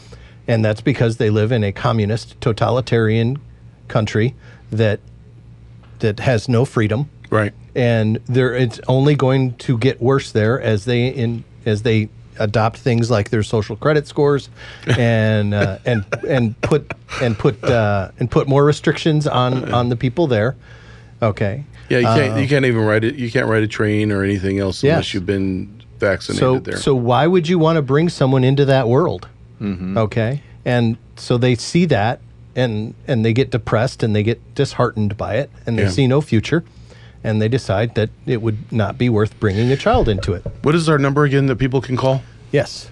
and 0.47 0.63
that's 0.63 0.79
because 0.79 1.17
they 1.17 1.29
live 1.29 1.51
in 1.51 1.63
a 1.65 1.73
communist 1.73 2.39
totalitarian 2.39 3.37
country 3.89 4.33
that 4.71 5.01
that 5.99 6.21
has 6.21 6.47
no 6.47 6.63
freedom 6.63 7.09
Right. 7.31 7.53
and 7.75 8.19
there 8.27 8.53
it's 8.53 8.79
only 8.87 9.15
going 9.15 9.53
to 9.55 9.77
get 9.77 9.99
worse 10.01 10.31
there 10.33 10.61
as 10.61 10.85
they 10.85 11.07
in 11.07 11.43
as 11.65 11.81
they 11.81 12.09
adopt 12.37 12.77
things 12.77 13.09
like 13.09 13.29
their 13.29 13.43
social 13.43 13.75
credit 13.75 14.05
scores 14.07 14.49
and 14.97 15.53
uh, 15.53 15.77
and 15.85 16.05
and 16.27 16.59
put 16.61 16.91
and 17.21 17.37
put 17.39 17.63
uh, 17.63 18.11
and 18.19 18.29
put 18.29 18.47
more 18.47 18.63
restrictions 18.65 19.25
on 19.27 19.73
on 19.73 19.89
the 19.89 19.95
people 19.95 20.27
there. 20.27 20.55
Okay. 21.21 21.63
Yeah, 21.89 21.99
you 21.99 22.05
can't 22.05 22.41
you 22.41 22.47
can't 22.47 22.65
even 22.65 22.81
ride 22.85 23.03
it. 23.03 23.15
You 23.15 23.29
can't 23.31 23.47
ride 23.47 23.63
a 23.63 23.67
train 23.67 24.11
or 24.11 24.23
anything 24.23 24.59
else 24.59 24.83
unless 24.83 25.07
Yes. 25.07 25.13
you've 25.13 25.25
been 25.25 25.81
vaccinated 25.99 26.39
So 26.39 26.59
there. 26.59 26.77
so 26.77 26.95
why 26.95 27.27
would 27.27 27.47
you 27.47 27.59
want 27.59 27.75
to 27.77 27.81
bring 27.81 28.09
someone 28.09 28.43
into 28.43 28.65
that 28.65 28.87
world? 28.89 29.27
Okay. 29.61 30.41
And 30.65 30.97
so 31.15 31.37
they 31.37 31.55
see 31.55 31.85
that 31.85 32.19
and 32.55 32.93
and 33.07 33.23
they 33.23 33.31
get 33.33 33.51
depressed 33.51 34.03
and 34.03 34.15
they 34.15 34.23
get 34.23 34.55
disheartened 34.55 35.15
by 35.15 35.35
it 35.35 35.49
and 35.65 35.77
they 35.77 35.83
Yeah. 35.83 35.89
see 35.89 36.07
no 36.07 36.19
future 36.21 36.63
and 37.23 37.41
they 37.41 37.47
decide 37.47 37.95
that 37.95 38.09
it 38.25 38.41
would 38.41 38.71
not 38.71 38.97
be 38.97 39.09
worth 39.09 39.39
bringing 39.39 39.71
a 39.71 39.77
child 39.77 40.09
into 40.09 40.33
it. 40.33 40.45
what 40.63 40.75
is 40.75 40.89
our 40.89 40.97
number 40.97 41.23
again 41.23 41.45
that 41.47 41.57
people 41.57 41.81
can 41.81 41.97
call? 41.97 42.21
Yes. 42.51 42.89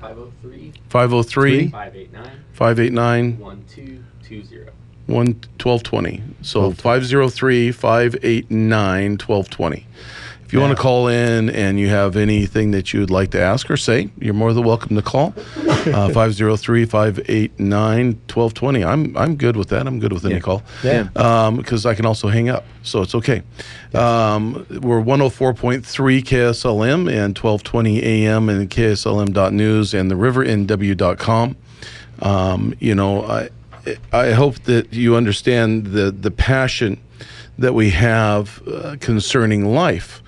503 0.00 0.72
503 0.88 1.68
589 1.68 2.30
589 2.52 3.38
1220. 3.38 4.72
1 5.06 5.26
1220. 5.26 6.22
So 6.42 6.72
503 6.72 7.70
589 7.72 9.10
1220. 9.12 9.86
If 10.46 10.52
you 10.52 10.60
want 10.60 10.76
to 10.76 10.80
call 10.80 11.08
in 11.08 11.50
and 11.50 11.76
you 11.80 11.88
have 11.88 12.16
anything 12.16 12.70
that 12.70 12.92
you 12.92 13.00
would 13.00 13.10
like 13.10 13.32
to 13.32 13.40
ask 13.40 13.68
or 13.68 13.76
say, 13.76 14.10
you're 14.20 14.32
more 14.32 14.52
than 14.52 14.62
welcome 14.62 14.94
to 14.94 15.02
call. 15.02 15.34
Uh, 15.56 16.08
503 16.12 16.84
589 16.84 18.06
1220. 18.06 18.84
I'm 18.84 19.16
I'm 19.16 19.34
good 19.34 19.56
with 19.56 19.70
that. 19.70 19.88
I'm 19.88 19.98
good 19.98 20.12
with 20.12 20.24
any 20.24 20.38
call. 20.38 20.62
Yeah. 20.84 21.08
Because 21.56 21.84
I 21.84 21.96
can 21.96 22.06
also 22.06 22.28
hang 22.28 22.48
up. 22.48 22.64
So 22.84 23.02
it's 23.02 23.16
okay. 23.16 23.42
Um, 23.92 24.64
we're 24.70 25.02
104.3 25.02 25.82
KSLM 25.82 27.10
and 27.10 27.36
1220 27.36 28.02
AM 28.04 28.48
and 28.48 28.70
KSLM.news 28.70 29.94
and 29.94 30.08
the 30.08 30.14
rivernw.com. 30.14 31.56
Um, 32.22 32.74
you 32.78 32.94
know, 32.94 33.24
I, 33.24 33.48
I 34.12 34.30
hope 34.30 34.60
that 34.60 34.92
you 34.92 35.16
understand 35.16 35.86
the, 35.86 36.12
the 36.12 36.30
passion 36.30 37.00
that 37.58 37.74
we 37.74 37.90
have 37.90 38.62
uh, 38.68 38.96
concerning 39.00 39.64
life 39.64 40.22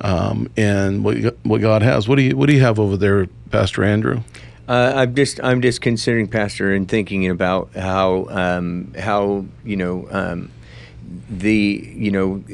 um, 0.00 0.50
and 0.56 1.04
what, 1.04 1.36
what 1.44 1.60
God 1.60 1.82
has. 1.82 2.08
What 2.08 2.16
do 2.16 2.22
you 2.22 2.36
What 2.36 2.46
do 2.48 2.54
you 2.54 2.60
have 2.60 2.78
over 2.78 2.96
there, 2.96 3.26
Pastor 3.50 3.84
Andrew? 3.84 4.22
Uh, 4.68 4.92
I'm 4.96 5.14
just 5.14 5.40
I'm 5.42 5.62
just 5.62 5.80
considering 5.80 6.28
pastor 6.28 6.72
and 6.72 6.88
thinking 6.88 7.28
about 7.28 7.72
how 7.74 8.26
um, 8.30 8.94
how 8.98 9.44
you 9.64 9.76
know 9.76 10.06
um, 10.10 10.50
the 11.28 11.92
you 11.94 12.10
know 12.10 12.44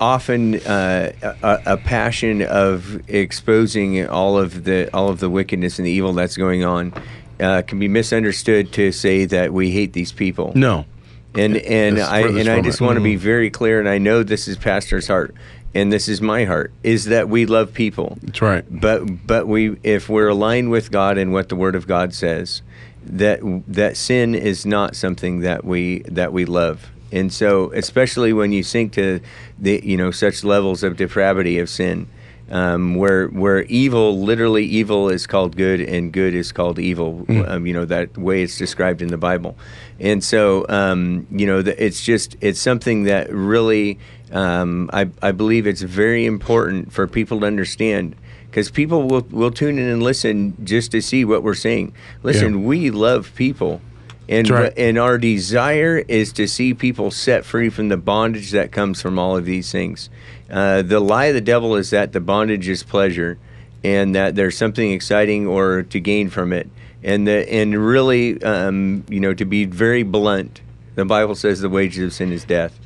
often 0.00 0.56
uh, 0.60 1.12
a, 1.42 1.60
a 1.66 1.76
passion 1.76 2.42
of 2.42 3.08
exposing 3.10 4.06
all 4.08 4.38
of 4.38 4.64
the 4.64 4.88
all 4.94 5.10
of 5.10 5.20
the 5.20 5.28
wickedness 5.28 5.78
and 5.78 5.86
the 5.86 5.90
evil 5.90 6.12
that's 6.12 6.36
going 6.36 6.64
on 6.64 6.92
uh, 7.40 7.62
can 7.66 7.78
be 7.78 7.88
misunderstood 7.88 8.72
to 8.72 8.90
say 8.90 9.24
that 9.26 9.52
we 9.52 9.70
hate 9.70 9.92
these 9.92 10.12
people. 10.12 10.52
No. 10.54 10.86
And 11.34 11.56
and 11.56 12.00
I 12.00 12.20
and 12.20 12.48
I 12.48 12.60
just 12.60 12.80
want 12.80 12.96
to 12.96 13.02
be 13.02 13.16
very 13.16 13.50
clear, 13.50 13.78
and 13.78 13.88
I 13.88 13.98
know 13.98 14.22
this 14.22 14.48
is 14.48 14.56
Pastor's 14.56 15.08
heart, 15.08 15.34
and 15.74 15.92
this 15.92 16.08
is 16.08 16.20
my 16.20 16.44
heart, 16.44 16.72
is 16.82 17.06
that 17.06 17.28
we 17.28 17.46
love 17.46 17.72
people. 17.74 18.18
That's 18.22 18.42
right. 18.42 18.64
But 18.68 19.26
but 19.26 19.46
we 19.46 19.76
if 19.82 20.08
we're 20.08 20.28
aligned 20.28 20.70
with 20.70 20.90
God 20.90 21.18
and 21.18 21.32
what 21.32 21.48
the 21.48 21.56
Word 21.56 21.74
of 21.74 21.86
God 21.86 22.14
says, 22.14 22.62
that 23.04 23.40
that 23.66 23.96
sin 23.96 24.34
is 24.34 24.64
not 24.66 24.96
something 24.96 25.40
that 25.40 25.64
we 25.64 26.00
that 26.00 26.32
we 26.32 26.44
love. 26.44 26.90
And 27.10 27.32
so, 27.32 27.72
especially 27.72 28.32
when 28.32 28.52
you 28.52 28.62
sink 28.62 28.92
to 28.94 29.20
the 29.58 29.80
you 29.84 29.96
know 29.96 30.10
such 30.10 30.44
levels 30.44 30.82
of 30.82 30.96
depravity 30.96 31.58
of 31.58 31.68
sin, 31.68 32.08
um, 32.50 32.94
where 32.94 33.28
where 33.28 33.62
evil 33.64 34.20
literally 34.20 34.64
evil 34.64 35.08
is 35.08 35.26
called 35.26 35.56
good 35.56 35.80
and 35.80 36.12
good 36.12 36.34
is 36.34 36.52
called 36.52 36.78
evil. 36.78 37.24
Um, 37.28 37.66
you 37.66 37.74
know 37.74 37.84
that 37.84 38.16
way 38.16 38.42
it's 38.42 38.56
described 38.58 39.02
in 39.02 39.08
the 39.08 39.18
Bible, 39.18 39.56
and 40.00 40.22
so 40.24 40.66
um, 40.68 41.26
you 41.30 41.46
know 41.46 41.62
the, 41.62 41.82
it's 41.84 42.02
just 42.04 42.36
it's 42.40 42.60
something 42.60 43.04
that 43.04 43.30
really 43.32 43.98
um, 44.32 44.88
I 44.92 45.08
I 45.22 45.32
believe 45.32 45.66
it's 45.66 45.82
very 45.82 46.24
important 46.26 46.92
for 46.92 47.06
people 47.06 47.40
to 47.40 47.46
understand 47.46 48.16
because 48.50 48.70
people 48.70 49.06
will 49.08 49.26
will 49.30 49.50
tune 49.50 49.78
in 49.78 49.88
and 49.88 50.02
listen 50.02 50.56
just 50.64 50.90
to 50.92 51.00
see 51.02 51.24
what 51.24 51.42
we're 51.42 51.54
saying. 51.54 51.92
Listen, 52.22 52.60
Yeah. 52.60 52.66
we 52.66 52.90
love 52.90 53.34
people. 53.34 53.80
And, 54.28 54.50
right. 54.50 54.72
and 54.76 54.98
our 54.98 55.16
desire 55.16 56.04
is 56.06 56.32
to 56.34 56.46
see 56.46 56.74
people 56.74 57.10
set 57.10 57.46
free 57.46 57.70
from 57.70 57.88
the 57.88 57.96
bondage 57.96 58.50
that 58.50 58.72
comes 58.72 59.00
from 59.00 59.18
all 59.18 59.36
of 59.36 59.46
these 59.46 59.72
things. 59.72 60.10
Uh, 60.50 60.82
the 60.82 61.00
lie 61.00 61.26
of 61.26 61.34
the 61.34 61.40
devil 61.40 61.76
is 61.76 61.90
that 61.90 62.12
the 62.12 62.20
bondage 62.20 62.68
is 62.68 62.82
pleasure, 62.82 63.38
and 63.82 64.14
that 64.14 64.34
there's 64.34 64.56
something 64.56 64.92
exciting 64.92 65.46
or 65.46 65.82
to 65.84 66.00
gain 66.00 66.28
from 66.28 66.52
it. 66.52 66.68
And 67.02 67.26
the, 67.26 67.50
and 67.50 67.74
really, 67.74 68.42
um, 68.42 69.04
you 69.08 69.20
know, 69.20 69.32
to 69.32 69.44
be 69.44 69.64
very 69.64 70.02
blunt, 70.02 70.60
the 70.94 71.04
Bible 71.04 71.34
says 71.34 71.60
the 71.60 71.68
wages 71.68 72.04
of 72.04 72.12
sin 72.12 72.32
is 72.32 72.44
death. 72.44 72.78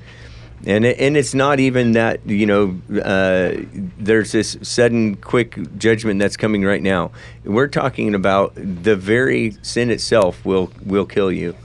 And 0.64 0.84
it, 0.84 1.00
and 1.00 1.16
it's 1.16 1.34
not 1.34 1.58
even 1.58 1.92
that 1.92 2.20
you 2.24 2.46
know 2.46 2.80
uh, 3.02 3.64
there's 3.98 4.30
this 4.32 4.56
sudden 4.62 5.16
quick 5.16 5.58
judgment 5.76 6.20
that's 6.20 6.36
coming 6.36 6.64
right 6.64 6.82
now. 6.82 7.10
We're 7.44 7.68
talking 7.68 8.14
about 8.14 8.54
the 8.54 8.94
very 8.94 9.56
sin 9.62 9.90
itself 9.90 10.44
will 10.44 10.70
will 10.86 11.04
kill 11.06 11.32
you, 11.32 11.56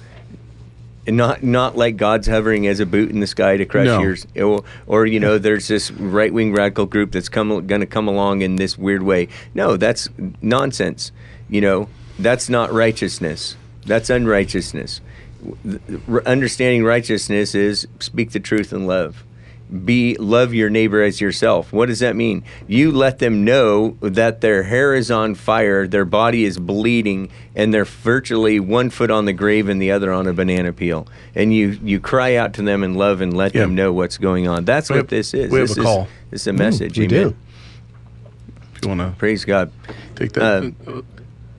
and 1.05 1.15
not 1.15 1.43
not 1.43 1.77
like 1.77 1.95
God's 1.97 2.27
hovering 2.27 2.65
as 2.65 2.79
a 2.79 2.87
boot 2.87 3.11
in 3.11 3.19
the 3.19 3.27
sky 3.27 3.57
to 3.57 3.65
crush 3.65 3.85
No. 3.85 4.01
yours, 4.01 4.25
or, 4.35 4.63
or 4.87 5.05
you 5.05 5.19
know 5.19 5.37
there's 5.37 5.67
this 5.67 5.91
right 5.91 6.33
wing 6.33 6.51
radical 6.53 6.87
group 6.87 7.11
that's 7.11 7.29
come 7.29 7.67
going 7.67 7.81
to 7.81 7.87
come 7.87 8.07
along 8.07 8.41
in 8.41 8.55
this 8.55 8.79
weird 8.79 9.03
way. 9.03 9.27
No, 9.53 9.77
that's 9.77 10.09
nonsense. 10.41 11.11
You 11.49 11.61
know, 11.61 11.89
that's 12.17 12.49
not 12.49 12.73
righteousness. 12.73 13.57
That's 13.85 14.09
unrighteousness. 14.09 15.01
Understanding 16.25 16.83
righteousness 16.83 17.53
is 17.55 17.87
speak 17.99 18.31
the 18.31 18.39
truth 18.39 18.73
in 18.73 18.85
love. 18.87 19.23
Be 19.83 20.15
love 20.15 20.53
your 20.53 20.69
neighbor 20.69 21.01
as 21.03 21.19
yourself. 21.19 21.73
What 21.73 21.87
does 21.87 21.99
that 21.99 22.15
mean? 22.15 22.43
You 22.67 22.89
let 22.89 23.19
them 23.19 23.43
know 23.43 23.97
that 23.99 24.39
their 24.39 24.63
hair 24.63 24.95
is 24.95 25.11
on 25.11 25.35
fire, 25.35 25.85
their 25.85 26.05
body 26.05 26.45
is 26.45 26.57
bleeding, 26.57 27.29
and 27.53 27.73
they're 27.73 27.83
virtually 27.83 28.61
one 28.61 28.89
foot 28.89 29.11
on 29.11 29.25
the 29.25 29.33
grave 29.33 29.67
and 29.67 29.81
the 29.81 29.91
other 29.91 30.13
on 30.13 30.25
a 30.25 30.31
banana 30.31 30.71
peel. 30.71 31.05
And 31.35 31.53
you 31.53 31.77
you 31.83 31.99
cry 31.99 32.35
out 32.35 32.53
to 32.53 32.61
them 32.61 32.81
in 32.81 32.95
love 32.95 33.19
and 33.19 33.35
let 33.35 33.53
Yeah. 33.53 33.61
them 33.61 33.75
know 33.75 33.91
what's 33.91 34.17
going 34.17 34.47
on. 34.47 34.63
That's 34.63 34.89
We 34.89 34.93
what 34.93 34.97
have- 34.99 35.07
this 35.09 35.33
is. 35.33 35.51
we 35.51 35.59
have 35.59 35.67
this 35.67 35.77
a 35.77 35.81
is, 35.81 35.85
call. 35.85 36.07
This 36.31 36.41
is 36.41 36.47
a 36.47 36.53
message. 36.53 36.97
we 36.97 37.05
amen. 37.05 37.21
do. 37.29 37.35
If 38.75 38.83
you 38.83 38.87
want 38.89 39.01
to 39.01 39.13
Praise 39.17 39.43
God. 39.43 39.71
take 40.15 40.31
that. 40.33 40.73
Uh, 40.87 41.01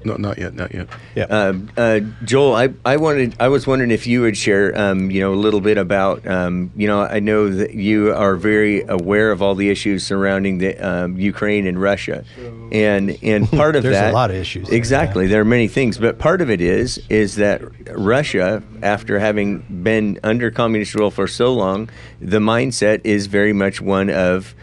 no, 0.08 0.16
not 0.16 0.38
yet. 0.38 0.54
Not 0.54 0.74
yet. 0.74 0.88
Yeah. 1.14 1.24
Um, 1.24 1.70
uh, 1.76 2.00
Joel, 2.24 2.54
I, 2.54 2.68
I 2.84 2.96
wanted 2.96 3.34
I 3.38 3.48
was 3.48 3.66
wondering 3.66 3.90
if 3.90 4.06
you 4.06 4.22
would 4.22 4.36
share 4.36 4.76
um, 4.78 5.10
you 5.10 5.20
know 5.20 5.32
a 5.32 5.36
little 5.36 5.60
bit 5.60 5.78
about 5.78 6.26
um, 6.26 6.70
you 6.76 6.86
know 6.86 7.02
I 7.02 7.20
know 7.20 7.48
that 7.50 7.74
you 7.74 8.14
are 8.14 8.36
very 8.36 8.82
aware 8.82 9.30
of 9.30 9.42
all 9.42 9.54
the 9.54 9.70
issues 9.70 10.04
surrounding 10.04 10.58
the 10.58 10.76
um, 10.76 11.16
Ukraine 11.18 11.66
and 11.66 11.80
Russia, 11.80 12.24
and 12.72 13.16
and 13.22 13.48
part 13.50 13.76
of 13.76 13.82
There's 13.82 13.96
a 13.96 14.12
lot 14.12 14.30
of 14.30 14.36
issues 14.36 14.68
there, 14.68 14.76
exactly 14.76 15.26
there 15.26 15.40
are 15.40 15.44
many 15.44 15.68
things, 15.68 15.98
but 15.98 16.18
part 16.18 16.40
of 16.40 16.50
it 16.50 16.60
is 16.60 17.00
is 17.08 17.36
that 17.36 17.62
Russia 17.96 18.62
after 18.82 19.18
having 19.18 19.60
been 19.82 20.18
under 20.22 20.50
communist 20.50 20.94
rule 20.94 21.10
for 21.10 21.26
so 21.26 21.52
long, 21.52 21.88
the 22.20 22.38
mindset 22.38 23.00
is 23.04 23.26
very 23.26 23.52
much 23.52 23.80
one 23.80 24.10
of 24.10 24.54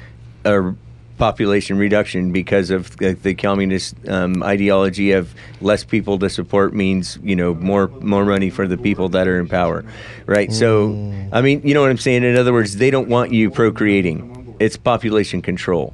a 0.43 0.73
population 1.17 1.77
reduction 1.77 2.31
because 2.31 2.69
of 2.69 2.95
the, 2.97 3.13
the 3.13 3.33
communist 3.33 3.95
um, 4.09 4.43
ideology 4.43 5.11
of 5.11 5.33
less 5.61 5.83
people 5.83 6.19
to 6.19 6.29
support 6.29 6.73
means 6.73 7.17
you 7.23 7.35
know 7.35 7.53
more 7.55 7.87
more 8.01 8.25
money 8.25 8.49
for 8.49 8.67
the 8.67 8.77
people 8.77 9.07
that 9.09 9.27
are 9.27 9.39
in 9.39 9.47
power 9.47 9.85
right 10.25 10.51
so 10.51 10.89
i 11.31 11.41
mean 11.41 11.61
you 11.63 11.73
know 11.73 11.81
what 11.81 11.89
i'm 11.89 11.97
saying 11.97 12.23
in 12.23 12.35
other 12.35 12.51
words 12.51 12.75
they 12.75 12.91
don't 12.91 13.07
want 13.07 13.31
you 13.31 13.49
procreating 13.49 14.55
it's 14.59 14.75
population 14.77 15.41
control 15.41 15.93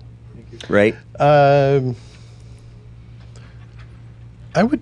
right 0.69 0.95
Um, 1.19 1.95
I 4.55 4.63
would. 4.63 4.81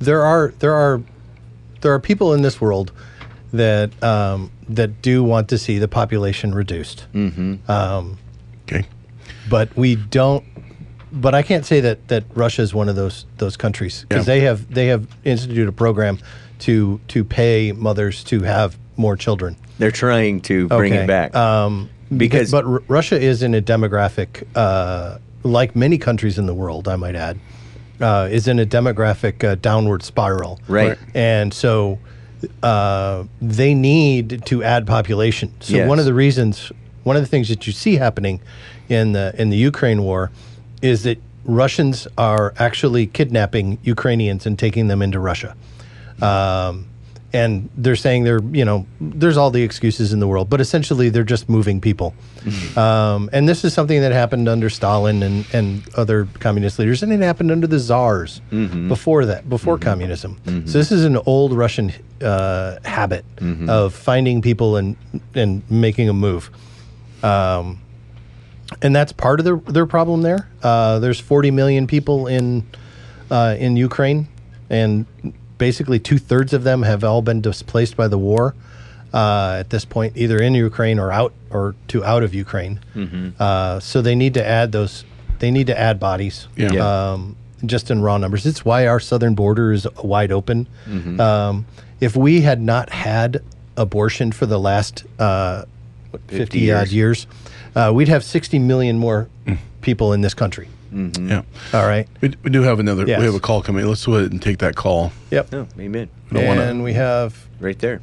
There 0.00 0.22
are 0.22 0.54
there 0.60 0.74
are 0.74 1.02
there 1.80 1.92
are 1.92 2.00
people 2.00 2.32
in 2.34 2.42
this 2.42 2.60
world 2.60 2.92
that 3.52 4.00
um, 4.02 4.50
that 4.68 5.02
do 5.02 5.24
want 5.24 5.48
to 5.48 5.58
see 5.58 5.78
the 5.78 5.88
population 5.88 6.54
reduced, 6.54 7.06
mm-hmm. 7.12 7.70
um, 7.70 8.18
Okay. 8.62 8.86
But 9.48 9.74
we 9.76 9.96
don't. 9.96 10.44
But 11.12 11.34
I 11.34 11.42
can't 11.42 11.64
say 11.64 11.80
that 11.80 12.08
that 12.08 12.24
Russia 12.34 12.62
is 12.62 12.74
one 12.74 12.88
of 12.88 12.96
those 12.96 13.24
those 13.38 13.56
countries 13.56 14.04
because 14.08 14.26
Yeah. 14.28 14.34
they 14.34 14.40
have 14.40 14.74
they 14.74 14.86
have 14.88 15.06
instituted 15.24 15.68
a 15.68 15.72
program 15.72 16.18
to 16.60 17.00
to 17.08 17.24
pay 17.24 17.72
mothers 17.72 18.22
to 18.24 18.42
have 18.42 18.76
more 18.96 19.16
children. 19.16 19.56
they're 19.78 19.92
trying 19.92 20.40
to 20.40 20.66
bring 20.66 20.92
Okay. 20.92 21.04
it 21.04 21.06
back 21.06 21.36
Um, 21.36 21.88
Because- 22.16 22.50
but 22.50 22.64
R- 22.64 22.82
Russia 22.88 23.16
is 23.20 23.44
in 23.44 23.54
a 23.54 23.62
demographic, 23.62 24.42
uh, 24.56 25.18
like 25.44 25.76
many 25.76 25.98
countries 25.98 26.36
in 26.36 26.46
the 26.46 26.54
world, 26.54 26.88
I 26.88 26.96
might 26.96 27.14
add, 27.14 27.38
uh, 28.00 28.28
is 28.28 28.48
in 28.48 28.58
a 28.58 28.66
demographic 28.66 29.44
uh, 29.44 29.54
downward 29.54 30.02
spiral. 30.02 30.58
Right. 30.66 30.98
And 31.14 31.54
so 31.54 31.98
uh, 32.62 33.22
they 33.40 33.72
need 33.74 34.42
to 34.46 34.64
add 34.64 34.84
population. 34.86 35.52
So 35.60 35.76
Yes. 35.76 35.88
one 35.88 36.00
of 36.00 36.04
the 36.06 36.14
reasons, 36.14 36.72
one 37.04 37.14
of 37.16 37.22
the 37.22 37.28
things 37.28 37.48
that 37.48 37.66
you 37.68 37.72
see 37.72 37.96
happening 37.96 38.40
in 38.88 39.12
the 39.12 39.34
in 39.38 39.50
the 39.50 39.56
Ukraine 39.56 40.02
war, 40.02 40.30
is 40.82 41.02
that 41.04 41.18
Russians 41.44 42.06
are 42.16 42.52
actually 42.58 43.06
kidnapping 43.06 43.78
Ukrainians 43.82 44.46
and 44.46 44.58
taking 44.58 44.88
them 44.88 45.00
into 45.02 45.18
Russia. 45.18 45.56
Um, 46.20 46.86
and 47.30 47.68
they're 47.76 47.94
saying 47.96 48.24
they're, 48.24 48.40
you 48.52 48.64
know, 48.64 48.86
there's 49.00 49.36
all 49.36 49.50
the 49.50 49.62
excuses 49.62 50.14
in 50.14 50.18
the 50.18 50.26
world, 50.26 50.48
but 50.48 50.60
essentially 50.62 51.10
they're 51.10 51.24
just 51.24 51.46
moving 51.48 51.78
people. 51.78 52.14
Um, 52.76 53.28
and 53.34 53.46
this 53.46 53.64
is 53.64 53.74
something 53.74 54.00
that 54.00 54.12
happened 54.12 54.48
under 54.48 54.70
Stalin 54.70 55.22
and, 55.22 55.44
and 55.52 55.82
other 55.94 56.26
communist 56.40 56.78
leaders, 56.78 57.02
and 57.02 57.12
it 57.12 57.20
happened 57.20 57.50
under 57.50 57.66
the 57.66 57.78
czars 57.78 58.40
before 58.88 59.26
that, 59.26 59.48
before 59.48 59.76
communism. 59.78 60.38
So 60.66 60.78
this 60.78 60.90
is 60.90 61.04
an 61.04 61.18
old 61.18 61.52
Russian 61.52 61.92
uh, 62.22 62.78
habit 62.84 63.24
of 63.68 63.92
finding 63.94 64.40
people 64.40 64.76
and 64.76 64.96
and 65.34 65.62
making 65.70 66.08
a 66.08 66.14
move. 66.14 66.50
Um, 67.22 67.80
and 68.82 68.94
that's 68.94 69.12
part 69.12 69.40
of 69.40 69.44
their 69.44 69.56
their 69.56 69.86
problem 69.86 70.22
there. 70.22 70.48
Uh, 70.62 70.98
there's 70.98 71.20
40 71.20 71.50
million 71.50 71.86
people 71.86 72.26
in 72.26 72.66
uh, 73.30 73.56
in 73.58 73.76
Ukraine, 73.76 74.28
and 74.70 75.06
basically 75.58 75.98
two 75.98 76.18
thirds 76.18 76.52
of 76.52 76.64
them 76.64 76.82
have 76.82 77.02
all 77.04 77.22
been 77.22 77.40
displaced 77.40 77.96
by 77.96 78.08
the 78.08 78.18
war 78.18 78.54
uh, 79.12 79.56
at 79.60 79.70
this 79.70 79.84
point, 79.84 80.16
either 80.16 80.38
in 80.38 80.54
Ukraine 80.54 80.98
or 80.98 81.10
out 81.12 81.32
or 81.50 81.74
to 81.88 82.04
out 82.04 82.22
of 82.22 82.34
Ukraine. 82.34 82.80
Uh, 83.38 83.80
so 83.80 84.02
they 84.02 84.14
need 84.14 84.34
to 84.34 84.46
add 84.46 84.72
those. 84.72 85.04
They 85.38 85.50
need 85.50 85.66
to 85.68 85.78
add 85.78 85.98
bodies. 86.00 86.48
Yeah. 86.56 86.72
Yeah. 86.72 87.10
Um, 87.12 87.36
just 87.66 87.90
in 87.90 88.00
raw 88.02 88.18
numbers. 88.18 88.46
It's 88.46 88.64
why 88.64 88.86
our 88.86 89.00
southern 89.00 89.34
border 89.34 89.72
is 89.72 89.86
wide 90.04 90.30
open. 90.30 90.68
Um, 91.20 91.66
if 92.00 92.14
we 92.16 92.42
had 92.42 92.60
not 92.60 92.90
had 92.90 93.42
abortion 93.76 94.30
for 94.30 94.46
the 94.46 94.58
last 94.60 95.04
uh, 95.18 95.64
what, 96.10 96.20
50, 96.28 96.36
50 96.38 96.72
odd 96.72 96.88
years. 96.88 97.26
Years, 97.74 97.88
uh, 97.88 97.92
we'd 97.92 98.08
have 98.08 98.24
60 98.24 98.58
million 98.58 98.98
more 98.98 99.28
people 99.80 100.12
in 100.12 100.20
this 100.20 100.34
country. 100.34 100.68
Yeah. 100.92 101.42
All 101.74 101.86
right. 101.86 102.08
We, 102.22 102.32
we 102.42 102.50
do 102.50 102.62
have 102.62 102.80
another. 102.80 103.06
Yes. 103.06 103.18
We 103.20 103.26
have 103.26 103.34
a 103.34 103.40
call 103.40 103.62
coming. 103.62 103.86
Let's 103.86 104.06
go 104.06 104.14
ahead 104.14 104.32
and 104.32 104.40
take 104.40 104.58
that 104.58 104.74
call. 104.74 105.12
Yep. 105.30 105.52
oh 105.54 105.68
amen 105.78 106.08
don't 106.32 106.46
wanna- 106.46 106.62
and 106.62 106.82
we 106.82 106.94
have, 106.94 107.46
right 107.60 107.78
there 107.78 108.00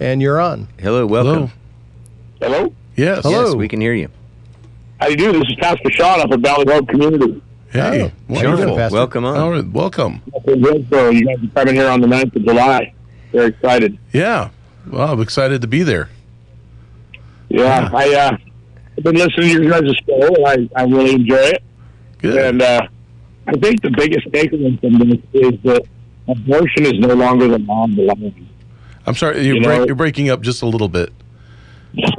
and 0.00 0.20
you're 0.20 0.40
on. 0.40 0.68
hello 0.78 1.06
welcome 1.06 1.50
Hello. 2.40 2.58
Hello? 2.58 2.74
Yes. 2.96 3.22
Hello. 3.22 3.46
yes 3.46 3.54
we 3.54 3.68
can 3.68 3.80
hear 3.80 3.94
you 3.94 4.08
How 5.00 5.06
do 5.06 5.12
you 5.12 5.16
doing? 5.18 5.40
This 5.40 5.50
is 5.50 5.56
Pastor 5.60 5.90
Sean 5.90 6.20
up 6.20 6.30
at 6.32 6.40
Valley 6.40 6.64
Road 6.66 6.88
Community. 6.88 7.42
Hey. 7.70 7.80
Oh, 8.02 8.34
how 8.34 8.40
doing, 8.40 8.50
Wonderful. 8.50 8.76
Pastor? 8.76 8.94
welcome 8.96 9.24
on 9.24 9.36
All 9.36 9.50
right. 9.52 9.66
Welcome. 9.68 10.22
So 10.44 11.10
you 11.10 11.24
guys 11.26 11.38
are 11.44 11.48
coming 11.54 11.74
here 11.76 11.88
on 11.88 12.00
the 12.00 12.06
9th 12.08 12.34
of 12.36 12.44
July. 12.44 12.92
Very 13.32 13.48
excited. 13.50 13.98
Yeah. 14.12 14.50
Well, 14.86 15.12
I'm 15.12 15.20
excited 15.20 15.60
to 15.62 15.66
be 15.68 15.82
there. 15.82 16.08
Yeah, 17.48 17.90
I, 17.92 18.14
uh, 18.14 18.36
I've 18.96 19.04
been 19.04 19.16
listening 19.16 19.54
to 19.56 19.62
your 19.62 19.70
guys' 19.70 19.94
show, 20.06 20.34
and 20.34 20.70
I, 20.76 20.80
I 20.80 20.84
really 20.84 21.12
enjoy 21.14 21.36
it. 21.36 21.62
Good. 22.18 22.38
And 22.38 22.62
uh, 22.62 22.80
I 23.46 23.52
think 23.52 23.82
the 23.82 23.90
biggest 23.90 24.26
takeaway 24.28 24.80
from 24.80 25.08
this 25.08 25.18
is 25.34 25.60
that 25.64 25.82
abortion 26.28 26.86
is 26.86 26.94
no 26.98 27.14
longer 27.14 27.48
the 27.48 27.58
law 27.58 27.84
of 27.84 27.94
the 27.94 28.02
land. 28.02 28.48
I'm 29.06 29.14
sorry. 29.14 29.44
You're, 29.44 29.56
you 29.56 29.62
break, 29.62 29.78
know- 29.80 29.86
you're 29.86 29.94
breaking 29.94 30.30
up 30.30 30.40
just 30.40 30.62
a 30.62 30.66
little 30.66 30.88
bit. 30.88 31.12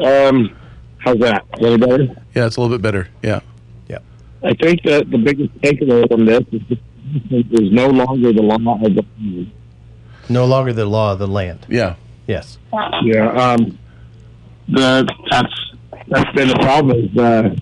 Um, 0.04 0.56
how's 1.00 1.20
that? 1.20 1.44
Is 1.56 1.60
that 1.62 1.66
any 1.66 1.78
better? 1.78 2.04
Yeah, 2.34 2.46
it's 2.46 2.58
a 2.58 2.62
little 2.62 2.76
bit 2.78 2.82
better. 2.82 3.08
Yeah. 3.22 3.42
Yeah. 3.88 4.00
I 4.44 4.54
think 4.54 4.82
that 4.84 5.10
the 5.12 5.18
biggest 5.18 5.54
takeaway 5.62 6.08
from 6.08 6.26
this 6.26 6.42
is 6.52 6.62
that 7.30 7.46
abortion 7.52 7.72
no 7.72 7.88
longer 7.88 8.34
the 8.34 8.42
law 8.42 8.56
of 8.56 8.82
the 8.96 9.06
land. 9.20 9.52
No 10.30 10.46
longer 10.46 10.74
the 10.74 10.86
law 10.86 11.14
of 11.14 11.20
the 11.20 11.28
land. 11.28 11.66
Yeah. 11.70 11.96
Yes. 12.28 12.58
Yeah, 13.04 13.30
um, 13.32 13.78
the 14.68 15.08
that's 15.32 15.67
that's 16.08 16.32
been 16.34 16.48
the 16.48 16.56
problem 16.56 16.98
is, 16.98 17.18
uh, 17.18 17.56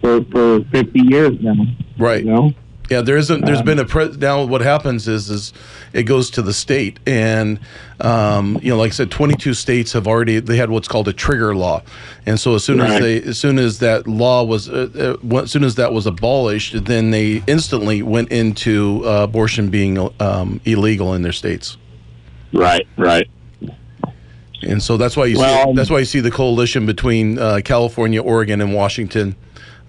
for 0.00 0.24
for 0.24 0.64
fifty 0.70 1.00
years 1.00 1.38
now. 1.40 1.54
Right. 1.98 2.24
You 2.24 2.32
know, 2.32 2.54
Yeah, 2.90 3.00
there 3.00 3.16
isn't. 3.16 3.44
There's 3.44 3.62
been 3.62 3.78
a 3.78 3.84
pre- 3.84 4.16
now. 4.16 4.44
What 4.44 4.60
happens 4.60 5.08
is, 5.08 5.30
is 5.30 5.52
it 5.92 6.04
goes 6.04 6.30
to 6.30 6.42
the 6.42 6.52
state, 6.52 6.98
and 7.06 7.60
um, 8.00 8.58
you 8.62 8.70
know, 8.70 8.76
like 8.76 8.88
I 8.88 8.94
said, 8.94 9.10
22 9.10 9.54
states 9.54 9.92
have 9.92 10.06
already 10.06 10.40
they 10.40 10.56
had 10.56 10.70
what's 10.70 10.88
called 10.88 11.08
a 11.08 11.12
trigger 11.12 11.54
law, 11.54 11.82
and 12.26 12.38
so 12.38 12.54
as 12.54 12.64
soon 12.64 12.80
as 12.80 13.00
they, 13.00 13.22
as 13.22 13.38
soon 13.38 13.58
as 13.58 13.78
that 13.78 14.06
law 14.06 14.42
was, 14.42 14.68
uh, 14.68 15.16
uh, 15.24 15.36
as 15.38 15.50
soon 15.50 15.64
as 15.64 15.76
that 15.76 15.92
was 15.92 16.06
abolished, 16.06 16.84
then 16.84 17.10
they 17.10 17.42
instantly 17.46 18.02
went 18.02 18.30
into 18.30 19.02
uh, 19.04 19.22
abortion 19.24 19.70
being 19.70 19.98
um, 20.20 20.60
illegal 20.64 21.14
in 21.14 21.22
their 21.22 21.32
states, 21.32 21.76
right, 22.52 22.86
right. 22.96 23.28
And 24.62 24.82
so 24.82 24.96
that's 24.96 25.16
why 25.16 25.26
you 25.26 25.38
Well, 25.38 25.66
see 25.68 25.72
that's 25.74 25.90
why 25.90 25.98
you 26.00 26.04
see 26.04 26.20
the 26.20 26.30
coalition 26.30 26.86
between 26.86 27.38
uh, 27.38 27.60
California, 27.64 28.22
Oregon, 28.22 28.60
and 28.60 28.74
Washington. 28.74 29.36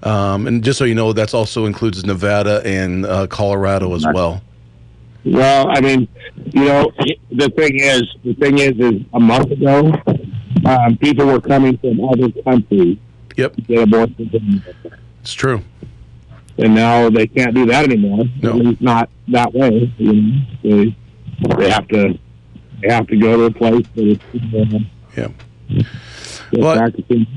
Um, 0.03 0.47
and 0.47 0.63
just 0.63 0.77
so 0.79 0.85
you 0.85 0.95
know, 0.95 1.13
that's 1.13 1.33
also 1.33 1.65
includes 1.65 2.03
Nevada 2.05 2.61
and 2.65 3.05
uh, 3.05 3.25
Colorado 3.27 3.95
as 3.95 4.05
well. 4.13 4.41
Well, 5.25 5.69
I 5.69 5.79
mean, 5.79 6.07
you 6.51 6.65
know, 6.65 6.91
the 7.31 7.49
thing 7.55 7.79
is, 7.79 8.03
the 8.25 8.33
thing 8.33 8.57
is, 8.57 8.73
is 8.77 9.01
a 9.13 9.19
month 9.19 9.51
ago, 9.51 9.93
um, 10.65 10.97
people 10.97 11.25
were 11.27 11.39
coming 11.39 11.77
from 11.77 12.03
other 12.03 12.29
countries 12.43 12.97
Yep, 13.37 13.55
to 13.55 13.61
get 13.61 13.83
abortions, 13.83 14.61
it's 15.21 15.33
true. 15.33 15.61
and 16.57 16.75
now 16.75 17.09
they 17.09 17.25
can't 17.25 17.55
do 17.55 17.65
that 17.67 17.85
anymore. 17.85 18.25
No. 18.41 18.49
At 18.49 18.55
least 18.57 18.81
not 18.81 19.09
that 19.29 19.53
way. 19.53 19.91
You 19.97 20.13
know, 20.13 20.41
they 20.61 20.95
they 21.57 21.69
have 21.69 21.87
to 21.87 22.19
have 22.89 23.07
to 23.07 23.17
go 23.17 23.37
to 23.37 23.43
a 23.45 23.51
place 23.51 23.85
that 23.95 24.05
is 24.05 24.19
uh, 24.53 24.79
Yeah. 25.15 25.27
Well, 26.51 26.77
practicing. 26.77 27.27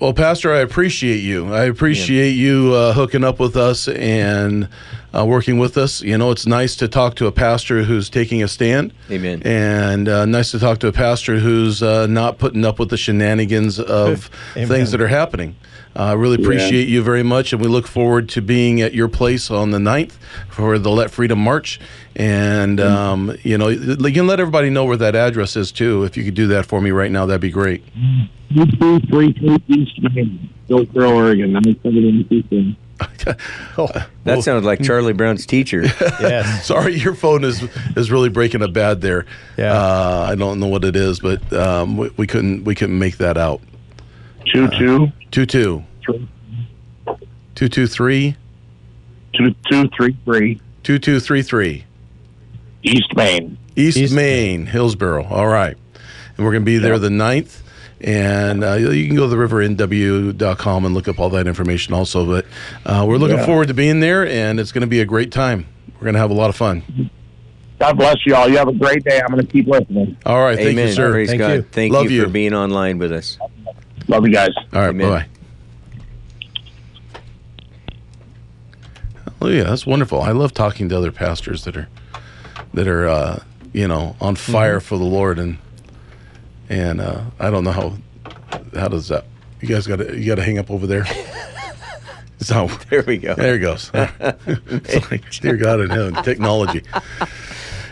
Well, 0.00 0.12
Pastor, 0.12 0.52
I 0.52 0.58
appreciate 0.58 1.18
you. 1.18 1.54
I 1.54 1.64
appreciate 1.64 2.32
you 2.32 2.72
uh, 2.74 2.92
hooking 2.92 3.22
up 3.22 3.38
with 3.38 3.56
us 3.56 3.86
and 3.88 4.68
uh, 5.14 5.24
working 5.24 5.58
with 5.58 5.76
us. 5.76 6.02
You 6.02 6.18
know, 6.18 6.30
it's 6.30 6.46
nice 6.46 6.74
to 6.76 6.88
talk 6.88 7.14
to 7.16 7.26
a 7.26 7.32
pastor 7.32 7.84
who's 7.84 8.10
taking 8.10 8.42
a 8.42 8.48
stand. 8.48 8.92
Amen. 9.10 9.42
And 9.44 10.08
uh, 10.08 10.26
nice 10.26 10.50
to 10.50 10.58
talk 10.58 10.80
to 10.80 10.88
a 10.88 10.92
pastor 10.92 11.38
who's 11.38 11.82
uh, 11.82 12.06
not 12.06 12.38
putting 12.38 12.64
up 12.64 12.78
with 12.78 12.90
the 12.90 12.96
shenanigans 12.96 13.78
of 13.80 14.30
things 14.54 14.90
that 14.90 15.00
are 15.00 15.08
happening. 15.08 15.56
Uh, 15.96 16.02
I 16.02 16.12
really 16.14 16.42
appreciate 16.42 16.88
yeah. 16.88 16.94
you 16.94 17.02
very 17.02 17.22
much, 17.22 17.52
and 17.52 17.62
we 17.62 17.68
look 17.68 17.86
forward 17.86 18.28
to 18.30 18.42
being 18.42 18.80
at 18.80 18.94
your 18.94 19.06
place 19.06 19.48
on 19.48 19.70
the 19.70 19.78
9th 19.78 20.14
for 20.48 20.76
the 20.76 20.90
Let 20.90 21.12
Freedom 21.12 21.38
March. 21.38 21.78
And, 22.16 22.80
mm. 22.80 22.90
um, 22.90 23.36
you 23.42 23.56
know, 23.56 23.68
you 23.68 23.96
can 24.12 24.26
let 24.26 24.40
everybody 24.40 24.70
know 24.70 24.84
where 24.84 24.96
that 24.96 25.14
address 25.14 25.54
is, 25.54 25.70
too. 25.70 26.02
If 26.02 26.16
you 26.16 26.24
could 26.24 26.34
do 26.34 26.48
that 26.48 26.66
for 26.66 26.80
me 26.80 26.90
right 26.90 27.12
now, 27.12 27.26
that'd 27.26 27.40
be 27.40 27.50
great. 27.50 27.84
223 28.54 29.62
East 29.68 30.02
Main, 30.02 30.50
Hillsboro, 30.66 31.14
Oregon, 31.14 31.52
972. 31.52 32.74
Oh, 33.76 33.88
That 34.24 34.42
sounds 34.42 34.64
like 34.64 34.82
Charlie 34.82 35.14
Brown's 35.14 35.46
teacher. 35.46 35.82
yes. 36.00 36.66
Sorry, 36.66 36.94
your 36.94 37.14
phone 37.14 37.42
is 37.42 37.62
is 37.96 38.10
really 38.10 38.28
breaking 38.28 38.62
a 38.62 38.68
bad 38.68 39.00
there. 39.00 39.26
Yeah. 39.56 39.72
Uh, 39.72 40.26
I 40.30 40.34
don't 40.34 40.60
know 40.60 40.68
what 40.68 40.84
it 40.84 40.94
is, 40.94 41.20
but 41.20 41.52
um, 41.52 41.96
we, 41.96 42.10
we 42.16 42.26
couldn't 42.26 42.64
we 42.64 42.74
couldn't 42.74 42.98
make 42.98 43.16
that 43.18 43.36
out. 43.36 43.60
Two 44.52 44.68
two 44.68 45.12
Two 45.30 45.46
two 45.46 45.82
three 46.04 46.28
two 47.56 47.68
two 47.68 47.86
three 47.86 48.36
two 49.34 49.54
two 49.68 49.88
three 49.96 50.16
three 50.24 50.60
two 50.82 50.98
two 50.98 51.18
three 51.20 51.42
three 51.42 51.84
East 52.82 53.16
Main. 53.16 53.58
East, 53.76 53.96
Main. 53.96 54.04
East 54.04 54.14
Main, 54.14 54.66
Hillsboro. 54.66 55.24
All 55.24 55.48
right, 55.48 55.76
and 56.36 56.44
we're 56.46 56.52
gonna 56.52 56.64
be 56.64 56.78
there 56.78 56.98
the 56.98 57.08
9th. 57.08 57.62
And 58.04 58.62
uh, 58.62 58.74
you 58.74 59.06
can 59.06 59.16
go 59.16 59.22
to 59.22 59.28
the 59.28 59.36
rivernw.com 59.36 60.84
and 60.84 60.94
look 60.94 61.08
up 61.08 61.18
all 61.18 61.30
that 61.30 61.46
information 61.46 61.94
also. 61.94 62.26
But 62.26 62.44
uh, 62.84 63.04
we're 63.08 63.16
looking 63.16 63.38
Yeah. 63.38 63.46
forward 63.46 63.68
to 63.68 63.74
being 63.74 64.00
there, 64.00 64.26
and 64.28 64.60
it's 64.60 64.72
going 64.72 64.82
to 64.82 64.86
be 64.86 65.00
a 65.00 65.06
great 65.06 65.32
time. 65.32 65.66
We're 65.94 66.04
going 66.04 66.12
to 66.14 66.20
have 66.20 66.30
a 66.30 66.34
lot 66.34 66.50
of 66.50 66.56
fun. 66.56 66.82
God 67.80 67.96
bless 67.96 68.16
you 68.26 68.34
all. 68.34 68.46
You 68.48 68.58
have 68.58 68.68
a 68.68 68.74
great 68.74 69.02
day. 69.04 69.20
I'm 69.22 69.28
going 69.34 69.44
to 69.46 69.50
keep 69.50 69.66
listening. 69.66 70.18
All 70.26 70.42
right. 70.42 70.52
Amen. 70.58 70.64
Thank 70.64 70.68
Amen. 70.78 70.88
you, 70.88 70.92
sir. 70.94 71.10
Praise 71.12 71.28
Thank 71.30 71.38
God. 71.38 71.52
you. 71.54 71.62
Thank 71.62 71.92
Love 71.94 72.04
you 72.10 72.18
you. 72.18 72.24
for 72.24 72.30
being 72.30 72.52
online 72.52 72.98
with 72.98 73.10
us. 73.10 73.38
Love 74.06 74.26
you 74.26 74.32
guys. 74.32 74.50
All 74.74 74.80
right, 74.82 74.88
Amen. 74.90 75.08
bye. 75.08 75.26
Oh 79.40 79.48
yeah, 79.48 79.64
that's 79.64 79.86
wonderful. 79.86 80.20
I 80.22 80.30
love 80.32 80.52
talking 80.54 80.88
to 80.90 80.96
other 80.96 81.12
pastors 81.12 81.64
that 81.64 81.76
are 81.76 81.88
that 82.74 82.86
are 82.86 83.08
uh, 83.08 83.42
you 83.72 83.88
know 83.88 84.16
on 84.20 84.36
fire 84.36 84.80
for 84.80 84.96
the 84.98 85.04
Lord 85.04 85.38
and 85.38 85.58
and 86.68 87.00
uh, 87.00 87.22
I 87.38 87.50
don't 87.50 87.64
know 87.64 87.72
how 87.72 87.94
how 88.74 88.88
does 88.88 89.08
that 89.08 89.24
you 89.60 89.68
guys 89.68 89.86
got 89.86 89.96
to 89.96 90.18
you 90.18 90.26
got 90.26 90.36
to 90.36 90.42
hang 90.42 90.58
up 90.58 90.70
over 90.70 90.86
there. 90.86 91.04
So 92.40 92.66
There 92.90 93.02
we 93.06 93.16
go. 93.16 93.34
there 93.34 93.54
it 93.54 93.60
goes. 93.60 93.90
It's 93.94 95.10
like, 95.10 95.30
dear 95.40 95.56
God 95.56 95.80
in 95.80 95.88
heaven, 95.88 96.22
technology. 96.24 96.82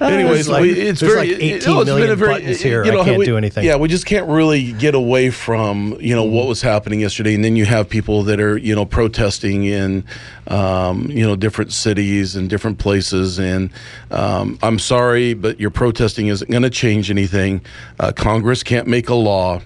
Anyways, 0.03 0.48
like- 0.48 0.62
we, 0.62 0.70
it's 0.72 1.00
very 1.00 1.16
like 1.16 1.28
18 1.28 1.50
it- 1.50 1.68
oh, 1.68 1.80
it's 1.80 1.84
been 1.90 1.94
million 1.96 2.11
a 2.11 2.16
very- 2.16 2.32
buttons 2.34 2.61
here. 2.61 2.84
You 2.84 2.92
know, 2.92 3.00
I 3.03 3.05
can't 3.05 3.18
we- 3.18 3.24
do 3.26 3.36
anything. 3.36 3.64
Yeah, 3.64 3.76
we 3.76 3.88
just 3.88 4.07
can't 4.07 4.28
really 4.28 4.72
get 4.72 4.94
away 4.94 5.30
from 5.30 5.96
you 6.00 6.14
know 6.14 6.24
what 6.24 6.46
was 6.48 6.62
happening 6.62 7.00
yesterday, 7.00 7.34
and 7.34 7.44
then 7.44 7.57
you 7.57 7.64
have 7.64 7.88
people 7.88 8.22
that 8.24 8.40
are 8.40 8.57
you 8.57 8.74
know 8.74 8.84
protesting 8.84 9.64
in 9.64 10.05
um, 10.48 11.11
you 11.11 11.26
know 11.26 11.36
different 11.36 11.72
cities 11.72 12.36
and 12.36 12.50
different 12.50 12.78
places. 12.78 13.38
And 13.38 13.70
um, 14.11 14.59
I'm 14.62 14.78
sorry, 14.78 15.34
but 15.34 15.61
your 15.61 15.70
protesting 15.70 16.26
isn't 16.28 16.50
going 16.50 16.62
to 16.64 16.70
change 16.70 17.11
anything. 17.11 17.61
Uh, 18.00 18.12
Congress 18.12 18.62
can't 18.62 18.86
make 18.88 19.09
a 19.09 19.14
law. 19.14 19.61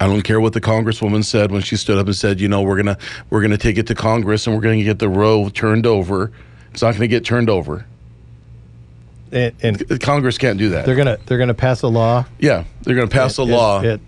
I 0.00 0.06
don't 0.06 0.22
care 0.22 0.40
what 0.40 0.52
the 0.52 0.60
congresswoman 0.60 1.24
said 1.24 1.50
when 1.50 1.60
she 1.62 1.76
stood 1.76 1.98
up 1.98 2.06
and 2.06 2.16
said, 2.16 2.40
you 2.40 2.48
know, 2.48 2.62
we're 2.62 2.76
gonna 2.76 2.96
we're 3.30 3.42
gonna 3.42 3.58
take 3.58 3.78
it 3.78 3.86
to 3.88 3.94
Congress 3.94 4.46
and 4.46 4.54
we're 4.56 4.62
gonna 4.62 4.82
get 4.82 4.98
the 4.98 5.08
Roe 5.08 5.48
turned 5.48 5.86
over. 5.86 6.32
It's 6.72 6.82
not 6.82 6.94
gonna 6.94 7.08
get 7.08 7.24
turned 7.24 7.50
over. 7.50 7.84
And, 9.32 9.54
and 9.62 10.00
Congress 10.00 10.36
can't 10.38 10.58
do 10.58 10.68
that. 10.70 10.84
they're 10.86 10.94
gonna 10.94 11.18
they're 11.26 11.38
gonna 11.38 11.54
pass 11.54 11.80
a 11.82 11.88
law. 11.88 12.26
yeah, 12.38 12.64
they're 12.82 12.94
gonna 12.94 13.08
pass 13.08 13.38
a 13.38 13.42
law, 13.44 13.80
it- 13.80 14.00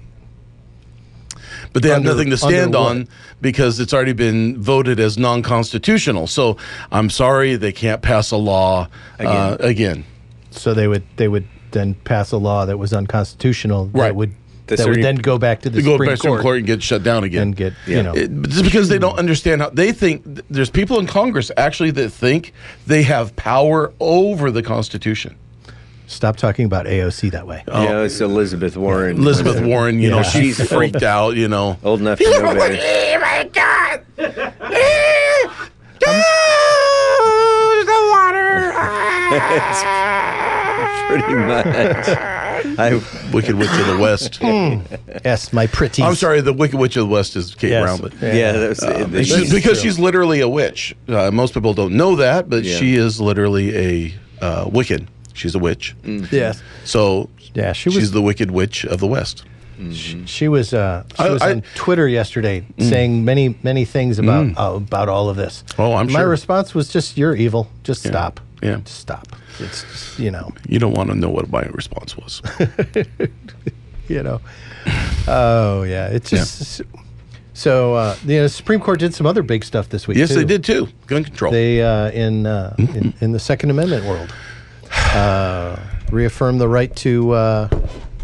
but 1.72 1.83
they 1.83 1.89
have 1.89 2.03
nothing 2.05 2.31
to 2.31 2.37
stand 2.37 2.77
on 2.77 3.09
because 3.41 3.81
it's 3.81 3.93
already 3.93 4.12
been 4.12 4.61
voted 4.62 5.01
as 5.01 5.18
non-constitutional. 5.18 6.27
So 6.29 6.57
I'm 6.93 7.11
sorry 7.11 7.57
they 7.57 7.72
can't 7.72 8.01
pass 8.03 8.31
a 8.31 8.37
law 8.37 8.89
uh, 9.18 9.57
again. 9.61 10.05
so 10.51 10.72
they 10.75 10.87
would 10.87 11.03
they 11.16 11.27
would 11.29 11.47
then 11.72 11.95
pass 12.05 12.31
a 12.31 12.37
law 12.37 12.64
that 12.66 12.79
was 12.79 12.93
unconstitutional. 12.93 13.87
Right. 13.87 14.09
That 14.09 14.16
would 14.16 14.35
The 14.67 14.77
that 14.77 14.89
would 14.89 15.03
then 15.03 15.17
go 15.17 15.37
back 15.39 15.61
to 15.62 15.71
the 15.71 15.83
go 15.83 15.93
Supreme 15.93 16.09
back 16.11 16.17
Supreme 16.19 16.33
Court, 16.33 16.43
Court 16.43 16.57
and 16.59 16.67
get 16.67 16.83
shut 16.83 17.03
down 17.03 17.23
again. 17.25 17.43
and 17.43 17.57
get 17.57 17.75
Yeah. 17.87 17.97
you 17.99 18.03
know. 18.03 18.15
It- 18.15 18.43
just 18.49 18.65
because 18.65 18.89
they 18.89 18.99
don't 18.99 19.19
understand 19.19 19.61
how 19.61 19.69
they 19.71 19.93
think 19.93 20.23
there's 20.49 20.71
people 20.71 20.99
in 20.99 21.07
Congress 21.07 21.51
actually 21.57 21.91
that 21.93 22.11
think 22.11 22.53
they 22.87 23.03
have 23.03 23.37
power 23.37 23.93
over 24.01 24.51
the 24.51 24.62
Constitution. 24.62 25.37
stop 26.07 26.37
talking 26.37 26.65
about 26.67 26.87
AOC 26.87 27.31
that 27.33 27.47
way. 27.47 27.65
Oh. 27.67 27.83
You 27.83 27.89
know, 27.89 28.05
it's 28.05 28.21
Elizabeth 28.21 28.77
Warren. 28.77 29.17
Elizabeth 29.17 29.61
Warren, 29.65 29.99
you 30.01 30.11
know, 30.11 30.23
she's 30.23 30.61
freaked 30.69 31.03
out, 31.03 31.35
you 31.35 31.49
know. 31.49 31.79
Old 31.83 32.01
enough 32.01 32.19
to 32.19 32.25
know 32.31 32.55
better. 32.55 32.77
Pretty 41.09 41.34
much. 41.34 41.66
I, 42.78 43.01
Wicked 43.32 43.55
Witch 43.57 43.68
of 43.70 43.86
the 43.86 43.99
West. 44.01 44.38
Yes, 45.24 45.53
my 45.53 45.66
pretty. 45.66 46.03
I'm 46.03 46.14
sorry, 46.14 46.40
the 46.40 46.53
Wicked 46.53 46.78
Witch 46.78 46.97
of 46.97 47.07
the 47.09 47.12
West 47.12 47.36
is 47.36 47.55
Kate 47.55 47.70
Yes. 47.70 47.82
Brown, 47.84 48.01
but 48.01 48.12
yeah, 48.34 48.53
that 48.53 48.68
was, 48.70 48.82
um, 48.82 49.11
the- 49.12 49.24
she's- 49.24 49.53
because 49.53 49.80
she's 49.80 49.99
literally 49.99 50.40
a 50.40 50.49
witch. 50.49 50.95
Uh, 51.09 51.30
most 51.30 51.55
people 51.55 51.74
don't 51.74 51.95
know 51.97 52.16
that, 52.16 52.49
but 52.49 52.64
Yeah. 52.64 52.76
she 52.78 52.95
is 52.97 53.20
literally 53.20 53.76
a 53.76 54.14
uh, 54.45 54.64
Wiccan. 54.66 55.07
She's 55.34 55.55
a 55.55 55.59
witch. 55.59 55.95
Yes. 56.05 56.62
So 56.84 57.28
Yeah, 57.55 57.72
she 57.72 57.90
she's 57.90 58.01
was. 58.01 58.11
the 58.12 58.22
Wicked 58.22 58.51
Witch 58.51 58.84
of 58.84 59.01
the 59.01 59.07
West. 59.07 59.45
She 60.26 60.47
was. 60.49 60.72
Uh, 60.72 61.03
she 61.16 61.22
I- 61.24 61.30
was 61.30 61.42
I- 61.42 61.51
on 61.53 61.62
Twitter 61.74 62.07
yesterday 62.09 62.64
saying 62.78 63.24
many 63.24 63.57
many 63.62 63.84
things 63.84 64.18
about 64.18 64.47
uh, 64.57 64.76
about 64.76 65.09
all 65.09 65.28
of 65.28 65.36
this. 65.36 65.64
Oh, 65.78 65.95
I'm 65.95 66.07
My 66.12 66.20
sure. 66.20 66.28
response 66.28 66.74
was 66.74 66.88
just, 66.88 67.16
"You're 67.16 67.34
evil. 67.34 67.68
Just 67.82 68.07
stop. 68.07 68.40
Yeah. 68.65 68.81
Stop. 68.85 69.29
It's 69.59 69.83
just, 69.83 70.19
you 70.19 70.31
know, 70.31 70.53
You 70.69 70.79
don't 70.79 70.95
want 70.95 71.11
to 71.11 71.15
know 71.15 71.31
what 71.31 71.51
my 71.51 71.62
response 71.62 72.17
was. 72.17 72.43
you 74.09 74.23
know." 74.23 74.41
Oh 75.29 75.83
yeah, 75.83 76.09
it's 76.09 76.31
just. 76.31 76.83
So 77.57 77.95
uh, 77.95 78.17
the 78.25 78.41
uh, 78.41 78.49
Supreme 78.49 78.81
Court 78.81 78.99
did 78.99 79.15
some 79.15 79.27
other 79.27 79.43
big 79.43 79.65
stuff 79.65 79.89
this 79.89 80.09
week. 80.09 80.19
yes, 80.19 80.31
too. 80.31 80.35
they 80.35 80.45
did 80.45 80.65
too. 80.65 80.89
Gun 81.07 81.23
control. 81.23 81.53
They 81.53 81.83
uh, 81.83 82.11
in, 82.11 82.47
uh, 82.47 82.75
in 82.79 83.15
in 83.21 83.33
the 83.33 83.39
Second 83.39 83.71
Amendment 83.71 84.05
world 84.05 84.35
uh, 84.91 85.77
reaffirmed 86.11 86.61
the 86.61 86.69
right 86.69 86.95
to 86.97 87.31
uh, 87.31 87.69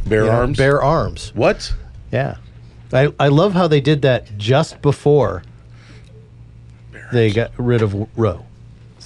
bear 0.07 0.23
you 0.23 0.27
know, 0.27 0.33
arms. 0.33 0.59
bear 0.59 0.83
arms. 0.83 1.33
What? 1.35 1.73
Yeah, 2.13 2.39
I 2.93 3.13
I 3.21 3.29
love 3.29 3.53
how 3.53 3.69
they 3.69 3.81
did 3.81 4.03
that 4.03 4.37
just 4.37 4.83
before 4.83 5.45
they 7.13 7.31
got 7.31 7.53
rid 7.57 7.83
of 7.83 8.09
Roe. 8.17 8.45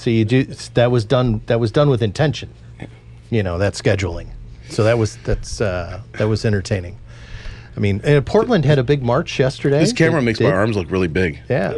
So 0.04 0.10
you 0.10 0.26
do 0.26 0.44
that 0.74 0.90
was 0.90 1.06
done 1.06 1.40
that 1.46 1.58
was 1.58 1.72
done 1.72 1.88
with 1.88 2.02
intention. 2.02 2.50
You 3.30 3.42
know 3.42 3.56
that 3.56 3.72
scheduling. 3.72 4.28
So 4.68 4.84
that 4.84 4.98
was 4.98 5.16
that's 5.24 5.62
uh, 5.62 6.02
that 6.18 6.28
was 6.28 6.44
entertaining. 6.44 6.98
I 7.74 7.80
mean, 7.80 8.02
and 8.04 8.24
Portland 8.26 8.66
had 8.66 8.78
a 8.78 8.82
big 8.84 9.02
march 9.02 9.38
yesterday. 9.38 9.78
This 9.78 9.94
camera 9.94 10.20
They 10.20 10.26
makes 10.26 10.40
my 10.40 10.52
arms 10.52 10.76
look 10.76 10.90
really 10.90 11.08
big. 11.08 11.40
Yeah, 11.48 11.72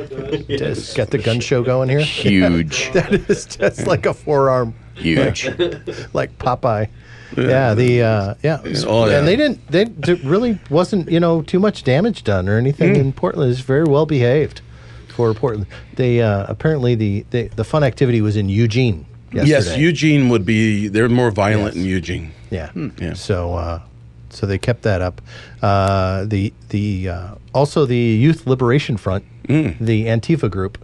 just 0.48 0.96
got 0.96 1.10
the 1.10 1.18
gun 1.18 1.38
show 1.38 1.62
going 1.62 1.88
here. 1.88 2.00
huge. 2.00 2.90
That 2.94 3.12
is 3.30 3.46
just 3.46 3.86
like 3.86 4.06
a 4.06 4.12
forearm, 4.12 4.74
Huge. 4.96 5.44
like 6.12 6.36
Popeye. 6.38 6.88
Yeah, 7.36 7.74
the 7.74 8.02
uh, 8.02 8.34
yeah, 8.42 8.60
Oh, 8.88 9.06
yeah. 9.06 9.18
and 9.20 9.28
they 9.28 9.36
didn't. 9.36 9.64
They 9.70 10.14
really 10.28 10.58
wasn't 10.68 11.08
you 11.12 11.20
know 11.20 11.42
too 11.42 11.60
much 11.60 11.84
damage 11.84 12.24
done 12.24 12.48
or 12.48 12.58
anything 12.58 12.94
Hmm. 12.96 13.00
in 13.02 13.12
Portland. 13.12 13.52
It's 13.52 13.60
very 13.60 13.84
well 13.84 14.04
behaved 14.04 14.62
for 15.16 15.32
Portland. 15.34 15.66
They 15.96 16.20
uh, 16.20 16.44
apparently 16.48 16.94
the, 16.94 17.24
the 17.30 17.48
the 17.48 17.64
fun 17.64 17.82
activity 17.82 18.20
was 18.20 18.36
in 18.36 18.48
Eugene. 18.48 19.06
Yesterday. 19.32 19.50
Yes, 19.50 19.76
Eugene 19.78 20.28
would 20.28 20.44
be. 20.46 20.88
They're 20.88 21.08
more 21.08 21.30
violent 21.30 21.74
Yes. 21.74 21.84
in 21.84 21.90
Eugene. 21.90 22.30
Yeah. 22.50 22.70
Yeah. 23.00 23.14
So 23.14 23.54
uh, 23.54 23.80
so 24.30 24.46
they 24.46 24.58
kept 24.58 24.82
that 24.82 25.00
up. 25.02 25.20
Uh, 25.62 26.24
the 26.26 26.52
the 26.68 27.08
uh, 27.08 27.34
also 27.52 27.86
the 27.86 27.96
Youth 27.96 28.46
Liberation 28.46 28.96
Front, 28.96 29.24
the 29.48 30.06
Antifa 30.06 30.48
group. 30.50 30.78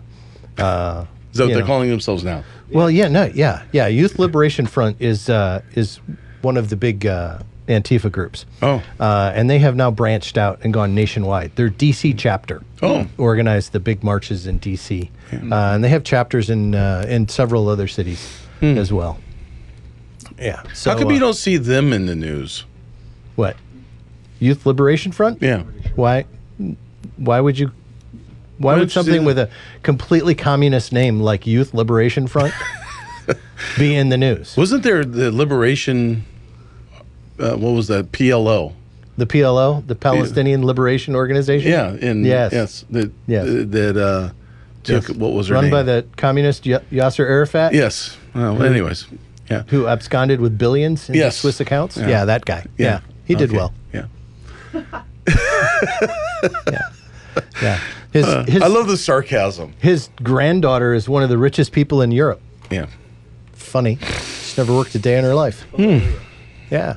Uh, 0.58 1.04
Is 1.30 1.38
that 1.38 1.44
what 1.44 1.52
they're 1.52 1.60
know. 1.60 1.66
calling 1.66 1.88
themselves 1.90 2.24
now? 2.24 2.42
Well, 2.72 2.90
yeah, 2.90 3.08
no, 3.08 3.24
yeah, 3.34 3.62
yeah. 3.72 3.86
Youth 3.86 4.18
Liberation 4.18 4.66
Front 4.66 4.96
is 5.00 5.28
uh, 5.28 5.60
is 5.74 6.00
one 6.42 6.56
of 6.56 6.68
the 6.70 6.76
big 6.76 7.06
uh, 7.06 7.38
Antifa 7.68 8.10
groups. 8.10 8.44
Oh. 8.60 8.82
uh, 8.98 9.32
and 9.34 9.48
they 9.48 9.58
have 9.58 9.76
now 9.76 9.90
branched 9.90 10.36
out 10.36 10.60
and 10.62 10.72
gone 10.72 10.94
nationwide. 10.94 11.54
Their 11.56 11.70
DC 11.70 12.18
chapter. 12.18 12.62
Oh. 12.82 13.06
organized 13.16 13.72
the 13.72 13.80
big 13.80 14.02
marches 14.02 14.46
in 14.46 14.58
DC, 14.58 15.08
uh, 15.32 15.54
and 15.54 15.84
they 15.84 15.88
have 15.88 16.02
chapters 16.02 16.50
in 16.50 16.74
uh, 16.74 17.04
in 17.08 17.28
several 17.28 17.68
other 17.68 17.86
cities 17.86 18.40
as 18.60 18.92
well. 18.92 19.18
Yeah. 20.38 20.62
So. 20.74 20.90
How 20.90 20.98
come 20.98 21.08
uh, 21.08 21.12
you 21.12 21.20
don't 21.20 21.34
see 21.34 21.56
them 21.56 21.92
in 21.92 22.06
the 22.06 22.16
news? 22.16 22.64
what? 23.36 23.56
Youth 24.40 24.66
Liberation 24.66 25.12
Front? 25.12 25.40
Yeah. 25.40 25.62
Why? 25.94 26.24
Why 27.16 27.40
would 27.40 27.58
you? 27.58 27.68
Why 28.58 28.74
Why 28.74 28.78
would 28.80 28.90
something 28.90 29.24
with 29.24 29.38
a 29.38 29.48
completely 29.82 30.34
communist 30.34 30.92
name 30.92 31.20
like 31.20 31.46
Youth 31.46 31.72
Liberation 31.74 32.26
Front 32.26 32.52
be 33.78 33.94
in 33.94 34.08
the 34.08 34.16
news? 34.16 34.56
Wasn't 34.56 34.82
there 34.82 35.04
the 35.04 35.30
liberation? 35.30 36.24
Uh, 37.38 37.56
what 37.56 37.70
was 37.72 37.88
that? 37.88 38.12
PLO. 38.12 38.72
The 39.16 39.26
PLO, 39.26 39.86
the 39.86 39.94
Palestinian 39.94 40.64
Liberation 40.64 41.14
Organization? 41.14 41.70
Yeah, 41.70 41.88
and 42.08 42.24
Yes. 42.24 42.52
yes, 42.52 42.84
that 42.90 43.10
Yes. 43.26 43.46
that 43.46 43.96
uh, 43.96 44.30
took 44.84 45.08
Yes. 45.08 45.16
what 45.16 45.32
was 45.32 45.48
her 45.48 45.54
Run 45.54 45.64
name? 45.64 45.70
by 45.70 45.82
the 45.82 46.04
communist 46.16 46.64
Y- 46.66 46.80
Yasser 46.90 47.20
Arafat? 47.28 47.74
yes. 47.74 48.16
Well, 48.34 48.62
anyways, 48.62 49.06
yeah, 49.50 49.62
Who 49.68 49.86
absconded 49.86 50.40
with 50.40 50.56
billions 50.56 51.08
in 51.10 51.14
Yes. 51.16 51.36
Swiss 51.36 51.60
accounts? 51.60 51.96
Yeah. 51.98 52.08
Yeah. 52.08 52.24
that 52.24 52.44
guy. 52.46 52.64
Yeah. 52.78 53.00
He 53.26 53.34
did 53.34 53.50
Okay. 53.50 53.56
well. 53.58 53.74
Yeah, 53.92 54.06
Yeah. 57.62 57.78
His, 58.12 58.26
his, 58.46 58.60
Uh, 58.62 58.64
I 58.64 58.68
love 58.68 58.88
the 58.88 58.96
sarcasm. 58.96 59.72
his 59.78 60.08
granddaughter 60.22 60.92
is 60.94 61.08
one 61.08 61.22
of 61.22 61.28
the 61.28 61.38
richest 61.38 61.72
people 61.72 62.02
in 62.02 62.12
Europe. 62.12 62.40
Yeah, 62.70 62.86
Funny. 63.52 63.98
She's 64.02 64.58
never 64.58 64.74
worked 64.74 64.94
a 64.94 64.98
day 64.98 65.16
in 65.16 65.24
her 65.24 65.34
life. 65.34 65.62
Hmm. 65.76 65.98
Yeah. 66.70 66.94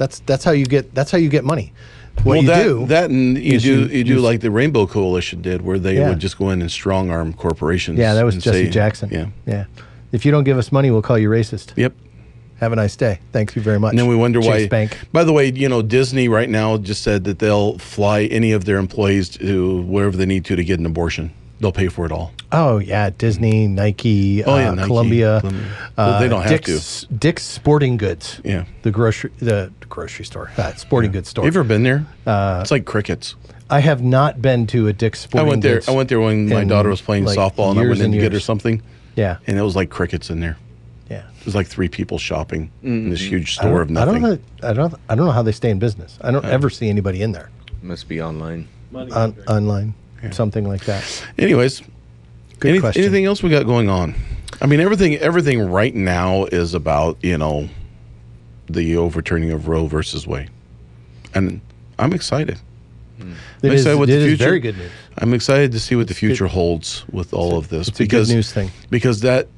That's 0.00 0.20
that's 0.20 0.44
how 0.44 0.52
you 0.52 0.64
get 0.64 0.94
that's 0.94 1.10
how 1.10 1.18
you 1.18 1.28
get 1.28 1.44
money. 1.44 1.74
What 2.22 2.24
well, 2.24 2.36
you 2.42 2.46
that, 2.48 2.62
do 2.64 2.86
that 2.86 3.10
and 3.10 3.36
you 3.36 3.60
do 3.60 3.68
you- 3.68 3.86
you, 3.98 4.04
do 4.04 4.12
you- 4.14 4.20
like 4.20 4.40
the 4.40 4.50
Rainbow 4.50 4.86
Coalition 4.86 5.42
did, 5.42 5.60
where 5.60 5.78
they 5.78 5.96
Yeah. 5.98 6.08
would 6.08 6.18
just 6.18 6.38
go 6.38 6.48
in 6.48 6.62
and 6.62 6.70
strong 6.70 7.10
arm 7.10 7.34
corporations. 7.34 7.98
Yeah, 7.98 8.14
that 8.14 8.24
was 8.24 8.36
Jesse 8.36 8.64
say- 8.64 8.70
Jackson. 8.70 9.10
Yeah, 9.12 9.26
Yeah. 9.46 9.64
If 10.10 10.24
you 10.24 10.32
don't 10.32 10.44
give 10.44 10.56
us 10.56 10.72
money, 10.72 10.90
we'll 10.90 11.02
call 11.02 11.18
you 11.18 11.28
racist. 11.28 11.72
yep. 11.76 11.92
Have 12.60 12.72
a 12.72 12.76
nice 12.76 12.96
day. 12.96 13.20
Thank 13.32 13.54
you 13.56 13.60
very 13.62 13.78
much. 13.78 13.90
And 13.90 13.98
then 13.98 14.06
we 14.06 14.16
wonder 14.16 14.40
Chase 14.40 14.48
why. 14.62 14.66
Bank. 14.68 14.98
By 15.12 15.22
the 15.24 15.32
way, 15.34 15.52
you 15.54 15.68
know 15.68 15.82
Disney 15.82 16.28
right 16.28 16.48
now 16.48 16.78
just 16.78 17.02
said 17.02 17.24
that 17.24 17.38
they'll 17.40 17.76
fly 17.78 18.22
any 18.24 18.52
of 18.52 18.64
their 18.64 18.78
employees 18.78 19.28
to 19.36 19.82
wherever 19.82 20.16
they 20.16 20.26
need 20.26 20.46
to 20.46 20.56
to 20.56 20.64
get 20.64 20.78
an 20.80 20.86
abortion. 20.86 21.30
They'll 21.60 21.72
pay 21.72 21.88
for 21.88 22.06
it 22.06 22.12
all. 22.12 22.32
Oh 22.52 22.78
yeah, 22.78 23.10
Disney, 23.10 23.68
Nike, 23.68 24.42
Oh, 24.44 24.56
yeah, 24.56 24.70
uh, 24.70 24.74
Nike, 24.74 24.86
Columbia. 24.86 25.40
Columbia. 25.40 25.66
Well, 25.96 26.20
they 26.20 26.28
don't 26.28 26.40
have 26.42 26.50
Dick's, 26.50 27.04
Dick's 27.16 27.42
Sporting 27.44 27.96
Goods. 27.98 28.40
Yeah. 28.44 28.64
The 28.82 28.90
grocery 28.90 29.30
the 29.38 29.70
grocery 29.88 30.24
store. 30.24 30.50
Uh, 30.56 30.72
sporting 30.74 31.12
goods 31.12 31.28
store. 31.28 31.44
You 31.44 31.48
ever 31.48 31.62
been 31.64 31.82
there? 31.82 32.06
it's 32.26 32.70
like 32.70 32.86
crickets. 32.86 33.34
I 33.68 33.80
have 33.80 34.02
not 34.02 34.40
been 34.42 34.66
to 34.68 34.88
a 34.88 34.92
Dick's 34.92 35.20
Sporting. 35.20 35.38
I 35.38 35.42
Sporting 35.42 35.48
went 35.50 35.62
there. 35.62 35.74
Goods. 35.76 35.88
I 35.88 35.92
went 35.92 36.08
there 36.08 36.20
when 36.20 36.48
my 36.48 36.64
daughter 36.64 36.88
was 36.88 37.00
playing 37.02 37.24
like, 37.24 37.38
softball, 37.38 37.70
and 37.70 37.78
I 37.78 37.82
went 37.82 37.98
in 37.98 38.06
and 38.06 38.14
to 38.14 38.20
get 38.20 38.32
her 38.32 38.40
something, 38.40 38.82
Yeah. 39.14 39.36
and 39.46 39.56
it 39.58 39.62
was 39.62 39.76
like 39.76 39.90
crickets 39.90 40.28
in 40.30 40.40
there. 40.40 40.56
Yeah. 41.10 41.24
It 41.40 41.44
was 41.44 41.54
like 41.54 41.66
three 41.68 41.88
people 41.88 42.18
shopping 42.18 42.70
in 42.82 43.10
this 43.10 43.20
huge 43.20 43.56
Mm-hmm. 43.56 43.66
Store 43.68 43.82
of 43.82 43.88
don't, 43.88 43.96
I 43.98 44.04
nothing. 44.06 44.22
don't 44.22 44.30
know. 44.62 44.68
I 44.68 44.72
don't. 44.72 44.94
I 45.10 45.14
don't 45.14 45.26
know 45.26 45.32
how 45.32 45.42
they 45.42 45.52
stay 45.52 45.70
in 45.70 45.78
business. 45.78 46.18
I 46.22 46.30
don't 46.30 46.44
ever 46.46 46.70
see 46.70 46.88
anybody 46.88 47.22
in 47.22 47.32
there 47.32 47.50
Must 47.82 48.08
be 48.08 48.20
online. 48.22 48.66
Money 48.90 49.12
on, 49.12 49.36
laundering. 49.46 49.94
Online, 50.22 50.32
something 50.32 50.66
like 50.68 50.84
that. 50.84 51.24
Anyways, 51.38 51.82
Good 52.58 52.70
any- 52.70 52.80
question. 52.80 53.02
anything 53.04 53.24
else 53.26 53.42
we 53.42 53.50
got 53.50 53.66
going 53.66 53.88
on? 53.88 54.14
I 54.60 54.66
mean, 54.66 54.80
everything. 54.80 55.16
Everything 55.16 55.70
right 55.70 55.94
now 55.94 56.44
is 56.46 56.74
about 56.74 57.16
you 57.22 57.38
know 57.38 57.68
the 58.68 58.96
overturning 58.96 59.50
of 59.52 59.68
Roe 59.68 59.86
versus 59.86 60.26
Wade, 60.26 60.50
and 61.34 61.60
I'm 61.98 62.12
excited. 62.12 62.58
Hmm. 63.18 63.32
It 63.62 63.68
I'm 63.68 63.72
is, 63.72 63.80
excited 63.82 63.98
what 63.98 64.08
it 64.08 64.12
the 64.12 64.18
is 64.18 64.24
future- 64.28 64.44
very 64.44 64.60
good 64.60 64.76
news. 64.78 64.90
I'm 65.18 65.34
excited 65.34 65.72
to 65.72 65.80
see 65.80 65.96
what 65.96 66.08
the 66.08 66.14
future 66.14 66.46
holds 66.46 67.04
with 67.10 67.32
all 67.34 67.58
of 67.58 67.68
this 67.68 67.88
It's 67.88 68.00
a 68.00 68.02
because 68.04 68.28
good 68.28 68.34
news 68.36 68.52
thing. 68.52 68.70
because 68.90 69.20
that 69.20 69.48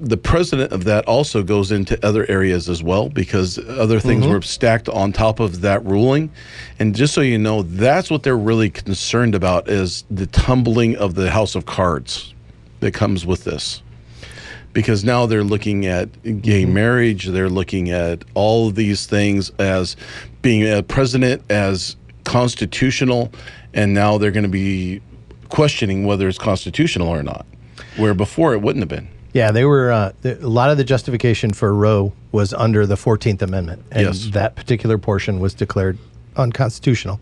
the 0.00 0.16
precedent 0.16 0.72
of 0.72 0.84
that 0.84 1.04
also 1.06 1.42
goes 1.42 1.72
into 1.72 1.98
other 2.06 2.24
areas 2.30 2.68
as 2.68 2.82
well 2.82 3.08
because 3.08 3.58
other 3.58 3.98
things 3.98 4.22
Mm-hmm. 4.24 4.32
were 4.32 4.42
stacked 4.42 4.88
on 4.88 5.12
top 5.12 5.40
of 5.40 5.60
that 5.62 5.84
ruling 5.84 6.30
and 6.78 6.94
just 6.94 7.14
so 7.14 7.20
you 7.20 7.36
know 7.38 7.62
that's 7.62 8.08
what 8.10 8.22
they're 8.22 8.36
really 8.38 8.70
concerned 8.70 9.34
about 9.34 9.68
is 9.68 10.04
the 10.10 10.26
tumbling 10.26 10.96
of 10.96 11.14
the 11.14 11.30
house 11.30 11.54
of 11.56 11.66
cards 11.66 12.32
that 12.80 12.94
comes 12.94 13.26
with 13.26 13.42
this 13.44 13.82
because 14.72 15.02
now 15.02 15.26
they're 15.26 15.42
looking 15.44 15.86
at 15.86 16.12
gay 16.42 16.62
Mm-hmm. 16.62 16.74
marriage 16.74 17.26
they're 17.26 17.48
looking 17.50 17.90
at 17.90 18.24
all 18.34 18.68
of 18.68 18.76
these 18.76 19.06
things 19.06 19.50
as 19.58 19.96
being 20.42 20.62
a 20.70 20.82
precedent 20.82 21.42
as 21.50 21.96
constitutional 22.24 23.32
and 23.74 23.94
now 23.94 24.16
they're 24.16 24.30
going 24.30 24.44
to 24.44 24.48
be 24.48 25.00
questioning 25.48 26.04
whether 26.06 26.28
it's 26.28 26.38
constitutional 26.38 27.08
or 27.08 27.22
not 27.24 27.44
where 27.96 28.14
before 28.14 28.54
it 28.54 28.62
wouldn't 28.62 28.82
have 28.82 28.88
been 28.88 29.08
Yeah, 29.32 29.50
they 29.52 29.64
were. 29.64 29.92
Uh, 29.92 30.12
the, 30.22 30.38
a 30.44 30.48
lot 30.48 30.70
of 30.70 30.78
the 30.78 30.84
justification 30.84 31.52
for 31.52 31.74
Roe 31.74 32.12
was 32.32 32.52
under 32.54 32.86
the 32.86 32.96
Fourteenth 32.96 33.42
Amendment, 33.42 33.82
and 33.90 34.06
Yes. 34.06 34.26
that 34.32 34.56
particular 34.56 34.98
portion 34.98 35.38
was 35.40 35.54
declared 35.54 35.98
unconstitutional. 36.36 37.20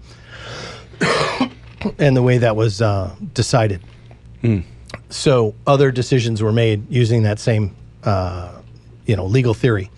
and 1.99 2.17
the 2.17 2.23
way 2.23 2.39
that 2.39 2.57
was 2.57 2.81
uh, 2.81 3.15
decided, 3.35 3.81
so 5.11 5.55
other 5.67 5.91
decisions 5.91 6.43
were 6.43 6.53
made 6.53 6.91
using 6.91 7.25
that 7.25 7.39
same, 7.39 7.75
uh, 8.05 8.53
you 9.07 9.17
know, 9.17 9.27
legal 9.27 9.55
theory, 9.55 9.91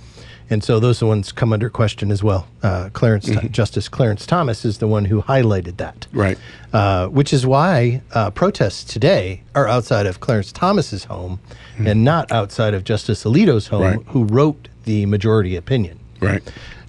and 0.50 0.64
so 0.64 0.80
those 0.80 1.02
are 1.02 1.06
ones 1.06 1.30
come 1.32 1.52
under 1.52 1.68
question 1.68 2.10
as 2.10 2.22
well. 2.22 2.48
Uh, 2.62 2.88
Clarence 2.92 3.28
Justice 3.50 3.88
Clarence 3.88 4.26
Thomas 4.26 4.64
is 4.64 4.78
the 4.78 4.86
one 4.88 5.04
who 5.06 5.22
highlighted 5.22 5.76
that 5.78 6.06
right 6.12 6.38
uh, 6.72 7.08
which 7.08 7.32
is 7.32 7.46
why 7.46 8.02
uh, 8.14 8.30
protests 8.30 8.84
today 8.84 9.42
are 9.54 9.68
outside 9.68 10.06
of 10.06 10.20
Clarence 10.20 10.52
Thomas's 10.52 11.04
home 11.04 11.38
and 11.78 12.04
not 12.04 12.32
outside 12.32 12.74
of 12.74 12.82
Justice 12.82 13.22
Alito's 13.24 13.68
home, 13.68 13.82
Right. 13.82 14.00
who 14.08 14.24
wrote 14.24 14.66
the 14.84 15.06
majority 15.06 15.54
opinion. 15.56 15.98
right 16.20 16.42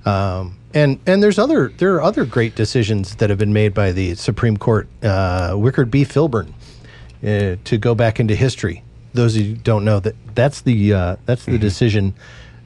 Um, 0.05 0.57
and 0.73 0.99
and 1.05 1.21
there's 1.23 1.37
other 1.39 1.69
there 1.77 1.93
are 1.95 2.01
other 2.01 2.25
great 2.25 2.55
decisions 2.55 3.15
that 3.15 3.29
have 3.29 3.39
been 3.39 3.53
made 3.53 3.73
by 3.73 3.91
the 3.91 4.15
Supreme 4.15 4.55
Court. 4.57 4.87
Uh, 5.03 5.51
Wickard 5.53 5.87
v. 5.89 6.05
Filburn, 6.05 6.53
uh, 7.23 7.55
to 7.63 7.77
go 7.77 7.93
back 7.95 8.19
into 8.19 8.35
history. 8.35 8.83
Those 9.13 9.35
of 9.35 9.41
you 9.41 9.49
who 9.55 9.61
don't 9.61 9.83
know 9.83 9.99
that 9.99 10.15
that's 10.35 10.61
the 10.61 10.93
uh, 10.93 11.15
that's 11.25 11.45
the 11.45 11.57
decision 11.57 12.13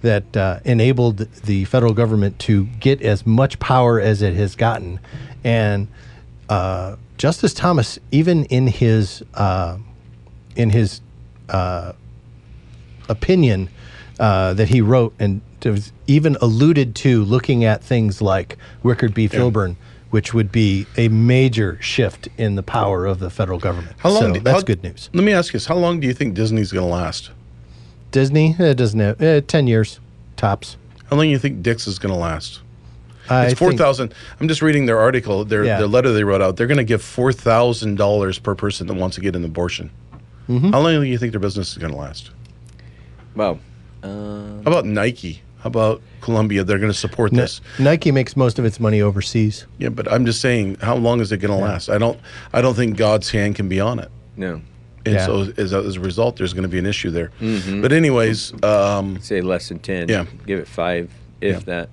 that 0.04 0.38
uh, 0.38 0.60
enabled 0.64 1.18
the 1.18 1.66
federal 1.66 1.94
government 1.94 2.38
to 2.40 2.66
get 2.80 3.02
as 3.02 3.26
much 3.26 3.58
power 3.60 4.00
as 4.00 4.22
it 4.22 4.36
has 4.36 4.56
gotten, 4.56 5.00
and 5.44 5.88
uh, 6.50 6.96
Justice 7.18 7.54
Thomas, 7.54 7.98
even 8.12 8.46
in 8.46 8.68
his 8.68 9.24
uh, 9.34 9.78
in 10.56 10.70
his 10.70 11.02
uh, 11.50 11.94
opinion 13.10 13.70
uh, 14.20 14.54
that 14.54 14.70
he 14.70 14.82
wrote 14.82 15.14
and 15.20 15.42
even 16.08 16.36
alluded 16.42 16.94
to 16.96 17.24
looking 17.24 17.64
at 17.64 17.82
things 17.84 18.22
like 18.22 18.58
Wickard 18.84 19.12
v. 19.12 19.30
Filburn, 19.30 19.78
which 20.10 20.34
would 20.34 20.52
be 20.52 20.86
a 20.98 21.08
major 21.08 21.82
shift 21.82 22.28
in 22.38 22.56
the 22.56 22.64
power 22.64 23.06
of 23.06 23.20
the 23.20 23.30
federal 23.30 23.60
government. 23.60 23.96
how 24.00 24.10
long 24.10 24.22
So 24.22 24.34
do- 24.34 24.40
that's 24.42 24.58
how- 24.60 24.64
good 24.64 24.84
news. 24.84 25.10
let 25.14 25.24
me 25.24 25.32
ask 25.32 25.54
you 25.54 25.60
this 25.60 25.68
how 25.68 25.76
long 25.78 26.02
do 26.02 26.08
you 26.08 26.14
think 26.14 26.34
disney's 26.34 26.72
going 26.74 26.86
to 26.88 26.94
last 26.94 27.32
Disney, 28.14 28.56
it 28.58 28.76
doesn't 28.78 29.00
have, 29.02 29.22
uh, 29.22 29.42
10 29.42 29.68
years 29.68 30.00
tops. 30.38 30.78
how 31.10 31.18
long 31.18 31.26
do 31.26 31.30
you 31.32 31.38
think 31.40 31.62
Dick's 31.62 31.86
is 31.88 32.00
going 32.00 32.14
to 32.14 32.20
last 32.20 32.62
I 33.30 33.44
it's 33.48 33.50
think- 33.60 33.72
4000 33.78 34.14
i'm 34.40 34.48
just 34.48 34.62
reading 34.62 34.86
their 34.86 35.00
article 35.00 35.46
their, 35.46 35.64
Yeah. 35.66 35.78
their 35.80 35.88
letter 35.88 36.12
they 36.14 36.24
wrote 36.24 36.42
out 36.42 36.56
they're 36.58 36.68
going 36.68 36.78
to 36.78 36.84
give 36.84 37.02
$4000 37.02 38.42
per 38.44 38.56
person 38.56 38.88
that 38.88 38.94
wants 38.96 39.16
to 39.16 39.22
get 39.22 39.36
an 39.36 39.44
abortion 39.44 39.90
Mm-hmm. 40.50 40.72
how 40.72 40.82
long 40.82 40.94
do 41.00 41.04
you 41.04 41.18
think 41.18 41.32
their 41.32 41.40
business 41.40 41.72
is 41.72 41.78
going 41.78 41.92
to 41.94 41.98
last 42.00 42.32
Wow. 43.36 43.60
Uh, 44.04 44.08
how 44.64 44.68
about 44.72 44.86
nike 44.86 45.42
how 45.62 45.68
about 45.70 46.02
columbia 46.22 46.64
they're 46.66 46.80
going 46.80 46.92
to 46.92 46.98
support 46.98 47.32
Ni- 47.32 47.40
this 47.40 47.62
Nike 47.80 48.12
makes 48.12 48.36
most 48.36 48.60
of 48.60 48.66
its 48.66 48.80
money 48.80 49.02
overseas. 49.02 49.66
yeah 49.78 49.90
but 49.90 50.12
i'm 50.12 50.26
just 50.26 50.42
saying 50.42 50.78
how 50.82 50.96
long 50.96 51.22
is 51.22 51.32
it 51.32 51.38
going 51.38 51.58
to 51.58 51.64
last 51.66 51.90
i 51.90 51.98
don't 51.98 52.20
i 52.52 52.62
don't 52.62 52.76
think 52.76 52.98
god's 52.98 53.30
hand 53.32 53.56
can 53.56 53.70
be 53.70 53.80
on 53.80 54.00
it 54.00 54.10
no. 54.36 54.62
And 55.06 55.16
Yeah. 55.16 55.26
so 55.26 55.52
as 55.58 55.74
a, 55.74 55.78
as 55.80 55.96
a 55.98 56.00
result 56.00 56.38
there's 56.38 56.54
going 56.54 56.64
to 56.64 56.70
be 56.70 56.80
an 56.80 56.86
issue 56.86 57.10
there 57.12 57.32
but 57.82 57.92
anyways 57.92 58.54
um, 58.64 59.20
Say 59.22 59.42
less 59.42 59.70
than 59.70 59.80
10. 59.80 60.10
Yeah. 60.10 60.26
Give 60.48 60.60
it 60.60 60.68
five, 60.68 61.10
if 61.42 61.54
Yeah. 61.56 61.60
that. 61.66 61.90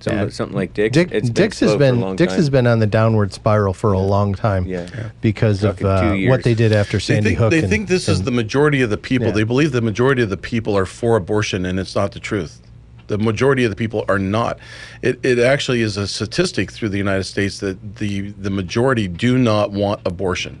Something, 0.00 0.22
Yeah. 0.22 0.28
something 0.30 0.56
like 0.56 0.74
Dick. 0.74 0.92
Dick, 0.92 1.08
It's 1.10 1.28
Dick's 1.28 1.58
slow 1.58 1.66
has 1.68 1.72
for 1.76 1.82
a 1.82 1.86
been 1.90 2.00
long 2.00 2.14
Dick's 2.14 2.34
time. 2.34 2.38
has 2.38 2.50
been 2.50 2.66
on 2.68 2.78
the 2.78 2.86
downward 2.86 3.32
spiral 3.32 3.74
for 3.74 3.92
a 3.92 3.98
long 3.98 4.32
time. 4.32 4.64
Yeah. 4.66 4.86
Yeah. 4.96 5.10
because 5.20 5.64
of 5.64 5.82
uh, 5.84 6.14
what 6.28 6.44
they 6.44 6.54
did 6.54 6.72
after 6.72 6.98
they 6.98 7.02
Sandy 7.02 7.30
think, 7.30 7.38
Hook. 7.40 7.50
they 7.50 7.58
and- 7.60 7.68
think 7.68 7.88
this 7.88 8.08
is 8.08 8.22
the 8.22 8.30
majority 8.30 8.80
of 8.82 8.90
the 8.90 8.96
people 8.98 9.26
Yeah. 9.28 9.32
they 9.32 9.42
believe 9.42 9.72
the 9.72 9.80
majority 9.80 10.22
of 10.22 10.30
the 10.30 10.36
people 10.36 10.76
are 10.78 10.86
for 10.86 11.16
abortion 11.16 11.66
and 11.66 11.80
it's 11.80 11.96
not 11.96 12.12
the 12.12 12.20
truth 12.20 12.60
the 13.08 13.18
majority 13.18 13.64
of 13.64 13.70
the 13.70 13.76
people 13.76 14.04
are 14.08 14.18
not 14.20 14.58
it, 15.02 15.18
it 15.24 15.38
actually 15.40 15.80
is 15.80 15.96
a 15.96 16.06
statistic 16.06 16.70
through 16.70 16.90
the 16.90 16.98
united 16.98 17.24
states 17.24 17.58
that 17.58 17.96
the 17.96 18.30
the 18.32 18.50
majority 18.50 19.08
do 19.08 19.36
not 19.38 19.72
want 19.72 19.98
abortion 20.04 20.60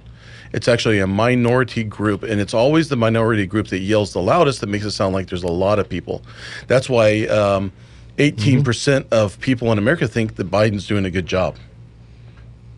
it's 0.52 0.68
actually 0.68 0.98
a 0.98 1.06
minority 1.06 1.84
group 1.84 2.22
and 2.22 2.40
it's 2.40 2.54
always 2.54 2.88
the 2.88 2.96
minority 2.96 3.46
group 3.46 3.68
that 3.68 3.78
yells 3.80 4.12
the 4.12 4.20
loudest 4.22 4.60
that 4.60 4.68
makes 4.68 4.84
it 4.84 4.90
sound 4.92 5.12
like 5.14 5.28
there's 5.28 5.42
a 5.42 5.46
lot 5.46 5.78
of 5.78 5.88
people 5.88 6.22
that's 6.66 6.88
why 6.88 7.26
um, 7.26 7.70
18% 8.16 9.06
of 9.12 9.38
people 9.40 9.70
in 9.72 9.78
america 9.78 10.06
think 10.08 10.36
that 10.36 10.50
biden's 10.50 10.86
doing 10.86 11.04
a 11.04 11.10
good 11.10 11.26
job 11.26 11.56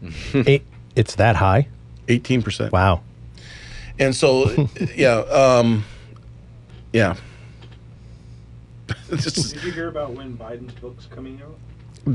Eight- 0.35 0.65
it's 0.97 1.15
that 1.17 1.37
high. 1.37 1.69
18% 2.09 2.73
Wow. 2.73 3.03
And 3.99 4.17
so, 4.17 4.69
yeah, 4.97 5.19
um, 5.19 5.85
yeah. 6.93 7.15
Did 9.11 9.63
you 9.63 9.71
hear 9.73 9.89
about 9.89 10.13
when 10.15 10.37
Biden's 10.37 10.73
book's 10.75 11.07
coming 11.07 11.41
out? 11.43 11.57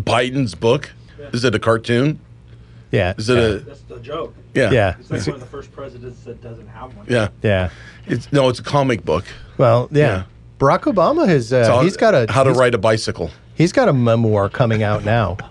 Biden's 0.04 0.56
book. 0.56 0.92
Is 1.32 1.44
it 1.46 1.54
a 1.56 1.60
cartoon? 1.60 2.20
Yeah. 2.96 3.14
Is 3.18 3.30
it 3.30 3.38
a 3.38 3.60
That's 3.60 3.82
the 3.82 4.00
joke. 4.00 4.34
yeah? 4.54 4.72
Yeah. 4.72 4.96
It's 5.00 5.12
like 5.12 5.26
one 5.28 5.36
of 5.36 5.40
the 5.42 5.46
first 5.48 5.72
presidents 5.72 6.22
that 6.24 6.42
doesn't 6.42 6.68
have 6.68 6.96
one. 6.96 7.06
Yeah. 7.10 7.30
Yeah. 7.44 7.70
It's 8.08 8.32
no, 8.32 8.50
it's 8.50 8.60
a 8.60 8.64
comic 8.64 9.04
book. 9.06 9.26
Well, 9.58 9.88
yeah. 9.92 10.00
Yeah. 10.06 10.24
Barack 10.60 10.82
Obama 10.92 11.28
has 11.28 11.52
uh, 11.52 11.58
It's 11.58 11.70
all- 11.70 11.84
he's 11.84 11.98
got 11.98 12.14
a 12.16 12.26
how 12.32 12.44
to 12.44 12.52
he's- 12.52 12.60
ride 12.60 12.74
a 12.74 12.78
bicycle. 12.78 13.30
He's 13.56 13.72
got 13.72 13.88
a 13.90 13.94
memoir 13.94 14.50
coming 14.50 14.84
out 14.84 15.04
now. 15.06 15.38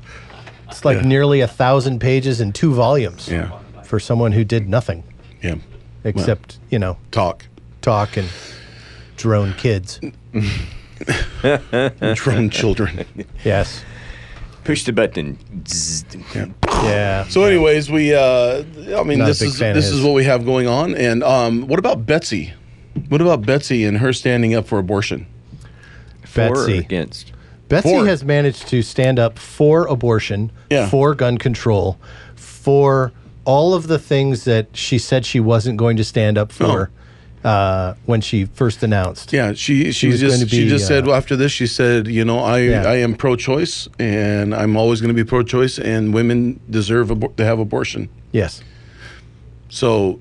It's 0.70 0.84
like 0.84 0.97
Yeah. 1.03 1.09
nearly 1.09 1.40
a 1.40 1.47
thousand 1.47 2.01
pages 2.01 2.40
in 2.40 2.53
two 2.53 2.72
volumes. 2.74 3.28
Yeah. 3.28 3.51
For 3.84 4.01
someone 4.01 4.32
who 4.32 4.42
did 4.45 4.68
nothing 4.68 5.05
Yeah. 5.42 5.57
except 6.05 6.59
you 6.70 6.78
know 6.80 6.97
Talk. 7.12 7.45
talk 7.82 8.16
and 8.16 8.28
drone 9.16 9.53
kids. 9.55 10.01
Drone 12.14 12.51
children. 12.51 13.05
Yes. 13.45 13.84
Push 14.64 14.84
the 14.84 14.92
button. 14.92 15.38
Yeah. 16.66 17.24
So, 17.28 17.44
anyways, 17.44 17.90
we. 17.90 18.14
Uh, 18.14 18.64
I 18.96 19.02
mean, 19.02 19.18
Not 19.18 19.26
this 19.26 19.42
is 19.42 19.58
this 19.58 19.88
is 19.90 20.02
what 20.02 20.14
we 20.14 20.24
have 20.24 20.44
going 20.44 20.66
on. 20.66 20.94
And 20.94 21.22
um, 21.22 21.66
what 21.68 21.78
about 21.78 22.06
Betsy? 22.06 22.52
What 23.08 23.20
about 23.20 23.42
Betsy 23.44 23.84
and 23.84 23.98
her 23.98 24.12
standing 24.12 24.54
up 24.54 24.66
for 24.66 24.78
abortion? 24.78 25.26
For 26.24 26.46
or 26.48 26.54
Betsy. 26.54 26.78
against. 26.78 27.32
Betsy 27.68 27.90
For- 27.90 28.06
has 28.06 28.24
managed 28.24 28.68
to 28.68 28.82
stand 28.82 29.18
up 29.18 29.38
for 29.38 29.86
abortion, 29.86 30.50
Yeah. 30.70 30.88
for 30.88 31.14
gun 31.14 31.38
control, 31.38 31.98
for 32.34 33.12
all 33.44 33.74
of 33.74 33.86
the 33.88 33.98
things 33.98 34.44
that 34.44 34.68
she 34.72 34.98
said 34.98 35.26
she 35.26 35.40
wasn't 35.40 35.76
going 35.76 35.96
to 35.96 36.04
stand 36.04 36.38
up 36.38 36.52
for 36.52 36.90
uh, 37.45 37.95
when 38.07 38.20
she 38.20 38.47
first 38.47 38.82
announced. 38.82 39.32
Yeah, 39.32 39.53
she 39.53 39.92
she, 39.92 40.09
was 40.09 40.18
just 40.20 40.40
to 40.42 40.49
she 40.49 40.64
be, 40.64 40.68
just 40.68 40.86
said 40.86 41.05
uh, 41.05 41.09
well, 41.09 41.16
after 41.16 41.36
this 41.36 41.53
she 41.53 41.66
said 41.66 42.07
you 42.09 42.24
know 42.24 42.38
I 42.38 42.59
Yeah. 42.61 42.82
I 42.88 42.97
am 42.97 43.14
pro-choice 43.14 43.86
and 43.99 44.55
I'm 44.55 44.76
always 44.76 45.01
going 45.01 45.14
to 45.14 45.24
be 45.24 45.28
pro-choice 45.28 45.78
and 45.78 46.14
women 46.14 46.59
deserve 46.70 47.09
abor- 47.09 47.36
to 47.36 47.45
have 47.45 47.59
abortion. 47.59 48.09
Yes. 48.32 48.62
So, 49.68 50.20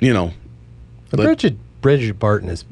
you 0.00 0.12
know, 0.12 0.32
But 1.10 1.20
Bridget 1.20 1.56
Bridget 1.82 2.18
Barton 2.18 2.48
is, 2.48 2.64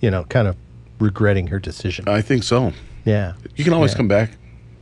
you 0.00 0.10
know, 0.10 0.24
kind 0.24 0.48
of 0.48 0.56
regretting 0.98 1.46
her 1.48 1.58
decision. 1.58 2.08
I 2.08 2.20
think 2.22 2.42
so. 2.42 2.72
yeah. 3.04 3.32
You 3.56 3.64
can 3.64 3.72
always 3.72 3.92
Yeah. 3.92 3.96
come 3.98 4.08
back. 4.08 4.30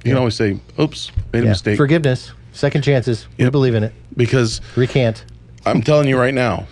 You 0.04 0.10
can 0.10 0.18
always 0.18 0.34
say, 0.34 0.58
"Oops, 0.78 1.10
made 1.32 1.44
a 1.44 1.46
mistake." 1.46 1.76
Forgiveness, 1.78 2.32
second 2.52 2.82
chances. 2.82 3.26
We 3.38 3.44
Yep. 3.44 3.52
believe 3.52 3.74
in 3.74 3.84
it. 3.84 3.92
because 4.16 4.60
Recant. 4.76 5.24
I'm 5.64 5.80
telling 5.82 6.08
you 6.08 6.18
right 6.18 6.34
now, 6.34 6.66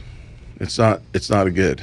it's 0.62 0.78
not 0.78 1.02
it's 1.12 1.28
not 1.28 1.46
a 1.46 1.50
good. 1.50 1.82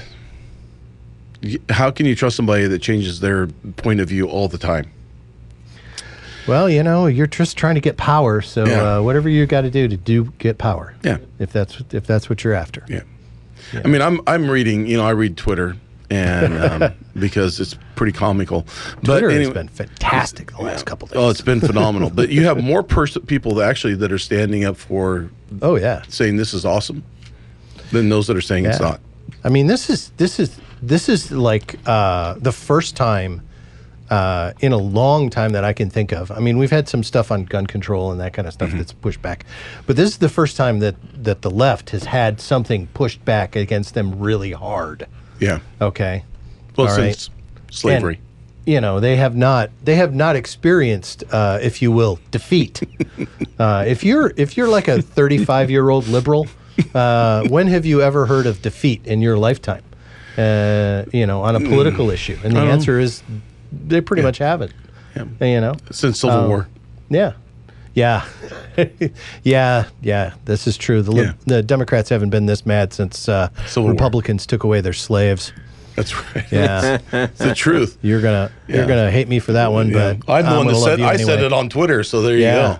How 1.70 1.92
can 1.92 2.06
you 2.06 2.16
trust 2.16 2.36
somebody 2.36 2.68
that 2.68 2.80
changes 2.82 3.20
their 3.20 3.48
point 3.48 4.00
of 4.00 4.10
view 4.10 4.28
all 4.28 4.48
the 4.48 4.58
time? 4.58 4.92
Well, 6.48 6.70
you 6.70 6.82
know, 6.82 7.06
you're 7.06 7.28
just 7.28 7.58
trying 7.58 7.76
to 7.76 7.82
get 7.82 7.96
power, 7.98 8.42
so 8.42 8.66
Yeah. 8.66 8.98
uh, 8.98 9.02
whatever 9.02 9.30
you 9.30 9.46
got 9.46 9.62
to 9.62 9.70
do 9.70 9.88
to 9.88 9.96
do 9.98 10.34
get 10.40 10.58
power. 10.58 10.96
Yeah. 11.04 11.18
If 11.38 11.52
that's 11.54 11.82
if 11.92 12.08
that's 12.08 12.30
what 12.30 12.44
you're 12.44 12.56
after. 12.56 12.84
Yeah. 12.90 13.02
I 13.84 13.88
mean, 13.88 14.02
I'm 14.02 14.22
I'm 14.26 14.50
reading. 14.50 14.88
You 14.88 14.98
know, 14.98 15.06
I 15.06 15.12
read 15.12 15.38
Twitter, 15.38 15.76
and 16.10 16.58
um, 16.84 16.94
because 17.20 17.60
it's 17.60 17.76
pretty 17.96 18.14
comical. 18.14 18.66
But 18.96 19.06
Twitter 19.20 19.30
has 19.30 19.38
anyway- 19.40 19.54
been 19.54 19.68
fantastic 19.68 20.52
the 20.54 20.64
last 20.64 20.86
couple 20.86 21.08
days. 21.10 21.18
Oh, 21.18 21.30
it's 21.30 21.42
been 21.42 21.60
phenomenal. 21.60 22.10
but 22.14 22.30
you 22.30 22.46
have 22.46 22.64
more 22.64 22.82
pers- 22.82 23.18
people 23.28 23.56
that 23.56 23.70
actually 23.70 23.96
that 23.96 24.12
are 24.12 24.18
standing 24.18 24.64
up 24.66 24.78
for 24.78 25.30
oh 25.62 25.76
yeah. 25.76 26.04
saying 26.08 26.38
this 26.38 26.54
is 26.54 26.66
awesome 26.66 27.04
than 27.92 28.10
those 28.10 28.28
that 28.28 28.38
are 28.38 28.42
saying 28.42 28.66
it's 28.66 28.80
not. 28.80 29.00
I 29.44 29.50
mean, 29.50 29.68
this 29.68 29.90
is 29.90 30.10
this 30.18 30.40
is 30.40 30.60
this 30.82 31.10
is 31.10 31.32
like 31.32 31.76
uh, 31.86 32.36
the 32.40 32.52
first 32.52 32.96
time 32.96 33.42
uh, 34.10 34.54
in 34.60 34.72
a 34.72 34.78
long 34.78 35.30
time 35.30 35.52
that 35.52 35.64
I 35.64 35.74
can 35.74 35.90
think 35.90 36.12
of. 36.12 36.32
I 36.32 36.40
mean, 36.40 36.58
we've 36.58 36.72
had 36.72 36.90
some 36.90 37.04
stuff 37.04 37.32
on 37.32 37.46
gun 37.46 37.68
control 37.68 38.12
and 38.12 38.20
that 38.22 38.34
kind 38.34 38.48
of 38.48 38.54
Mm-hmm. 38.56 38.68
stuff 38.70 38.78
that's 38.78 38.94
pushed 38.94 39.22
back, 39.22 39.46
but 39.86 39.96
this 39.96 40.10
is 40.10 40.18
the 40.18 40.30
first 40.30 40.58
time 40.58 40.80
that 40.80 40.96
that 41.24 41.42
the 41.44 41.52
left 41.52 41.92
has 41.92 42.06
had 42.06 42.42
something 42.42 42.88
pushed 42.88 43.24
back 43.26 43.56
against 43.56 43.94
them 43.94 44.20
really 44.20 44.52
hard. 44.52 45.06
Yeah. 45.40 45.60
Okay. 45.80 46.24
Well, 46.76 46.88
All 46.90 46.98
right. 46.98 47.14
since 47.16 47.30
slavery. 47.72 48.16
And, 48.16 48.24
you 48.66 48.82
know, 48.82 49.00
they 49.00 49.16
have 49.16 49.36
not 49.36 49.70
they 49.84 49.96
have 49.96 50.14
not 50.14 50.36
experienced, 50.36 51.24
uh, 51.32 51.60
if 51.62 51.82
you 51.82 51.92
will, 51.92 52.20
defeat. 52.32 52.82
uh, 53.60 53.84
if 53.88 54.04
you're 54.04 54.34
if 54.38 54.58
you're 54.58 54.68
like 54.68 54.88
a 54.88 55.02
35 55.02 55.70
year 55.72 55.90
old 55.90 56.08
liberal, 56.08 56.48
uh, 56.96 57.48
when 57.50 57.68
have 57.68 57.86
you 57.86 58.02
ever 58.02 58.26
heard 58.26 58.46
of 58.46 58.62
defeat 58.62 59.06
in 59.06 59.22
your 59.22 59.38
lifetime? 59.38 59.84
Uh, 60.38 61.04
you 61.12 61.26
know, 61.28 61.42
on 61.42 61.56
a 61.56 61.60
political 61.60 62.10
issue, 62.12 62.38
and 62.44 62.56
the 62.56 62.60
answer 62.62 63.00
is 63.00 63.22
they 63.72 64.00
pretty 64.02 64.22
much 64.24 64.38
haven't. 64.38 64.72
Yeah. 65.16 65.26
You 65.42 65.60
know, 65.62 65.76
since 65.92 66.20
Civil 66.22 66.38
Um, 66.38 66.48
War. 66.50 66.68
yeah. 67.10 67.34
Yeah, 67.96 68.24
yeah, 69.44 69.86
yeah. 70.02 70.34
This 70.46 70.68
is 70.68 70.78
true. 70.78 71.02
The, 71.02 71.12
Yeah. 71.14 71.34
the 71.48 71.62
Democrats 71.64 72.10
haven't 72.10 72.30
been 72.30 72.46
this 72.46 72.66
mad 72.66 72.94
since 72.94 73.28
uh, 73.28 73.50
Civil 73.66 73.84
War. 73.86 73.92
Republicans 73.92 74.46
took 74.46 74.64
away 74.64 74.80
their 74.80 74.94
slaves. 74.94 75.52
That's 75.96 76.16
right. 76.16 76.46
Yeah, 76.52 77.00
it's 77.12 77.40
the 77.40 77.54
truth. 77.56 77.98
you're 78.02 78.22
gonna 78.22 78.52
Yeah. 78.68 78.78
you're 78.78 78.88
gonna 78.88 79.12
hate 79.12 79.28
me 79.28 79.40
for 79.40 79.52
that 79.54 79.72
one, 79.74 79.90
Yeah. 79.90 80.14
but 80.26 80.32
I'm 80.32 80.46
the 80.46 80.56
one 80.58 80.68
that 80.68 80.76
said 80.76 81.02
I 81.02 81.18
said 81.18 81.42
it 81.42 81.52
on 81.52 81.68
Twitter, 81.68 82.04
so 82.04 82.22
there 82.22 82.38
Yeah. 82.38 82.56
you 82.56 82.74
go. 82.76 82.80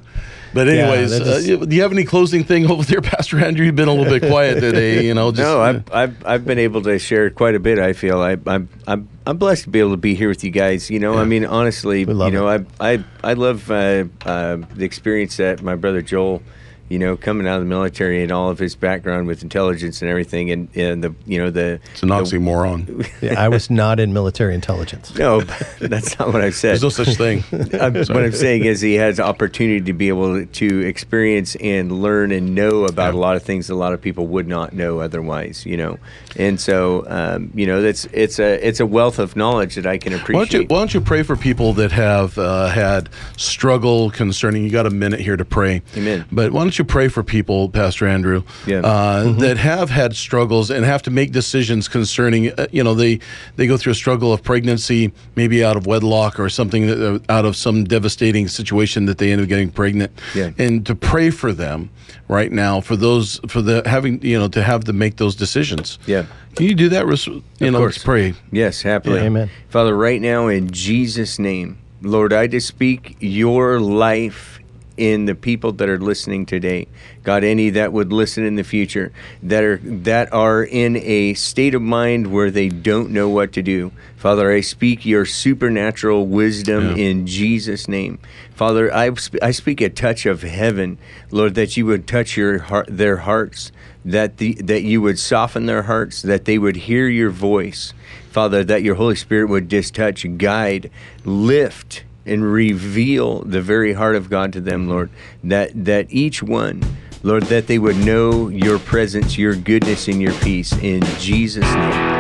But 0.54 0.68
Yeah, 0.68 0.74
anyways, 0.74 1.12
that 1.12 1.22
uh, 1.28 1.32
is- 1.38 1.48
you- 1.48 1.66
do 1.66 1.76
you 1.76 1.82
have 1.84 1.92
any 1.92 2.04
closing 2.04 2.44
thing 2.44 2.66
over 2.72 2.84
there, 2.84 3.02
Pastor 3.02 3.40
Andrew? 3.40 3.66
You've 3.66 3.76
been 3.76 3.88
a 3.88 3.94
little 3.94 4.20
bit 4.20 4.30
quiet 4.30 4.60
today. 4.60 5.06
You 5.06 5.14
know, 5.14 5.32
just, 5.32 5.42
no, 5.42 5.62
uh, 5.62 5.66
I've, 5.66 5.94
I've 5.94 6.26
I've 6.26 6.46
been 6.46 6.60
able 6.60 6.82
to 6.84 6.98
share 7.00 7.30
quite 7.30 7.56
a 7.56 7.60
bit. 7.60 7.78
I 7.80 7.94
feel 7.94 8.20
I, 8.22 8.38
I'm 8.48 8.68
I'm 8.88 9.08
I'm 9.28 9.38
blessed 9.38 9.66
to 9.66 9.70
be 9.70 9.80
able 9.80 9.92
to 9.92 9.98
be 9.98 10.16
here 10.16 10.30
with 10.30 10.44
you 10.44 10.52
guys. 10.52 10.90
You 10.90 11.00
know, 11.00 11.14
I 11.18 11.26
mean, 11.26 11.46
honestly, 11.46 12.00
you 12.02 12.14
know, 12.32 12.48
I 12.48 12.66
I 12.80 13.04
I 13.24 13.34
love 13.34 13.70
uh, 13.70 14.06
uh, 14.26 14.58
the 14.76 14.86
experience 14.86 15.38
that 15.38 15.62
my 15.62 15.76
brother 15.76 16.02
Joel, 16.02 16.42
you 16.90 17.00
know, 17.00 17.16
coming 17.16 17.48
out 17.48 17.56
of 17.56 17.62
the 17.62 17.70
military 17.70 18.22
and 18.24 18.32
all 18.32 18.50
of 18.50 18.60
his 18.60 18.76
background 18.76 19.28
with 19.28 19.44
intelligence 19.44 20.02
and 20.02 20.10
everything, 20.10 20.52
and, 20.52 20.68
and 20.76 21.04
the 21.04 21.14
you 21.26 21.38
know 21.38 21.50
the 21.50 21.80
it's 21.94 22.04
an 22.04 22.10
oxymoron. 22.10 23.08
Yeah, 23.22 23.40
I 23.42 23.50
was 23.50 23.70
not 23.70 24.00
in 24.00 24.14
military 24.14 24.56
intelligence. 24.56 25.14
no, 25.16 25.42
that's 25.80 26.18
not 26.20 26.32
what 26.34 26.42
I've 26.42 26.56
said. 26.56 26.70
There's 26.80 26.84
no 26.84 26.90
such 26.90 27.16
thing. 27.16 27.44
I'm, 27.74 27.94
what 27.94 28.10
I'm 28.24 28.32
saying 28.32 28.66
is 28.66 28.80
he 28.82 28.96
has 28.96 29.20
opportunity 29.20 29.82
to 29.82 29.94
be 29.94 30.08
able 30.10 30.46
to 30.46 30.80
experience 30.86 31.56
and 31.58 32.02
learn 32.02 32.32
and 32.32 32.56
know 32.56 32.86
about 32.86 33.14
Yeah. 33.14 33.20
a 33.20 33.22
lot 33.22 33.36
of 33.36 33.44
things 33.44 33.70
a 33.70 33.76
lot 33.76 33.94
of 33.94 34.02
people 34.02 34.28
would 34.28 34.48
not 34.48 34.74
know 34.74 35.00
otherwise, 35.00 35.66
you 35.66 35.76
know. 35.78 35.98
And 36.38 36.60
so, 36.60 37.06
um, 37.08 37.52
you 37.54 37.66
know, 37.68 37.82
that's 37.82 38.06
it's 38.14 38.40
a 38.40 38.66
it's 38.66 38.80
a 38.80 38.86
wealth 38.86 39.20
of 39.20 39.36
knowledge 39.36 39.76
that 39.76 39.86
I 39.86 39.98
can 39.98 40.14
Why 40.14 40.18
don't, 40.18 40.24
appreciate. 40.24 40.62
you, 40.62 40.68
why 40.68 40.78
don't 40.80 40.94
you 40.94 41.02
pray 41.02 41.24
for 41.24 41.36
people 41.36 41.74
that 41.74 41.92
have 41.92 42.38
uh, 42.38 42.68
had 42.68 43.10
struggle 43.38 44.12
concerning? 44.12 44.64
You 44.64 44.70
got 44.70 44.86
a 44.86 44.90
minute 44.92 45.20
here 45.20 45.36
to 45.38 45.46
pray. 45.46 45.82
Amen. 45.98 46.26
But 46.32 46.52
why 46.52 46.62
don't 46.62 46.78
you 46.78 46.79
pray 46.84 47.08
for 47.08 47.24
people, 47.24 47.70
Pastor 47.70 48.08
Andrew, 48.08 48.44
Yeah. 48.66 48.80
uh, 48.80 49.32
that 49.40 49.58
have 49.58 49.90
had 49.90 50.16
struggles 50.16 50.70
and 50.70 50.86
have 50.86 51.02
to 51.04 51.12
make 51.12 51.32
decisions 51.32 51.88
concerning? 51.88 52.52
Uh, 52.52 52.68
you 52.72 52.84
know, 52.84 52.94
they 52.94 53.20
they 53.56 53.68
go 53.68 53.78
through 53.78 53.92
a 53.92 53.96
struggle 53.96 54.32
of 54.34 54.44
pregnancy, 54.44 55.12
maybe 55.36 55.64
out 55.64 55.76
of 55.78 55.86
wedlock 55.88 56.40
or 56.40 56.50
something, 56.50 56.88
that, 56.88 57.02
uh, 57.16 57.20
out 57.32 57.46
of 57.46 57.56
some 57.56 57.84
devastating 57.84 58.48
situation 58.48 59.06
that 59.06 59.18
they 59.18 59.32
end 59.32 59.42
up 59.42 59.48
getting 59.48 59.70
pregnant. 59.72 60.12
Yeah. 60.36 60.52
And 60.58 60.86
to 60.86 60.96
pray 60.96 61.30
for 61.30 61.54
them 61.54 61.90
right 62.28 62.52
now, 62.52 62.82
for 62.82 62.96
those 62.96 63.40
for 63.48 63.62
the 63.62 63.82
having 63.86 64.22
you 64.24 64.38
know 64.40 64.48
to 64.50 64.62
have 64.64 64.84
to 64.86 64.94
make 64.94 65.18
those 65.18 65.36
decisions. 65.36 65.98
Yeah. 66.06 66.26
Can 66.56 66.66
you 66.66 66.76
do 66.76 66.90
that? 66.90 67.06
Res- 67.06 67.28
You 67.28 67.44
know, 67.72 67.78
course. 67.80 67.96
let's 67.98 68.04
pray. 68.04 68.34
Yes, 68.52 68.82
happily. 68.82 69.20
Yeah. 69.20 69.26
Amen. 69.28 69.50
Father, 69.70 69.96
right 69.96 70.20
now 70.22 70.48
in 70.48 70.70
Jesus' 70.72 71.38
name, 71.40 71.78
Lord, 72.02 72.34
I 72.34 72.48
just 72.48 72.68
speak 72.68 73.16
your 73.20 73.80
life 73.80 74.59
in 75.00 75.26
the 75.26 75.36
people 75.36 75.72
that 75.72 75.88
are 75.90 75.98
listening 75.98 76.46
today. 76.46 76.88
God, 77.24 77.44
any 77.44 77.70
that 77.72 77.94
would 77.94 78.12
listen 78.12 78.44
in 78.44 78.56
the 78.56 78.64
future 78.64 79.12
that 79.42 79.64
are 79.64 79.78
that 79.78 80.32
are 80.34 80.64
in 80.64 80.98
a 80.98 81.34
state 81.36 81.74
of 81.74 81.82
mind 81.82 82.28
where 82.28 82.52
they 82.52 82.68
don't 82.70 83.12
know 83.12 83.30
what 83.30 83.54
to 83.54 83.62
do. 83.64 83.92
Father, 84.18 84.52
I 84.52 84.60
speak 84.60 85.06
your 85.06 85.26
supernatural 85.26 86.28
wisdom 86.28 86.98
Yeah. 86.98 87.04
in 87.06 87.26
Jesus' 87.26 87.88
name. 87.88 88.20
Father, 88.54 88.94
I, 88.94 89.14
sp- 89.16 89.40
I 89.42 89.52
speak 89.52 89.80
a 89.80 89.88
touch 89.90 90.26
of 90.26 90.42
heaven, 90.42 90.98
Lord, 91.32 91.56
that 91.56 91.78
you 91.78 91.86
would 91.86 92.06
touch 92.06 92.36
your 92.36 92.60
heart, 92.60 92.88
their 92.90 93.18
hearts, 93.18 93.72
that 94.04 94.38
the 94.38 94.56
that 94.56 94.84
you 94.84 95.02
would 95.02 95.18
soften 95.20 95.66
their 95.68 95.84
hearts, 95.84 96.22
that 96.22 96.44
they 96.44 96.58
would 96.58 96.76
hear 96.76 97.08
your 97.08 97.30
voice, 97.30 97.94
Father, 98.30 98.64
that 98.66 98.84
your 98.84 98.96
Holy 98.96 99.16
Spirit 99.16 99.48
would 99.50 99.70
just 99.70 99.96
touch, 99.96 100.26
guide, 100.38 100.92
lift, 101.24 102.04
and 102.30 102.52
reveal 102.52 103.42
the 103.42 103.62
very 103.62 103.94
heart 103.94 104.16
of 104.16 104.30
God 104.30 104.54
to 104.54 104.62
them, 104.62 104.88
Lord. 104.88 105.10
That 105.44 105.86
that 105.86 106.08
each 106.10 106.44
one, 106.44 106.84
Lord, 107.24 107.44
that 107.44 107.68
they 107.68 107.80
would 107.80 107.98
know 107.98 108.48
your 108.48 108.80
presence, 108.80 109.38
your 109.38 109.56
goodness, 109.56 110.08
and 110.08 110.22
your 110.22 110.34
peace 110.34 110.72
in 110.74 111.02
Jesus' 111.20 111.66
name. 111.74 112.19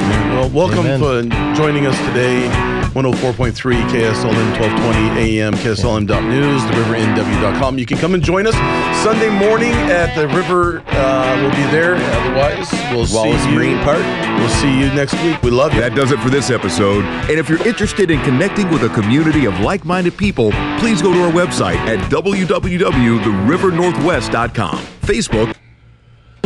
Well, 0.00 0.48
welcome 0.50 0.86
Amen. 0.86 1.30
for 1.30 1.54
joining 1.54 1.86
us 1.86 1.96
today. 2.06 2.48
104.3 2.90 3.54
KSLM 3.88 4.50
1220 4.58 5.20
AM, 5.20 5.54
KSLM.news, 5.54 6.62
therivernw.com. 6.62 7.78
You 7.78 7.86
can 7.86 7.98
come 7.98 8.14
and 8.14 8.22
join 8.22 8.48
us 8.48 8.54
Sunday 9.04 9.30
morning 9.30 9.70
at 9.70 10.12
the 10.16 10.26
river. 10.26 10.82
Uh, 10.88 11.36
we'll 11.40 11.52
be 11.52 11.62
there. 11.70 11.94
Otherwise, 11.94 12.68
we'll 12.90 13.06
Wallace 13.14 13.40
see 13.42 13.48
you. 13.50 13.54
Marine 13.54 13.78
Park. 13.84 14.02
We'll 14.40 14.48
see 14.48 14.76
you 14.76 14.86
next 14.92 15.14
week. 15.22 15.40
We 15.42 15.50
love 15.52 15.72
you. 15.72 15.80
That 15.82 15.94
does 15.94 16.10
it 16.10 16.18
for 16.18 16.30
this 16.30 16.50
episode. 16.50 17.04
And 17.04 17.38
if 17.38 17.48
you're 17.48 17.64
interested 17.64 18.10
in 18.10 18.20
connecting 18.22 18.68
with 18.70 18.82
a 18.82 18.88
community 18.88 19.44
of 19.44 19.60
like 19.60 19.84
minded 19.84 20.16
people, 20.16 20.50
please 20.80 21.00
go 21.00 21.12
to 21.12 21.22
our 21.22 21.30
website 21.30 21.76
at 21.86 22.00
www.therivernorthwest.com. 22.10 24.78
Facebook, 25.02 25.54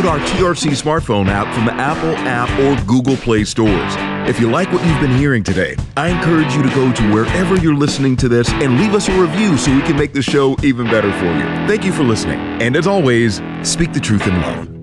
our 0.03 0.19
TRC 0.19 0.71
smartphone 0.71 1.27
app 1.27 1.53
from 1.53 1.65
the 1.65 1.73
Apple 1.73 2.15
app 2.27 2.49
or 2.59 2.85
Google 2.85 3.15
Play 3.17 3.43
stores. 3.43 3.93
If 4.27 4.39
you 4.39 4.49
like 4.49 4.71
what 4.71 4.85
you've 4.85 4.99
been 4.99 5.17
hearing 5.17 5.43
today, 5.43 5.75
I 5.95 6.09
encourage 6.09 6.53
you 6.53 6.63
to 6.63 6.69
go 6.69 6.91
to 6.91 7.13
wherever 7.13 7.55
you're 7.55 7.75
listening 7.75 8.15
to 8.17 8.29
this 8.29 8.49
and 8.49 8.77
leave 8.77 8.93
us 8.93 9.07
a 9.07 9.19
review 9.19 9.57
so 9.57 9.75
we 9.75 9.81
can 9.81 9.95
make 9.95 10.13
the 10.13 10.21
show 10.21 10.55
even 10.63 10.85
better 10.87 11.11
for 11.19 11.25
you. 11.25 11.43
Thank 11.67 11.85
you 11.85 11.91
for 11.91 12.03
listening. 12.03 12.39
And 12.61 12.75
as 12.75 12.87
always, 12.87 13.41
speak 13.63 13.93
the 13.93 13.99
truth 13.99 14.27
in 14.27 14.41
love. 14.41 14.74